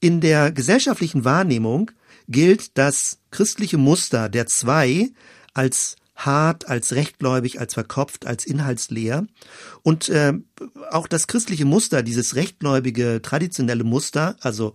In 0.00 0.20
der 0.20 0.52
gesellschaftlichen 0.52 1.24
Wahrnehmung 1.24 1.90
gilt 2.28 2.76
das 2.78 3.18
christliche 3.30 3.78
Muster 3.78 4.28
der 4.28 4.46
zwei 4.46 5.10
als 5.54 5.96
hart, 6.14 6.68
als 6.68 6.92
rechtgläubig, 6.94 7.60
als 7.60 7.74
verkopft, 7.74 8.26
als 8.26 8.44
inhaltsleer. 8.44 9.26
Und 9.82 10.08
äh, 10.08 10.34
auch 10.90 11.06
das 11.06 11.28
christliche 11.28 11.64
Muster, 11.64 12.02
dieses 12.02 12.34
rechtgläubige, 12.34 13.20
traditionelle 13.22 13.84
Muster, 13.84 14.36
also 14.40 14.74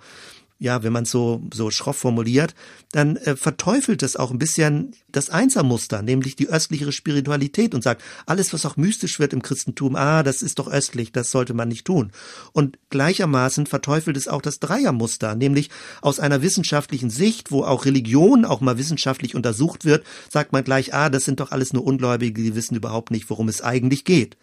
ja, 0.63 0.81
wenn 0.81 0.93
man 0.93 1.03
so 1.03 1.41
so 1.53 1.71
schroff 1.71 1.97
formuliert, 1.97 2.55
dann 2.93 3.17
äh, 3.17 3.35
verteufelt 3.35 4.01
es 4.01 4.15
auch 4.15 4.31
ein 4.31 4.39
bisschen 4.39 4.95
das 5.11 5.29
Einsermuster, 5.29 6.01
nämlich 6.01 6.37
die 6.37 6.47
östlichere 6.47 6.93
Spiritualität 6.93 7.75
und 7.75 7.83
sagt, 7.83 8.01
alles, 8.25 8.53
was 8.53 8.65
auch 8.65 8.77
mystisch 8.77 9.19
wird 9.19 9.33
im 9.33 9.41
Christentum, 9.41 9.97
ah, 9.97 10.23
das 10.23 10.41
ist 10.41 10.59
doch 10.59 10.69
östlich, 10.69 11.11
das 11.11 11.31
sollte 11.31 11.53
man 11.53 11.67
nicht 11.67 11.83
tun. 11.83 12.13
Und 12.53 12.79
gleichermaßen 12.89 13.65
verteufelt 13.65 14.15
es 14.15 14.29
auch 14.29 14.41
das 14.41 14.59
Dreiermuster, 14.59 15.35
nämlich 15.35 15.69
aus 15.99 16.21
einer 16.21 16.41
wissenschaftlichen 16.41 17.09
Sicht, 17.09 17.51
wo 17.51 17.65
auch 17.65 17.83
Religion 17.83 18.45
auch 18.45 18.61
mal 18.61 18.77
wissenschaftlich 18.77 19.35
untersucht 19.35 19.83
wird, 19.83 20.05
sagt 20.29 20.53
man 20.53 20.63
gleich, 20.63 20.93
ah, 20.93 21.09
das 21.09 21.25
sind 21.25 21.41
doch 21.41 21.51
alles 21.51 21.73
nur 21.73 21.83
Ungläubige, 21.83 22.41
die 22.41 22.55
wissen 22.55 22.77
überhaupt 22.77 23.11
nicht, 23.11 23.29
worum 23.29 23.49
es 23.49 23.61
eigentlich 23.61 24.05
geht. 24.05 24.37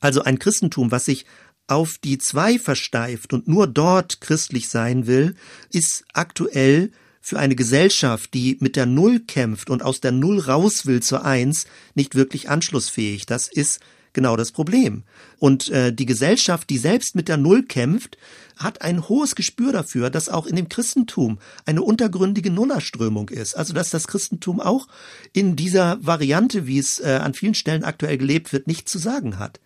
Also 0.00 0.24
ein 0.24 0.40
Christentum, 0.40 0.90
was 0.90 1.04
sich 1.04 1.24
auf 1.66 1.98
die 1.98 2.18
zwei 2.18 2.58
versteift 2.58 3.32
und 3.32 3.48
nur 3.48 3.66
dort 3.66 4.20
christlich 4.20 4.68
sein 4.68 5.06
will, 5.06 5.34
ist 5.70 6.04
aktuell 6.12 6.90
für 7.20 7.38
eine 7.38 7.54
Gesellschaft, 7.54 8.34
die 8.34 8.58
mit 8.60 8.74
der 8.76 8.86
Null 8.86 9.20
kämpft 9.20 9.70
und 9.70 9.82
aus 9.82 10.00
der 10.00 10.12
Null 10.12 10.40
raus 10.40 10.86
will 10.86 11.02
zur 11.02 11.24
Eins, 11.24 11.66
nicht 11.94 12.14
wirklich 12.14 12.50
anschlussfähig. 12.50 13.26
Das 13.26 13.48
ist 13.48 13.80
genau 14.12 14.36
das 14.36 14.52
Problem. 14.52 15.04
Und 15.42 15.70
äh, 15.70 15.92
die 15.92 16.06
Gesellschaft, 16.06 16.70
die 16.70 16.78
selbst 16.78 17.16
mit 17.16 17.26
der 17.26 17.36
Null 17.36 17.64
kämpft, 17.64 18.16
hat 18.56 18.82
ein 18.82 19.08
hohes 19.08 19.34
Gespür 19.34 19.72
dafür, 19.72 20.08
dass 20.08 20.28
auch 20.28 20.46
in 20.46 20.54
dem 20.54 20.68
Christentum 20.68 21.38
eine 21.66 21.82
untergründige 21.82 22.50
Nullerströmung 22.50 23.28
ist. 23.28 23.56
Also 23.56 23.72
dass 23.72 23.90
das 23.90 24.06
Christentum 24.06 24.60
auch 24.60 24.86
in 25.32 25.56
dieser 25.56 25.98
Variante, 26.04 26.68
wie 26.68 26.78
es 26.78 27.00
äh, 27.00 27.18
an 27.20 27.34
vielen 27.34 27.54
Stellen 27.54 27.82
aktuell 27.82 28.18
gelebt 28.18 28.52
wird, 28.52 28.68
nichts 28.68 28.92
zu 28.92 28.98
sagen 28.98 29.40
hat. 29.40 29.58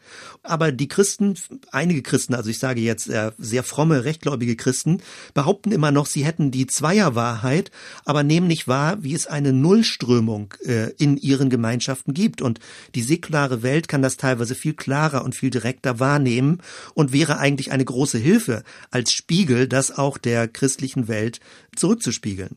Aber 0.42 0.72
die 0.72 0.88
Christen, 0.88 1.34
einige 1.72 2.02
Christen, 2.02 2.34
also 2.34 2.48
ich 2.48 2.58
sage 2.58 2.80
jetzt 2.80 3.08
äh, 3.08 3.32
sehr 3.36 3.62
fromme, 3.62 4.04
rechtgläubige 4.04 4.56
Christen, 4.56 5.02
behaupten 5.34 5.72
immer 5.72 5.90
noch, 5.90 6.06
sie 6.06 6.24
hätten 6.24 6.50
die 6.50 6.66
Zweierwahrheit, 6.66 7.70
aber 8.06 8.22
nehmen 8.22 8.46
nicht 8.46 8.66
wahr, 8.66 9.02
wie 9.02 9.14
es 9.14 9.26
eine 9.26 9.52
Nullströmung 9.52 10.54
äh, 10.64 10.92
in 10.92 11.18
ihren 11.18 11.50
Gemeinschaften 11.50 12.14
gibt. 12.14 12.40
Und 12.40 12.60
die 12.94 13.02
säkulare 13.02 13.62
Welt 13.62 13.88
kann 13.88 14.00
das 14.00 14.16
teilweise 14.16 14.54
viel 14.54 14.74
klarer 14.74 15.24
und 15.24 15.34
viel 15.34 15.50
direkter 15.50 15.65
wahrnehmen 15.98 16.62
und 16.94 17.12
wäre 17.12 17.38
eigentlich 17.38 17.72
eine 17.72 17.84
große 17.84 18.18
Hilfe, 18.18 18.62
als 18.90 19.12
Spiegel 19.12 19.68
das 19.68 19.96
auch 19.96 20.18
der 20.18 20.48
christlichen 20.48 21.08
Welt 21.08 21.40
zurückzuspiegeln. 21.74 22.56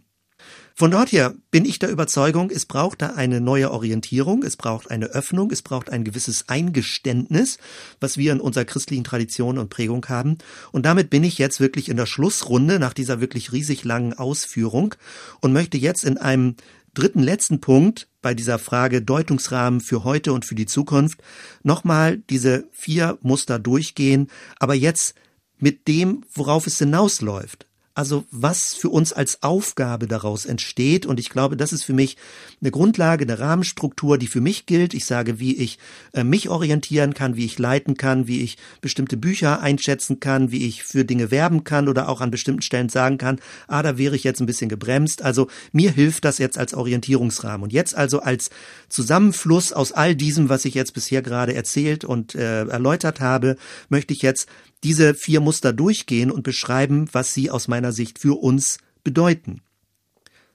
Von 0.79 0.91
dort 0.91 1.11
her 1.11 1.33
bin 1.51 1.65
ich 1.65 1.77
der 1.77 1.89
Überzeugung, 1.89 2.51
es 2.51 2.65
braucht 2.65 3.01
da 3.01 3.07
eine 3.07 3.41
neue 3.41 3.71
Orientierung, 3.71 4.43
es 4.43 4.55
braucht 4.55 4.89
eine 4.89 5.07
Öffnung, 5.07 5.51
es 5.51 5.61
braucht 5.61 5.89
ein 5.89 6.05
gewisses 6.05 6.47
Eingeständnis, 6.47 7.57
was 7.99 8.17
wir 8.17 8.31
in 8.31 8.39
unserer 8.39 8.63
christlichen 8.63 9.03
Tradition 9.03 9.57
und 9.57 9.69
Prägung 9.69 10.05
haben. 10.07 10.37
Und 10.71 10.85
damit 10.85 11.09
bin 11.09 11.25
ich 11.25 11.37
jetzt 11.37 11.59
wirklich 11.59 11.89
in 11.89 11.97
der 11.97 12.05
Schlussrunde 12.05 12.79
nach 12.79 12.93
dieser 12.93 13.19
wirklich 13.19 13.51
riesig 13.51 13.83
langen 13.83 14.13
Ausführung 14.13 14.95
und 15.41 15.51
möchte 15.51 15.77
jetzt 15.77 16.05
in 16.05 16.17
einem 16.17 16.55
dritten 16.93 17.21
letzten 17.21 17.59
Punkt 17.59 18.07
bei 18.21 18.33
dieser 18.33 18.59
Frage 18.59 19.01
Deutungsrahmen 19.01 19.81
für 19.81 20.03
heute 20.03 20.33
und 20.33 20.45
für 20.45 20.55
die 20.55 20.65
Zukunft 20.65 21.21
nochmal 21.63 22.17
diese 22.29 22.67
vier 22.71 23.17
Muster 23.21 23.59
durchgehen, 23.59 24.29
aber 24.59 24.73
jetzt 24.73 25.15
mit 25.57 25.87
dem, 25.87 26.25
worauf 26.33 26.67
es 26.67 26.77
hinausläuft. 26.77 27.68
Also 27.99 28.23
was 28.31 28.75
für 28.75 28.87
uns 28.87 29.11
als 29.11 29.43
Aufgabe 29.43 30.07
daraus 30.07 30.45
entsteht. 30.45 31.05
Und 31.05 31.19
ich 31.19 31.29
glaube, 31.29 31.57
das 31.57 31.73
ist 31.73 31.83
für 31.83 31.91
mich 31.91 32.15
eine 32.61 32.71
Grundlage, 32.71 33.25
eine 33.25 33.39
Rahmenstruktur, 33.39 34.17
die 34.17 34.27
für 34.27 34.39
mich 34.39 34.65
gilt. 34.65 34.93
Ich 34.93 35.03
sage, 35.03 35.41
wie 35.41 35.57
ich 35.57 35.79
äh, 36.13 36.23
mich 36.23 36.47
orientieren 36.47 37.13
kann, 37.13 37.35
wie 37.35 37.43
ich 37.43 37.59
leiten 37.59 37.97
kann, 37.97 38.25
wie 38.25 38.41
ich 38.41 38.57
bestimmte 38.79 39.17
Bücher 39.17 39.59
einschätzen 39.59 40.21
kann, 40.21 40.49
wie 40.49 40.65
ich 40.65 40.85
für 40.85 41.03
Dinge 41.03 41.29
werben 41.29 41.65
kann 41.65 41.89
oder 41.89 42.07
auch 42.07 42.21
an 42.21 42.31
bestimmten 42.31 42.61
Stellen 42.61 42.87
sagen 42.87 43.17
kann, 43.17 43.41
ah, 43.67 43.83
da 43.83 43.97
wäre 43.97 44.15
ich 44.15 44.23
jetzt 44.23 44.39
ein 44.39 44.45
bisschen 44.45 44.69
gebremst. 44.69 45.21
Also 45.21 45.49
mir 45.73 45.91
hilft 45.91 46.23
das 46.23 46.37
jetzt 46.37 46.57
als 46.57 46.73
Orientierungsrahmen. 46.73 47.63
Und 47.63 47.73
jetzt 47.73 47.95
also 47.95 48.21
als 48.21 48.49
Zusammenfluss 48.87 49.73
aus 49.73 49.91
all 49.91 50.15
diesem, 50.15 50.47
was 50.47 50.63
ich 50.63 50.73
jetzt 50.73 50.93
bisher 50.93 51.21
gerade 51.21 51.53
erzählt 51.53 52.05
und 52.05 52.33
äh, 52.33 52.63
erläutert 52.63 53.19
habe, 53.19 53.57
möchte 53.89 54.13
ich 54.13 54.21
jetzt 54.21 54.47
diese 54.83 55.13
vier 55.13 55.41
Muster 55.41 55.73
durchgehen 55.73 56.31
und 56.31 56.43
beschreiben, 56.43 57.07
was 57.11 57.33
sie 57.33 57.51
aus 57.51 57.67
meiner 57.67 57.91
Sicht 57.91 58.19
für 58.19 58.41
uns 58.41 58.77
bedeuten. 59.03 59.61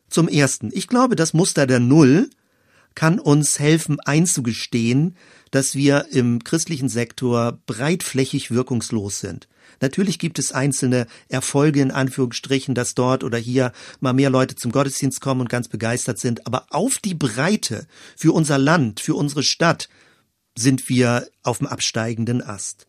Zum 0.09 0.29
ersten, 0.29 0.71
ich 0.73 0.89
glaube, 0.89 1.17
das 1.17 1.35
Muster 1.35 1.67
der 1.67 1.81
Null 1.81 2.31
kann 2.95 3.19
uns 3.19 3.59
helfen 3.59 3.99
einzugestehen, 4.01 5.17
dass 5.51 5.75
wir 5.75 6.07
im 6.11 6.45
christlichen 6.45 6.89
Sektor 6.89 7.59
breitflächig 7.67 8.51
wirkungslos 8.51 9.21
sind. 9.21 9.49
Natürlich 9.81 10.19
gibt 10.19 10.39
es 10.39 10.53
einzelne 10.53 11.07
Erfolge 11.29 11.81
in 11.81 11.91
Anführungsstrichen, 11.91 12.75
dass 12.75 12.95
dort 12.95 13.25
oder 13.25 13.39
hier 13.39 13.73
mal 14.01 14.13
mehr 14.13 14.31
Leute 14.31 14.55
zum 14.55 14.73
Gottesdienst 14.73 15.21
kommen 15.21 15.41
und 15.41 15.49
ganz 15.49 15.69
begeistert 15.69 16.19
sind, 16.19 16.47
aber 16.47 16.67
auf 16.71 16.99
die 16.99 17.15
Breite 17.15 17.87
für 18.17 18.33
unser 18.33 18.59
Land, 18.59 19.01
für 19.01 19.15
unsere 19.15 19.43
Stadt 19.43 19.89
sind 20.57 20.89
wir 20.89 21.29
auf 21.43 21.59
dem 21.59 21.67
absteigenden 21.67 22.43
Ast. 22.43 22.87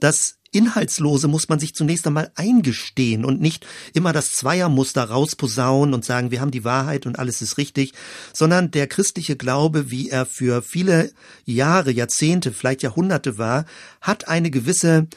Das 0.00 0.35
Inhaltslose 0.52 1.28
muss 1.28 1.48
man 1.48 1.58
sich 1.58 1.74
zunächst 1.74 2.06
einmal 2.06 2.30
eingestehen 2.34 3.24
und 3.24 3.40
nicht 3.40 3.66
immer 3.94 4.12
das 4.12 4.30
Zweiermuster 4.30 5.04
rausposaunen 5.04 5.94
und 5.94 6.04
sagen, 6.04 6.30
wir 6.30 6.40
haben 6.40 6.50
die 6.50 6.64
Wahrheit 6.64 7.06
und 7.06 7.18
alles 7.18 7.42
ist 7.42 7.58
richtig, 7.58 7.92
sondern 8.32 8.70
der 8.70 8.86
christliche 8.86 9.36
Glaube, 9.36 9.90
wie 9.90 10.08
er 10.08 10.26
für 10.26 10.62
viele 10.62 11.12
Jahre, 11.44 11.90
Jahrzehnte, 11.90 12.52
vielleicht 12.52 12.82
Jahrhunderte 12.82 13.38
war, 13.38 13.64
hat 14.00 14.28
eine 14.28 14.50
gewisse 14.50 15.08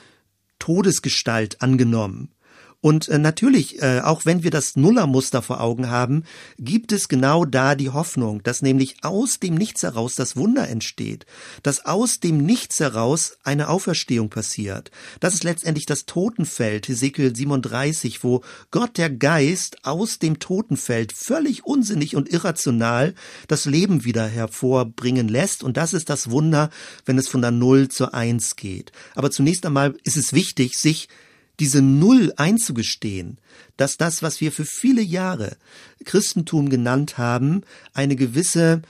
Todesgestalt 0.59 1.61
angenommen. 1.61 2.29
Und 2.81 3.09
äh, 3.09 3.17
natürlich, 3.17 3.81
äh, 3.81 3.99
auch 3.99 4.25
wenn 4.25 4.43
wir 4.43 4.51
das 4.51 4.77
Nullermuster 4.77 5.41
vor 5.41 5.59
Augen 5.59 5.89
haben, 5.89 6.23
gibt 6.57 6.93
es 6.93 7.09
genau 7.09 7.43
da 7.43 7.75
die 7.75 7.89
Hoffnung, 7.89 8.41
dass 8.43 8.61
nämlich 8.61 9.03
aus 9.03 9.39
dem 9.39 9.55
Nichts 9.55 9.83
heraus 9.83 10.15
das 10.15 10.37
Wunder 10.37 10.69
entsteht, 10.69 11.25
dass 11.61 11.85
aus 11.85 12.21
dem 12.21 12.37
Nichts 12.37 12.79
heraus 12.79 13.37
eine 13.43 13.67
Auferstehung 13.67 14.29
passiert. 14.29 14.91
Das 15.19 15.33
ist 15.33 15.43
letztendlich 15.43 15.87
das 15.87 16.05
Totenfeld, 16.05 16.87
Hesekiel 16.87 17.35
37, 17.35 18.23
wo 18.23 18.43
Gott 18.71 18.97
der 18.97 19.09
Geist 19.09 19.83
aus 19.83 20.19
dem 20.19 20.39
Totenfeld 20.39 21.11
völlig 21.11 21.65
unsinnig 21.65 22.15
und 22.15 22.29
irrational 22.31 23.13
das 23.49 23.65
Leben 23.65 24.05
wieder 24.05 24.25
hervorbringen 24.25 25.27
lässt. 25.27 25.63
Und 25.63 25.75
das 25.75 25.93
ist 25.93 26.09
das 26.09 26.29
Wunder, 26.29 26.69
wenn 27.05 27.17
es 27.17 27.27
von 27.27 27.41
der 27.41 27.51
Null 27.51 27.89
zur 27.89 28.13
Eins 28.13 28.55
geht. 28.55 28.93
Aber 29.15 29.31
zunächst 29.31 29.65
einmal 29.65 29.95
ist 30.03 30.15
es 30.15 30.31
wichtig, 30.31 30.77
sich 30.77 31.09
diese 31.59 31.81
Null 31.81 32.33
einzugestehen, 32.37 33.39
dass 33.77 33.97
das, 33.97 34.23
was 34.23 34.41
wir 34.41 34.51
für 34.51 34.65
viele 34.65 35.01
Jahre 35.01 35.57
Christentum 36.05 36.69
genannt 36.69 37.17
haben, 37.17 37.61
eine 37.93 38.15
gewisse 38.15 38.81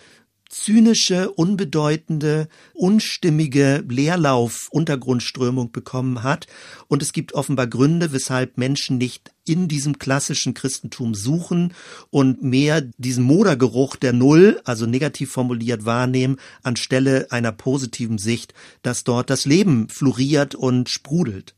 zynische, 0.50 1.32
unbedeutende, 1.32 2.48
unstimmige 2.74 3.84
Leerlauf-Untergrundströmung 3.88 5.72
bekommen 5.72 6.24
hat. 6.24 6.48
Und 6.88 7.04
es 7.04 7.14
gibt 7.14 7.34
offenbar 7.34 7.68
Gründe, 7.68 8.12
weshalb 8.12 8.58
Menschen 8.58 8.98
nicht 8.98 9.32
in 9.46 9.68
diesem 9.68 10.00
klassischen 10.00 10.56
Christentum 10.56 11.14
suchen 11.14 11.74
und 12.10 12.44
mehr 12.44 12.82
diesen 12.98 13.24
Modergeruch 13.24 13.96
der 13.96 14.14
Null, 14.14 14.60
also 14.66 14.86
negativ 14.88 15.32
formuliert, 15.32 15.86
wahrnehmen, 15.86 16.38
anstelle 16.64 17.28
einer 17.32 17.52
positiven 17.52 18.18
Sicht, 18.18 18.54
dass 18.82 19.04
dort 19.04 19.30
das 19.30 19.46
Leben 19.46 19.88
floriert 19.88 20.56
und 20.56 20.90
sprudelt. 20.90 21.56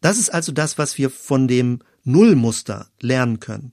Das 0.00 0.18
ist 0.18 0.30
also 0.30 0.52
das, 0.52 0.78
was 0.78 0.98
wir 0.98 1.10
von 1.10 1.48
dem 1.48 1.80
Nullmuster 2.04 2.90
lernen 3.00 3.40
können. 3.40 3.72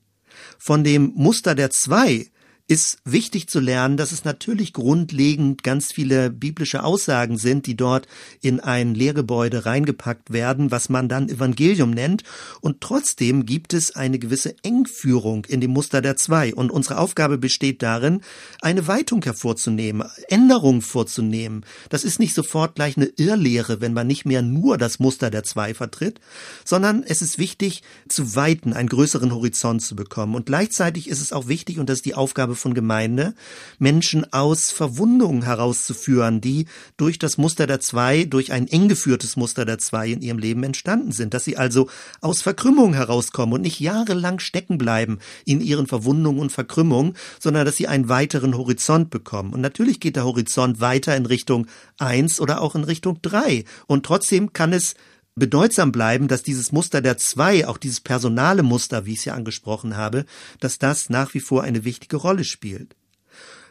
Von 0.58 0.84
dem 0.84 1.12
Muster 1.14 1.54
der 1.54 1.70
Zwei 1.70 2.30
ist 2.68 2.98
wichtig 3.06 3.48
zu 3.48 3.60
lernen, 3.60 3.96
dass 3.96 4.12
es 4.12 4.26
natürlich 4.26 4.74
grundlegend 4.74 5.62
ganz 5.62 5.90
viele 5.90 6.28
biblische 6.28 6.84
Aussagen 6.84 7.38
sind, 7.38 7.66
die 7.66 7.76
dort 7.76 8.06
in 8.42 8.60
ein 8.60 8.94
Lehrgebäude 8.94 9.64
reingepackt 9.64 10.30
werden, 10.30 10.70
was 10.70 10.90
man 10.90 11.08
dann 11.08 11.30
Evangelium 11.30 11.90
nennt. 11.90 12.24
Und 12.60 12.82
trotzdem 12.82 13.46
gibt 13.46 13.72
es 13.72 13.96
eine 13.96 14.18
gewisse 14.18 14.54
Engführung 14.62 15.46
in 15.46 15.62
dem 15.62 15.70
Muster 15.70 16.02
der 16.02 16.16
zwei. 16.16 16.54
Und 16.54 16.70
unsere 16.70 16.98
Aufgabe 16.98 17.38
besteht 17.38 17.82
darin, 17.82 18.20
eine 18.60 18.86
Weitung 18.86 19.24
hervorzunehmen, 19.24 20.06
Änderungen 20.28 20.82
vorzunehmen. 20.82 21.64
Das 21.88 22.04
ist 22.04 22.18
nicht 22.18 22.34
sofort 22.34 22.74
gleich 22.74 22.98
eine 22.98 23.06
Irrlehre, 23.16 23.80
wenn 23.80 23.94
man 23.94 24.06
nicht 24.06 24.26
mehr 24.26 24.42
nur 24.42 24.76
das 24.76 24.98
Muster 24.98 25.30
der 25.30 25.42
zwei 25.42 25.72
vertritt, 25.72 26.20
sondern 26.66 27.02
es 27.02 27.22
ist 27.22 27.38
wichtig 27.38 27.82
zu 28.08 28.36
weiten, 28.36 28.74
einen 28.74 28.90
größeren 28.90 29.32
Horizont 29.32 29.80
zu 29.80 29.96
bekommen. 29.96 30.34
Und 30.34 30.44
gleichzeitig 30.44 31.08
ist 31.08 31.22
es 31.22 31.32
auch 31.32 31.48
wichtig, 31.48 31.78
und 31.78 31.88
das 31.88 32.00
ist 32.00 32.04
die 32.04 32.14
Aufgabe 32.14 32.57
von 32.58 32.74
Gemeinde, 32.74 33.34
Menschen 33.78 34.32
aus 34.32 34.70
Verwundungen 34.70 35.42
herauszuführen, 35.42 36.40
die 36.40 36.66
durch 36.96 37.18
das 37.18 37.38
Muster 37.38 37.66
der 37.66 37.80
Zwei, 37.80 38.24
durch 38.24 38.52
ein 38.52 38.68
eng 38.68 38.88
geführtes 38.88 39.36
Muster 39.36 39.64
der 39.64 39.78
Zwei 39.78 40.08
in 40.08 40.20
ihrem 40.20 40.38
Leben 40.38 40.62
entstanden 40.62 41.12
sind, 41.12 41.34
dass 41.34 41.44
sie 41.44 41.56
also 41.56 41.88
aus 42.20 42.42
Verkrümmung 42.42 42.94
herauskommen 42.94 43.54
und 43.54 43.62
nicht 43.62 43.80
jahrelang 43.80 44.38
stecken 44.38 44.78
bleiben 44.78 45.18
in 45.44 45.60
ihren 45.60 45.86
Verwundungen 45.86 46.40
und 46.40 46.52
Verkrümmungen, 46.52 47.14
sondern 47.40 47.64
dass 47.64 47.76
sie 47.76 47.88
einen 47.88 48.08
weiteren 48.08 48.56
Horizont 48.56 49.10
bekommen. 49.10 49.52
Und 49.52 49.60
natürlich 49.60 50.00
geht 50.00 50.16
der 50.16 50.24
Horizont 50.24 50.80
weiter 50.80 51.16
in 51.16 51.26
Richtung 51.26 51.66
eins 51.98 52.40
oder 52.40 52.60
auch 52.60 52.74
in 52.74 52.84
Richtung 52.84 53.20
drei. 53.22 53.64
Und 53.86 54.04
trotzdem 54.04 54.52
kann 54.52 54.72
es 54.72 54.94
bedeutsam 55.38 55.92
bleiben, 55.92 56.28
dass 56.28 56.42
dieses 56.42 56.72
Muster 56.72 57.00
der 57.00 57.16
zwei, 57.16 57.66
auch 57.66 57.78
dieses 57.78 58.00
personale 58.00 58.62
Muster, 58.62 59.06
wie 59.06 59.12
ich 59.12 59.20
es 59.20 59.24
ja 59.26 59.34
angesprochen 59.34 59.96
habe, 59.96 60.24
dass 60.60 60.78
das 60.78 61.08
nach 61.10 61.34
wie 61.34 61.40
vor 61.40 61.62
eine 61.62 61.84
wichtige 61.84 62.16
Rolle 62.16 62.44
spielt. 62.44 62.94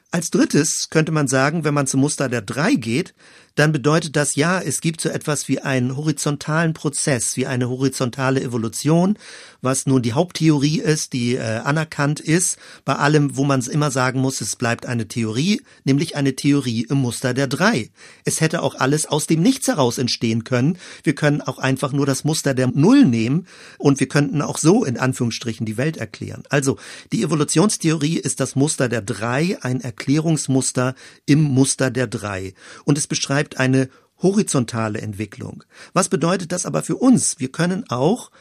Als 0.10 0.32
drittes 0.32 0.90
könnte 0.90 1.12
man 1.12 1.28
sagen, 1.28 1.64
wenn 1.64 1.74
man 1.74 1.88
zum 1.88 2.00
Muster 2.00 2.30
der 2.30 2.42
drei 2.42 2.76
geht, 2.76 3.14
dann 3.58 3.72
bedeutet 3.72 4.16
das 4.16 4.36
ja, 4.36 4.62
es 4.62 4.82
gibt 4.82 5.02
so 5.02 5.10
etwas 5.10 5.48
wie 5.48 5.60
einen 5.60 5.98
horizontalen 5.98 6.74
Prozess, 6.74 7.38
wie 7.38 7.48
eine 7.48 7.70
horizontale 7.70 8.42
Evolution, 8.42 9.18
was 9.62 9.88
nun 9.88 10.04
die 10.04 10.14
Haupttheorie 10.14 10.80
ist, 10.80 11.14
die 11.14 11.36
äh, 11.36 11.58
anerkannt 11.64 12.20
ist, 12.20 12.58
bei 12.86 12.96
allem, 12.96 13.36
wo 13.36 13.44
man 13.44 13.60
es 13.60 13.68
immer 13.68 13.90
sagen 13.90 14.22
muss, 14.22 14.42
es 14.42 14.56
bleibt 14.56 14.86
eine 14.86 15.08
Theorie, 15.08 15.62
nämlich 15.84 16.16
eine 16.16 16.36
Theorie 16.36 16.86
im 16.88 17.00
Muster 17.00 17.34
der 17.34 17.48
drei. 17.48 17.90
Es 18.26 18.42
hätte 18.42 18.62
auch 18.62 18.76
alles 18.76 19.08
aus 19.08 19.26
dem 19.26 19.42
Nichts 19.42 19.68
heraus 19.68 19.98
entstehen 19.98 20.44
können. 20.44 20.78
Wir 21.04 21.16
können 21.16 21.42
auch 21.42 21.58
einfach 21.58 21.92
nur 21.92 22.06
das 22.06 22.24
Muster 22.24 22.54
der 22.54 22.68
Null 22.68 23.06
nehmen 23.06 23.48
und 23.80 24.00
wir 24.00 24.08
könnten 24.08 24.44
auch 24.44 24.60
so 24.60 24.86
in 24.86 24.98
Anführungsstrichen 24.98 25.66
die 25.66 25.78
Welt 25.78 25.98
erklären. 25.98 26.44
Also 26.50 26.78
die 27.12 27.24
Evolutionstheorie 27.24 28.18
ist 28.18 28.40
das 28.40 28.56
Muster 28.56 28.88
der 28.88 29.02
drei, 29.02 29.58
ein 29.62 29.82
Erklärungsmuster 29.82 30.94
im 31.26 31.42
Muster 31.42 31.90
der 31.90 32.06
drei. 32.06 32.54
Und 32.86 33.00
es 33.00 33.08
beschreibt 33.08 33.47
beschreibt 33.48 33.60
eine 33.60 33.90
horizontale 34.22 35.00
Entwicklung. 35.00 35.64
Was 35.94 36.10
bedeutet 36.10 36.52
das 36.52 36.66
aber 36.66 36.82
für 36.82 36.96
uns? 36.96 37.40
Wir 37.40 37.52
können 37.52 37.86
auch 37.90 38.32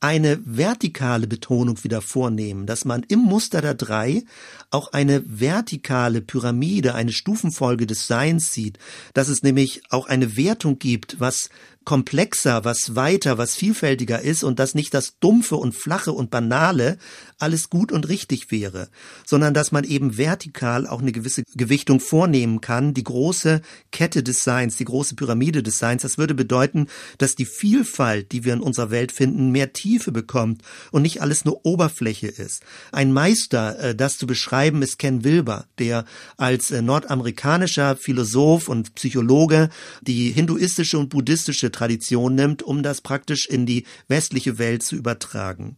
eine 0.00 0.38
vertikale 0.44 1.26
Betonung 1.26 1.82
wieder 1.82 2.00
vornehmen, 2.00 2.66
dass 2.66 2.84
man 2.84 3.02
im 3.08 3.18
Muster 3.18 3.60
der 3.60 3.74
drei 3.74 4.22
auch 4.70 4.92
eine 4.92 5.24
vertikale 5.26 6.20
Pyramide, 6.20 6.94
eine 6.94 7.10
Stufenfolge 7.10 7.84
des 7.86 8.06
Seins 8.06 8.52
sieht, 8.52 8.78
dass 9.14 9.28
es 9.28 9.42
nämlich 9.42 9.82
auch 9.90 10.06
eine 10.06 10.36
Wertung 10.36 10.78
gibt, 10.78 11.18
was 11.18 11.50
komplexer, 11.88 12.66
was 12.66 12.96
weiter, 12.96 13.38
was 13.38 13.54
vielfältiger 13.54 14.20
ist 14.20 14.44
und 14.44 14.58
dass 14.58 14.74
nicht 14.74 14.92
das 14.92 15.18
Dumpfe 15.20 15.56
und 15.56 15.74
Flache 15.74 16.12
und 16.12 16.30
Banale 16.30 16.98
alles 17.38 17.70
gut 17.70 17.92
und 17.92 18.10
richtig 18.10 18.50
wäre, 18.50 18.90
sondern 19.24 19.54
dass 19.54 19.72
man 19.72 19.84
eben 19.84 20.18
vertikal 20.18 20.86
auch 20.86 21.00
eine 21.00 21.12
gewisse 21.12 21.44
Gewichtung 21.54 21.98
vornehmen 21.98 22.60
kann, 22.60 22.92
die 22.92 23.04
große 23.04 23.62
Kette 23.90 24.22
des 24.22 24.44
Seins, 24.44 24.76
die 24.76 24.84
große 24.84 25.14
Pyramide 25.14 25.62
des 25.62 25.78
Seins. 25.78 26.02
Das 26.02 26.18
würde 26.18 26.34
bedeuten, 26.34 26.88
dass 27.16 27.36
die 27.36 27.46
Vielfalt, 27.46 28.32
die 28.32 28.44
wir 28.44 28.52
in 28.52 28.60
unserer 28.60 28.90
Welt 28.90 29.10
finden, 29.10 29.50
mehr 29.50 29.72
Tiefe 29.72 30.12
bekommt 30.12 30.60
und 30.90 31.00
nicht 31.00 31.22
alles 31.22 31.46
nur 31.46 31.64
Oberfläche 31.64 32.26
ist. 32.26 32.64
Ein 32.92 33.14
Meister, 33.14 33.78
äh, 33.78 33.94
das 33.94 34.18
zu 34.18 34.26
beschreiben, 34.26 34.82
ist 34.82 34.98
Ken 34.98 35.24
Wilber, 35.24 35.64
der 35.78 36.04
als 36.36 36.70
äh, 36.70 36.82
nordamerikanischer 36.82 37.96
Philosoph 37.96 38.68
und 38.68 38.94
Psychologe 38.96 39.70
die 40.02 40.32
hinduistische 40.32 40.98
und 40.98 41.08
buddhistische 41.08 41.70
Tradition 41.78 42.34
nimmt, 42.34 42.62
um 42.62 42.82
das 42.82 43.00
praktisch 43.00 43.46
in 43.46 43.66
die 43.66 43.86
westliche 44.08 44.58
Welt 44.58 44.82
zu 44.82 44.96
übertragen. 44.96 45.76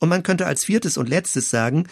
Und 0.00 0.08
man 0.08 0.22
könnte 0.22 0.46
als 0.46 0.64
viertes 0.64 0.96
und 0.96 1.08
letztes 1.08 1.50
sagen, 1.50 1.86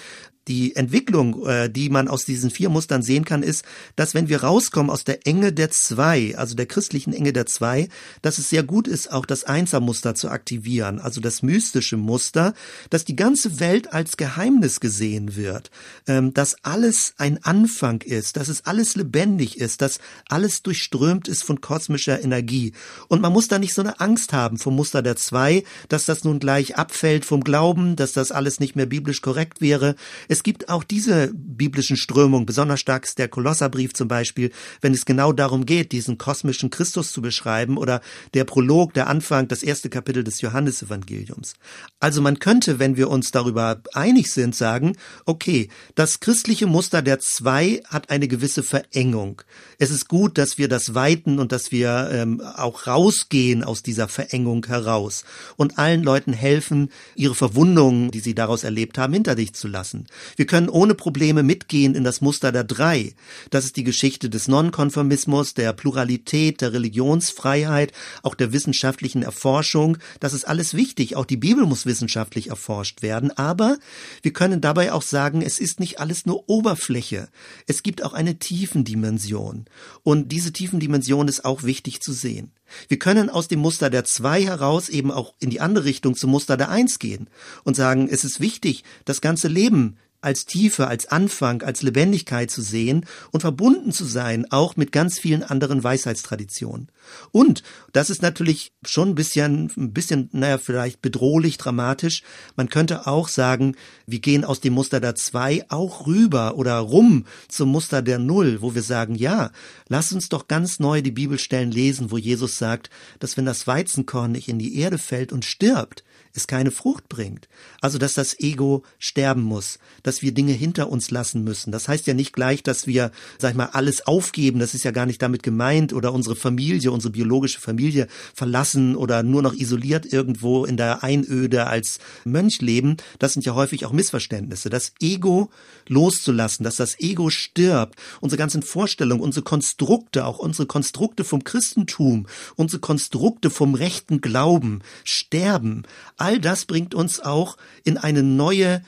die 0.49 0.77
Entwicklung, 0.77 1.47
äh, 1.47 1.69
die 1.69 1.89
man 1.91 2.09
aus 2.09 2.25
diesen 2.25 2.51
vier 2.51 2.69
Mustern 2.69 3.03
sehen 3.03 3.25
kann, 3.25 3.43
ist, 3.43 3.65
dass 3.97 4.15
wenn 4.15 4.29
wir 4.29 4.43
rauskommen 4.43 4.91
aus 4.91 5.05
der 5.05 5.27
Enge 5.27 5.53
der 5.53 5.71
zwei, 5.71 6.37
also 6.37 6.55
der 6.55 6.67
christlichen 6.67 7.13
Enge 7.13 7.33
der 7.33 7.47
zwei, 7.47 7.89
dass 8.23 8.39
es 8.39 8.49
sehr 8.49 8.63
gut 8.63 8.87
ist, 8.87 9.11
auch 9.13 9.27
das 9.27 9.45
Einsermuster 9.45 10.15
zu 10.15 10.29
aktivieren, 10.29 11.01
also 11.01 11.21
das 11.21 11.43
mystische 11.43 11.97
Muster, 11.97 12.55
dass 12.91 13.05
die 13.05 13.17
ganze 13.17 13.59
Welt 13.61 13.93
als 13.93 14.17
Geheimnis 14.17 14.81
gesehen 14.81 15.37
wird, 15.37 15.71
ähm, 16.07 16.33
dass 16.33 16.57
alles 16.63 17.15
ein 17.19 17.43
Anfang 17.43 18.03
ist, 18.03 18.37
dass 18.37 18.49
es 18.49 18.67
alles 18.67 18.95
lebendig 18.97 19.59
ist, 19.59 19.83
dass 19.83 19.99
alles 20.29 20.63
durchströmt 20.63 21.29
ist 21.29 21.43
von 21.43 21.61
kosmischer 21.61 22.23
Energie. 22.23 22.73
Und 23.09 23.21
man 23.21 23.33
muss 23.33 23.49
da 23.49 23.59
nicht 23.59 23.75
so 23.75 23.83
eine 23.83 24.01
Angst 24.01 24.33
haben 24.33 24.59
vom 24.59 24.77
Muster 24.77 25.03
der 25.03 25.17
zwei, 25.17 25.65
dass 25.89 26.05
das 26.05 26.25
nun 26.25 26.39
gleich 26.39 26.77
abfällt 26.77 27.25
vom 27.25 27.43
Glauben, 27.43 27.97
dass 27.97 28.13
das 28.13 28.33
alles 28.33 28.61
nicht 28.61 28.77
mehr 28.77 28.87
biblisch 28.87 29.21
korrekt 29.23 29.61
wäre. 29.61 29.97
Es 30.29 30.36
gibt 30.43 30.69
auch 30.69 30.85
diese 30.85 31.33
biblischen 31.35 31.97
Strömungen, 31.97 32.47
besonders 32.47 32.81
stark 32.81 33.05
ist 33.05 33.19
der 33.19 33.29
Kolosserbrief 33.29 33.95
zum 33.95 34.09
Beispiel, 34.09 34.51
wenn 34.81 34.93
es 34.93 35.05
genau 35.05 35.33
darum 35.33 35.67
geht, 35.67 35.93
diesen 35.93 36.19
kosmischen 36.19 36.71
Christus 36.71 37.13
zu 37.13 37.23
beschreiben 37.23 37.77
oder 37.77 38.01
der 38.35 38.45
Prolog, 38.45 38.95
der 38.95 39.09
Anfang, 39.09 39.49
das 39.49 39.63
erste 39.63 39.89
Kapitel 39.89 40.25
des 40.25 40.41
Johannesevangeliums. 40.41 41.55
Also 42.01 42.21
man 42.21 42.39
könnte, 42.39 42.79
wenn 42.79 42.97
wir 42.97 43.11
uns 43.11 43.31
darüber 43.31 43.81
einig 43.93 44.33
sind, 44.33 44.55
sagen, 44.55 44.97
okay, 45.25 45.69
das 45.95 46.21
christliche 46.21 46.67
Muster 46.67 47.03
der 47.03 47.21
zwei 47.21 47.83
hat 47.87 48.11
eine 48.11 48.29
gewisse 48.29 48.63
Verengung. 48.63 49.43
Es 49.79 49.91
ist 49.91 50.09
gut, 50.09 50.39
dass 50.39 50.59
wir 50.59 50.69
das 50.69 50.95
weiten 50.95 51.39
und 51.39 51.53
dass 51.53 51.73
wir 51.73 52.11
ähm, 52.13 52.41
auch 52.41 52.87
rausgehen 52.87 53.65
aus 53.65 53.83
dieser 53.83 54.09
Verengung 54.09 54.67
heraus 54.67 55.25
und 55.57 55.79
allen 55.79 56.03
Leuten 56.03 56.33
helfen, 56.33 56.91
ihre 57.15 57.35
Verwundungen, 57.35 58.11
die 58.11 58.21
sie 58.21 58.35
daraus 58.35 58.65
erlebt 58.65 58.99
haben, 58.99 59.13
hinter 59.13 59.35
dich 59.35 59.55
zu 59.55 59.69
lassen. 59.69 60.07
Wir 60.37 60.47
können 60.47 60.69
ohne 60.69 60.95
Probleme 60.95 61.43
mitgehen 61.43 61.95
in 61.95 62.05
das 62.05 62.21
Muster 62.21 62.53
der 62.53 62.65
drei. 62.65 63.15
Das 63.51 63.65
ist 63.65 63.77
die 63.77 63.85
Geschichte 63.85 64.29
des 64.29 64.49
Nonkonformismus, 64.49 65.55
der 65.55 65.73
Pluralität, 65.73 66.61
der 66.61 66.73
Religionsfreiheit, 66.73 67.93
auch 68.23 68.35
der 68.35 68.53
wissenschaftlichen 68.53 69.23
Erforschung. 69.23 69.99
Das 70.21 70.33
ist 70.33 70.45
alles 70.45 70.75
wichtig. 70.75 71.17
Auch 71.17 71.27
die 71.27 71.37
Bibel 71.37 71.67
muss 71.67 71.87
wissenschaftlich 71.87 72.49
erforscht 72.49 73.03
werden. 73.03 73.31
Aber 73.31 73.79
wir 74.23 74.33
können 74.33 74.61
dabei 74.61 74.93
auch 74.93 75.03
sagen, 75.03 75.43
es 75.43 75.59
ist 75.59 75.81
nicht 75.81 76.01
alles 76.01 76.27
nur 76.27 76.49
Oberfläche. 76.49 77.29
Es 77.67 77.83
gibt 77.83 78.03
auch 78.03 78.13
eine 78.13 78.39
Tiefendimension. 78.39 79.67
Und 80.03 80.33
diese 80.33 80.53
Tiefendimension 80.53 81.29
ist 81.29 81.45
auch 81.45 81.63
wichtig 81.63 82.01
zu 82.01 82.13
sehen. 82.13 82.53
Wir 82.89 82.99
können 82.99 83.31
aus 83.31 83.49
dem 83.49 83.61
Muster 83.61 83.91
der 83.91 84.05
zwei 84.05 84.43
heraus 84.43 84.89
eben 84.89 85.11
auch 85.11 85.35
in 85.39 85.51
die 85.51 85.61
andere 85.61 85.85
Richtung 85.85 86.17
zum 86.17 86.31
Muster 86.31 86.57
der 86.57 86.69
eins 86.69 86.99
gehen 86.99 87.29
und 87.65 87.77
sagen, 87.77 88.09
es 88.11 88.25
ist 88.25 88.41
wichtig, 88.41 88.85
das 89.05 89.21
ganze 89.21 89.49
Leben 89.49 89.97
als 90.21 90.47
Tiefe, 90.47 90.89
als 90.89 91.07
Anfang, 91.07 91.63
als 91.63 91.83
Lebendigkeit 91.83 92.51
zu 92.51 92.63
sehen 92.63 93.07
und 93.31 93.41
verbunden 93.41 93.93
zu 93.93 94.05
sein, 94.05 94.47
auch 94.51 94.77
mit 94.77 94.93
ganz 94.93 95.19
vielen 95.19 95.43
anderen 95.43 95.85
Weisheitstraditionen. 95.85 96.91
Und 97.31 97.63
das 97.93 98.11
ist 98.11 98.23
natürlich 98.23 98.73
schon 98.85 99.11
ein 99.11 99.15
bisschen, 99.15 99.71
ein 99.77 99.93
bisschen, 99.93 100.29
naja, 100.33 100.59
vielleicht 100.59 101.03
bedrohlich, 101.03 101.59
dramatisch. 101.59 102.23
Man 102.57 102.69
könnte 102.69 103.07
auch 103.07 103.29
sagen, 103.29 103.77
wir 104.07 104.19
gehen 104.19 104.45
aus 104.45 104.61
dem 104.61 104.75
Muster 104.75 105.01
der 105.01 105.15
zwei 105.15 105.65
auch 105.69 106.07
rüber 106.07 106.57
oder 106.57 106.79
rum 106.79 107.27
zum 107.49 107.71
Muster 107.71 108.03
der 108.03 108.19
Null, 108.19 108.59
wo 108.61 108.75
wir 108.75 108.83
sagen, 108.83 109.15
ja, 109.15 109.51
lass 109.89 110.13
uns 110.13 110.29
doch 110.29 110.49
ganz 110.49 110.81
neu 110.81 111.03
die 111.03 111.11
Bibelstellen 111.11 111.71
lesen, 111.71 112.11
wo 112.11 112.19
Jesus 112.19 112.59
sagt, 112.59 112.91
dass 113.19 113.37
wenn 113.37 113.47
das 113.47 113.67
Weizenkorn 113.67 114.33
nicht 114.33 114.49
in 114.49 114.59
die 114.59 114.79
Erde 114.79 114.99
fällt 114.99 115.33
und 115.33 115.45
stirbt, 115.45 116.03
es 116.37 116.47
keine 116.47 116.71
Frucht 116.71 117.09
bringt. 117.09 117.49
Also, 117.81 117.99
dass 117.99 118.15
das 118.15 118.39
Ego 118.39 118.85
sterben 118.99 119.43
muss, 119.43 119.79
dass 120.03 120.16
wir 120.23 120.33
Dinge 120.33 120.53
hinter 120.53 120.91
uns 120.91 121.11
lassen 121.11 121.45
müssen. 121.45 121.73
Das 121.73 121.89
heißt 121.89 122.07
ja 122.07 122.15
nicht 122.15 122.33
gleich, 122.33 122.63
dass 122.63 122.87
wir, 122.87 123.11
sag 123.39 123.51
ich 123.51 123.57
mal, 123.57 123.71
alles 123.73 124.07
aufgeben. 124.07 124.59
Das 124.59 124.75
ist 124.75 124.85
ja 124.85 124.91
gar 124.91 125.07
nicht 125.07 125.23
damit 125.23 125.43
gemeint 125.43 125.93
oder 125.93 126.13
unsere 126.13 126.37
Familie, 126.37 126.91
unsere 126.93 127.13
biologische 127.13 127.61
Familie 127.61 128.07
verlassen 128.35 128.97
oder 128.97 129.23
nur 129.23 129.43
noch 129.43 129.55
isoliert 129.55 130.13
irgendwo 130.13 130.65
in 130.65 130.77
der 130.77 131.03
Einöde 131.03 131.67
als 131.67 131.99
Mönch 132.25 132.61
leben. 132.61 132.97
Das 133.19 133.33
sind 133.33 133.45
ja 133.45 133.55
häufig 133.55 133.87
auch 133.87 133.93
Missverständnisse. 133.93 134.71
Das 134.71 134.93
Ego 135.01 135.51
loszulassen, 135.89 136.65
dass 136.65 136.77
das 136.77 136.99
Ego 136.99 137.31
stirbt, 137.31 137.97
unsere 138.21 138.39
ganzen 138.39 138.63
Vorstellungen, 138.63 139.23
unsere 139.23 139.45
Konstrukte, 139.45 140.27
auch 140.27 140.39
unsere 140.39 140.67
Konstrukte 140.67 141.25
vom 141.25 141.45
Christentum, 141.45 142.27
unsere 142.57 142.81
Konstrukte 142.81 143.51
vom 143.51 143.75
rechten 143.75 144.21
Glauben 144.21 144.81
sterben 145.05 145.85
all 146.17 146.41
das 146.41 146.65
bringt 146.65 146.95
uns 146.95 147.21
auch 147.21 147.57
in 147.85 147.99
eine 147.99 148.23
neue 148.23 148.83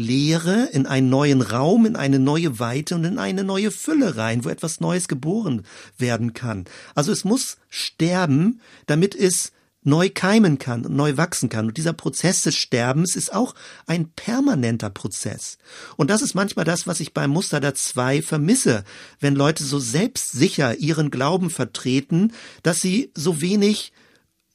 Lehre, 0.00 0.68
in 0.72 0.86
einen 0.86 1.10
neuen 1.10 1.42
Raum, 1.42 1.86
in 1.86 1.94
eine 1.94 2.18
neue 2.18 2.58
Weite 2.58 2.94
und 2.94 3.04
in 3.04 3.18
eine 3.18 3.44
neue 3.44 3.70
Fülle 3.70 4.16
rein, 4.16 4.44
wo 4.44 4.48
etwas 4.48 4.80
Neues 4.80 5.06
geboren 5.06 5.62
werden 5.98 6.32
kann. 6.32 6.64
Also 6.94 7.12
es 7.12 7.24
muss 7.24 7.58
sterben, 7.68 8.60
damit 8.86 9.14
es 9.14 9.52
neu 9.82 10.10
keimen 10.12 10.58
kann 10.58 10.84
und 10.84 10.94
neu 10.94 11.16
wachsen 11.16 11.48
kann. 11.48 11.66
Und 11.66 11.76
dieser 11.76 11.92
Prozess 11.92 12.42
des 12.42 12.56
Sterbens 12.56 13.16
ist 13.16 13.32
auch 13.32 13.54
ein 13.86 14.10
permanenter 14.10 14.90
Prozess. 14.90 15.58
Und 15.96 16.10
das 16.10 16.22
ist 16.22 16.34
manchmal 16.34 16.64
das, 16.64 16.86
was 16.86 17.00
ich 17.00 17.14
beim 17.14 17.30
Muster 17.30 17.60
der 17.60 17.74
Zwei 17.74 18.20
vermisse, 18.20 18.84
wenn 19.20 19.34
Leute 19.34 19.64
so 19.64 19.78
selbstsicher 19.78 20.76
ihren 20.78 21.10
Glauben 21.10 21.50
vertreten, 21.50 22.32
dass 22.62 22.80
sie 22.80 23.10
so 23.14 23.40
wenig 23.40 23.92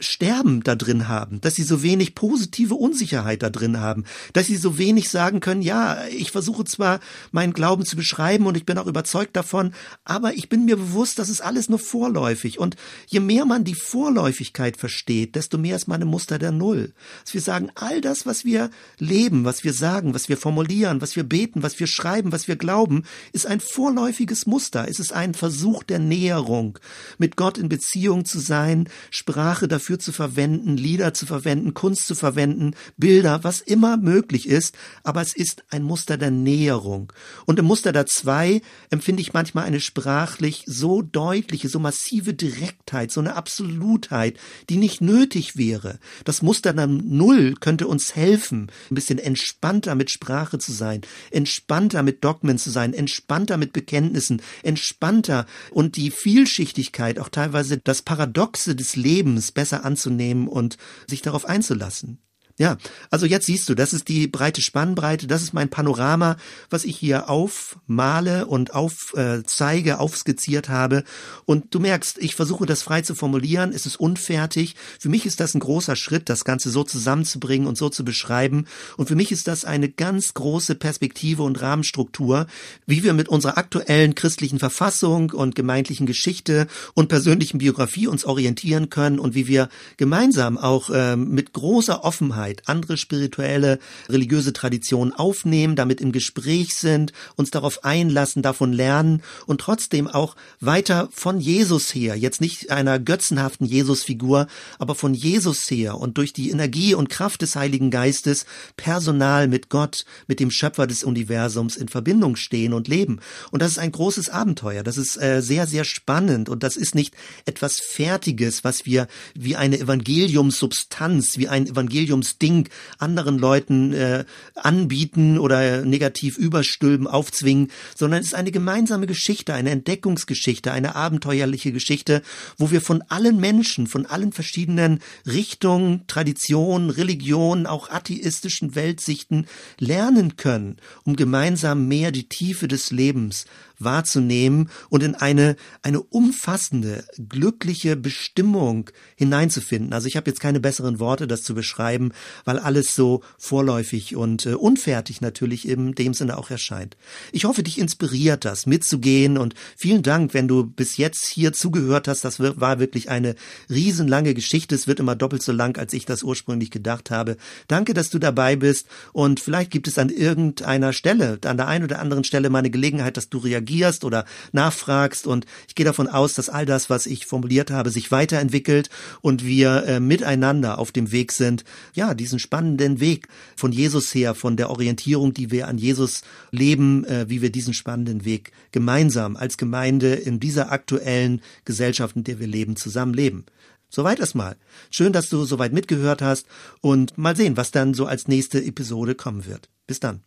Sterben 0.01 0.61
da 0.61 0.75
drin 0.75 1.07
haben, 1.07 1.39
dass 1.39 1.55
sie 1.55 1.63
so 1.63 1.81
wenig 1.81 2.15
positive 2.15 2.75
Unsicherheit 2.75 3.41
da 3.41 3.49
drin 3.49 3.79
haben, 3.79 4.03
dass 4.33 4.47
sie 4.47 4.57
so 4.57 4.77
wenig 4.77 5.09
sagen 5.09 5.39
können, 5.39 5.61
ja, 5.61 6.05
ich 6.07 6.31
versuche 6.31 6.65
zwar 6.65 6.99
meinen 7.31 7.53
Glauben 7.53 7.85
zu 7.85 7.95
beschreiben 7.95 8.45
und 8.45 8.57
ich 8.57 8.65
bin 8.65 8.77
auch 8.77 8.87
überzeugt 8.87 9.37
davon, 9.37 9.73
aber 10.03 10.33
ich 10.33 10.49
bin 10.49 10.65
mir 10.65 10.75
bewusst, 10.75 11.17
das 11.17 11.29
ist 11.29 11.39
alles 11.39 11.69
nur 11.69 11.79
vorläufig 11.79 12.59
und 12.59 12.75
je 13.07 13.21
mehr 13.21 13.45
man 13.45 13.63
die 13.63 13.73
Vorläufigkeit 13.73 14.75
versteht, 14.75 15.35
desto 15.35 15.57
mehr 15.57 15.77
ist 15.77 15.87
man 15.87 16.01
im 16.01 16.09
Muster 16.09 16.39
der 16.39 16.51
Null. 16.51 16.93
Dass 17.23 17.33
wir 17.33 17.41
sagen, 17.41 17.71
all 17.75 18.01
das, 18.01 18.25
was 18.25 18.43
wir 18.43 18.71
leben, 18.99 19.45
was 19.45 19.63
wir 19.63 19.71
sagen, 19.71 20.13
was 20.13 20.27
wir 20.27 20.35
formulieren, 20.35 20.99
was 20.99 21.15
wir 21.15 21.23
beten, 21.23 21.63
was 21.63 21.79
wir 21.79 21.87
schreiben, 21.87 22.33
was 22.33 22.49
wir 22.49 22.57
glauben, 22.57 23.03
ist 23.31 23.47
ein 23.47 23.61
vorläufiges 23.61 24.45
Muster, 24.45 24.89
es 24.89 24.99
ist 24.99 25.13
ein 25.13 25.33
Versuch 25.33 25.83
der 25.83 25.99
Näherung, 25.99 26.79
mit 27.17 27.37
Gott 27.37 27.57
in 27.57 27.69
Beziehung 27.69 28.25
zu 28.25 28.39
sein, 28.39 28.89
Sprache 29.09 29.69
dafür 29.69 29.84
dafür 29.85 29.99
zu 29.99 30.11
verwenden, 30.11 30.77
Lieder 30.77 31.13
zu 31.13 31.27
verwenden, 31.27 31.75
Kunst 31.75 32.07
zu 32.07 32.15
verwenden, 32.15 32.71
Bilder, 32.97 33.43
was 33.43 33.61
immer 33.61 33.97
möglich 33.97 34.49
ist, 34.49 34.75
aber 35.03 35.21
es 35.21 35.35
ist 35.35 35.63
ein 35.69 35.83
Muster 35.83 36.17
der 36.17 36.31
Näherung. 36.31 37.13
Und 37.45 37.59
im 37.59 37.65
Muster 37.65 37.91
der 37.91 38.07
zwei 38.07 38.63
empfinde 38.89 39.21
ich 39.21 39.33
manchmal 39.33 39.65
eine 39.65 39.79
sprachlich 39.79 40.63
so 40.65 41.03
deutliche, 41.03 41.69
so 41.69 41.77
massive 41.77 42.33
Direktheit, 42.33 43.11
so 43.11 43.19
eine 43.19 43.35
Absolutheit, 43.35 44.39
die 44.71 44.77
nicht 44.77 45.01
nötig 45.01 45.55
wäre. 45.55 45.99
Das 46.23 46.41
Muster 46.41 46.73
der 46.73 46.87
Null 46.87 47.53
könnte 47.59 47.87
uns 47.87 48.15
helfen, 48.15 48.71
ein 48.89 48.95
bisschen 48.95 49.19
entspannter 49.19 49.93
mit 49.93 50.09
Sprache 50.09 50.57
zu 50.57 50.71
sein, 50.71 51.01
entspannter 51.29 52.01
mit 52.01 52.23
Dogmen 52.23 52.57
zu 52.57 52.71
sein, 52.71 52.95
entspannter 52.95 53.57
mit 53.57 53.71
Bekenntnissen, 53.71 54.41
entspannter 54.63 55.45
und 55.69 55.95
die 55.95 56.09
Vielschichtigkeit, 56.09 57.19
auch 57.19 57.29
teilweise 57.29 57.77
das 57.77 58.01
Paradoxe 58.01 58.75
des 58.75 58.95
Lebens 58.95 59.51
besser 59.51 59.74
besser 59.75 59.85
anzunehmen 59.85 60.47
und 60.47 60.77
sich 61.07 61.21
darauf 61.21 61.45
einzulassen. 61.45 62.21
Ja, 62.57 62.77
also 63.11 63.25
jetzt 63.25 63.47
siehst 63.47 63.67
du, 63.67 63.75
das 63.75 63.91
ist 63.91 64.07
die 64.07 64.27
breite 64.27 64.61
Spannbreite, 64.61 65.27
das 65.27 65.41
ist 65.41 65.53
mein 65.53 65.69
Panorama, 65.69 66.37
was 66.69 66.85
ich 66.85 66.95
hier 66.95 67.29
aufmale 67.29 68.45
und 68.45 68.73
aufzeige, 68.73 69.89
äh, 69.89 69.93
aufskizziert 69.93 70.69
habe. 70.69 71.03
Und 71.43 71.75
du 71.75 71.81
merkst, 71.81 72.17
ich 72.17 72.33
versuche 72.33 72.65
das 72.65 72.81
frei 72.81 73.01
zu 73.01 73.13
formulieren, 73.13 73.73
es 73.73 73.85
ist 73.85 73.99
unfertig. 73.99 74.75
Für 75.01 75.09
mich 75.09 75.25
ist 75.25 75.41
das 75.41 75.53
ein 75.53 75.59
großer 75.59 75.97
Schritt, 75.97 76.29
das 76.29 76.45
Ganze 76.45 76.69
so 76.69 76.85
zusammenzubringen 76.85 77.67
und 77.67 77.77
so 77.77 77.89
zu 77.89 78.05
beschreiben. 78.05 78.67
Und 78.95 79.09
für 79.09 79.15
mich 79.15 79.33
ist 79.33 79.49
das 79.49 79.65
eine 79.65 79.89
ganz 79.89 80.33
große 80.33 80.75
Perspektive 80.75 81.43
und 81.43 81.61
Rahmenstruktur, 81.61 82.47
wie 82.85 83.03
wir 83.03 83.11
mit 83.11 83.27
unserer 83.27 83.57
aktuellen 83.57 84.15
christlichen 84.15 84.59
Verfassung 84.59 85.31
und 85.31 85.55
gemeindlichen 85.55 86.05
Geschichte 86.05 86.67
und 86.93 87.09
persönlichen 87.09 87.57
Biografie 87.57 88.07
uns 88.07 88.23
orientieren 88.23 88.89
können 88.89 89.19
und 89.19 89.35
wie 89.35 89.47
wir 89.47 89.67
gemeinsam 89.97 90.57
auch 90.57 90.89
äh, 90.89 91.17
mit 91.17 91.51
großer 91.51 92.05
Offenheit 92.05 92.44
Offenheit, 92.45 92.63
andere 92.65 92.97
spirituelle, 92.97 93.79
religiöse 94.09 94.53
Traditionen 94.53 95.13
aufnehmen, 95.13 95.75
damit 95.75 96.01
im 96.01 96.11
Gespräch 96.11 96.75
sind, 96.75 97.11
uns 97.35 97.51
darauf 97.51 97.83
einlassen, 97.83 98.41
davon 98.41 98.73
lernen 98.73 99.21
und 99.45 99.61
trotzdem 99.61 100.07
auch 100.07 100.35
weiter 100.59 101.09
von 101.11 101.39
Jesus 101.39 101.93
her, 101.93 102.15
jetzt 102.15 102.41
nicht 102.41 102.71
einer 102.71 102.99
götzenhaften 102.99 103.65
Jesusfigur, 103.65 104.47
aber 104.79 104.95
von 104.95 105.13
Jesus 105.13 105.69
her 105.71 105.97
und 105.97 106.17
durch 106.17 106.33
die 106.33 106.51
Energie 106.51 106.93
und 106.93 107.09
Kraft 107.09 107.41
des 107.41 107.55
Heiligen 107.55 107.89
Geistes 107.89 108.45
personal 108.77 109.47
mit 109.47 109.69
Gott, 109.69 110.05
mit 110.27 110.39
dem 110.39 110.51
Schöpfer 110.51 110.87
des 110.87 111.03
Universums 111.03 111.75
in 111.75 111.87
Verbindung 111.87 112.35
stehen 112.35 112.73
und 112.73 112.87
leben. 112.87 113.19
Und 113.51 113.61
das 113.61 113.71
ist 113.71 113.79
ein 113.79 113.91
großes 113.91 114.29
Abenteuer. 114.29 114.83
Das 114.83 114.97
ist 114.97 115.21
äh, 115.21 115.41
sehr, 115.41 115.67
sehr 115.67 115.83
spannend 115.83 116.49
und 116.49 116.63
das 116.63 116.75
ist 116.75 116.95
nicht 116.95 117.15
etwas 117.45 117.79
Fertiges, 117.79 118.63
was 118.63 118.85
wir 118.85 119.07
wie 119.33 119.55
eine 119.55 119.79
Evangeliumssubstanz, 119.79 121.37
wie 121.37 121.47
ein 121.47 121.67
Evangeliums 121.67 122.34
Ding 122.37 122.69
anderen 122.97 123.37
Leuten 123.37 123.93
äh, 123.93 124.25
anbieten 124.55 125.37
oder 125.37 125.85
negativ 125.85 126.37
überstülpen, 126.37 127.07
aufzwingen, 127.07 127.71
sondern 127.95 128.21
es 128.21 128.27
ist 128.27 128.35
eine 128.35 128.51
gemeinsame 128.51 129.07
Geschichte, 129.07 129.53
eine 129.53 129.71
Entdeckungsgeschichte, 129.71 130.71
eine 130.71 130.95
abenteuerliche 130.95 131.71
Geschichte, 131.71 132.21
wo 132.57 132.71
wir 132.71 132.81
von 132.81 133.03
allen 133.09 133.39
Menschen, 133.39 133.87
von 133.87 134.05
allen 134.05 134.31
verschiedenen 134.31 134.99
Richtungen, 135.25 136.05
Traditionen, 136.07 136.89
Religionen, 136.89 137.65
auch 137.65 137.89
atheistischen 137.89 138.75
Weltsichten 138.75 139.47
lernen 139.79 140.37
können, 140.37 140.77
um 141.03 141.15
gemeinsam 141.15 141.87
mehr 141.87 142.11
die 142.11 142.27
Tiefe 142.27 142.67
des 142.67 142.91
Lebens 142.91 143.45
wahrzunehmen 143.79 144.69
und 144.89 145.03
in 145.03 145.15
eine, 145.15 145.55
eine 145.81 146.01
umfassende, 146.01 147.05
glückliche 147.29 147.95
Bestimmung 147.95 148.89
hineinzufinden. 149.15 149.93
Also 149.93 150.07
ich 150.07 150.15
habe 150.17 150.29
jetzt 150.29 150.39
keine 150.39 150.59
besseren 150.59 150.99
Worte, 150.99 151.27
das 151.27 151.43
zu 151.43 151.53
beschreiben, 151.53 152.11
weil 152.45 152.59
alles 152.59 152.95
so 152.95 153.21
vorläufig 153.37 154.15
und 154.15 154.45
äh, 154.45 154.53
unfertig 154.53 155.21
natürlich 155.21 155.67
in 155.67 155.93
dem 155.93 156.13
Sinne 156.13 156.37
auch 156.37 156.49
erscheint. 156.49 156.97
Ich 157.31 157.45
hoffe, 157.45 157.63
dich 157.63 157.77
inspiriert 157.77 158.45
das, 158.45 158.65
mitzugehen 158.65 159.37
und 159.37 159.53
vielen 159.75 160.03
Dank, 160.03 160.33
wenn 160.33 160.47
du 160.47 160.63
bis 160.65 160.97
jetzt 160.97 161.25
hier 161.25 161.53
zugehört 161.53 162.07
hast. 162.07 162.25
Das 162.25 162.39
war 162.39 162.79
wirklich 162.79 163.09
eine 163.09 163.35
riesenlange 163.69 164.33
Geschichte. 164.33 164.75
Es 164.75 164.87
wird 164.87 164.99
immer 164.99 165.15
doppelt 165.15 165.43
so 165.43 165.51
lang, 165.51 165.77
als 165.77 165.93
ich 165.93 166.05
das 166.05 166.23
ursprünglich 166.23 166.71
gedacht 166.71 167.11
habe. 167.11 167.37
Danke, 167.67 167.93
dass 167.93 168.09
du 168.09 168.19
dabei 168.19 168.55
bist 168.55 168.87
und 169.13 169.39
vielleicht 169.39 169.71
gibt 169.71 169.87
es 169.87 169.97
an 169.97 170.09
irgendeiner 170.09 170.93
Stelle, 170.93 171.39
an 171.45 171.57
der 171.57 171.67
einen 171.67 171.85
oder 171.85 171.99
anderen 171.99 172.23
Stelle 172.23 172.49
mal 172.49 172.59
eine 172.59 172.69
Gelegenheit, 172.69 173.17
dass 173.17 173.29
du 173.29 173.37
reagierst 173.37 173.64
reagierst 173.65 174.03
oder 174.03 174.25
nachfragst. 174.51 175.27
Und 175.27 175.45
ich 175.67 175.75
gehe 175.75 175.85
davon 175.85 176.07
aus, 176.07 176.33
dass 176.33 176.49
all 176.49 176.65
das, 176.65 176.89
was 176.89 177.05
ich 177.05 177.25
formuliert 177.25 177.71
habe, 177.71 177.89
sich 177.89 178.11
weiterentwickelt 178.11 178.89
und 179.21 179.45
wir 179.45 179.85
äh, 179.85 179.99
miteinander 179.99 180.77
auf 180.77 180.91
dem 180.91 181.11
Weg 181.11 181.31
sind, 181.31 181.63
ja, 181.93 182.13
diesen 182.13 182.39
spannenden 182.39 182.99
Weg 182.99 183.27
von 183.55 183.71
Jesus 183.71 184.13
her, 184.13 184.35
von 184.35 184.57
der 184.57 184.69
Orientierung, 184.69 185.33
die 185.33 185.51
wir 185.51 185.67
an 185.67 185.77
Jesus 185.77 186.21
leben, 186.51 187.05
äh, 187.05 187.25
wie 187.27 187.41
wir 187.41 187.51
diesen 187.51 187.73
spannenden 187.73 188.25
Weg 188.25 188.51
gemeinsam 188.71 189.35
als 189.35 189.57
Gemeinde 189.57 190.13
in 190.13 190.39
dieser 190.39 190.71
aktuellen 190.71 191.41
Gesellschaft, 191.65 192.15
in 192.15 192.23
der 192.23 192.39
wir 192.39 192.47
leben, 192.47 192.75
zusammenleben. 192.75 193.45
Soweit 193.89 194.19
erstmal. 194.19 194.57
Schön, 194.89 195.13
dass 195.13 195.29
du 195.29 195.45
soweit 195.45 195.71
mitgehört 195.71 196.21
hast 196.21 196.47
und 196.81 197.17
mal 197.17 197.35
sehen, 197.35 197.55
was 197.55 197.71
dann 197.71 197.93
so 197.93 198.05
als 198.05 198.27
nächste 198.27 198.63
Episode 198.63 199.15
kommen 199.15 199.45
wird. 199.45 199.69
Bis 199.87 199.99
dann. 199.99 200.21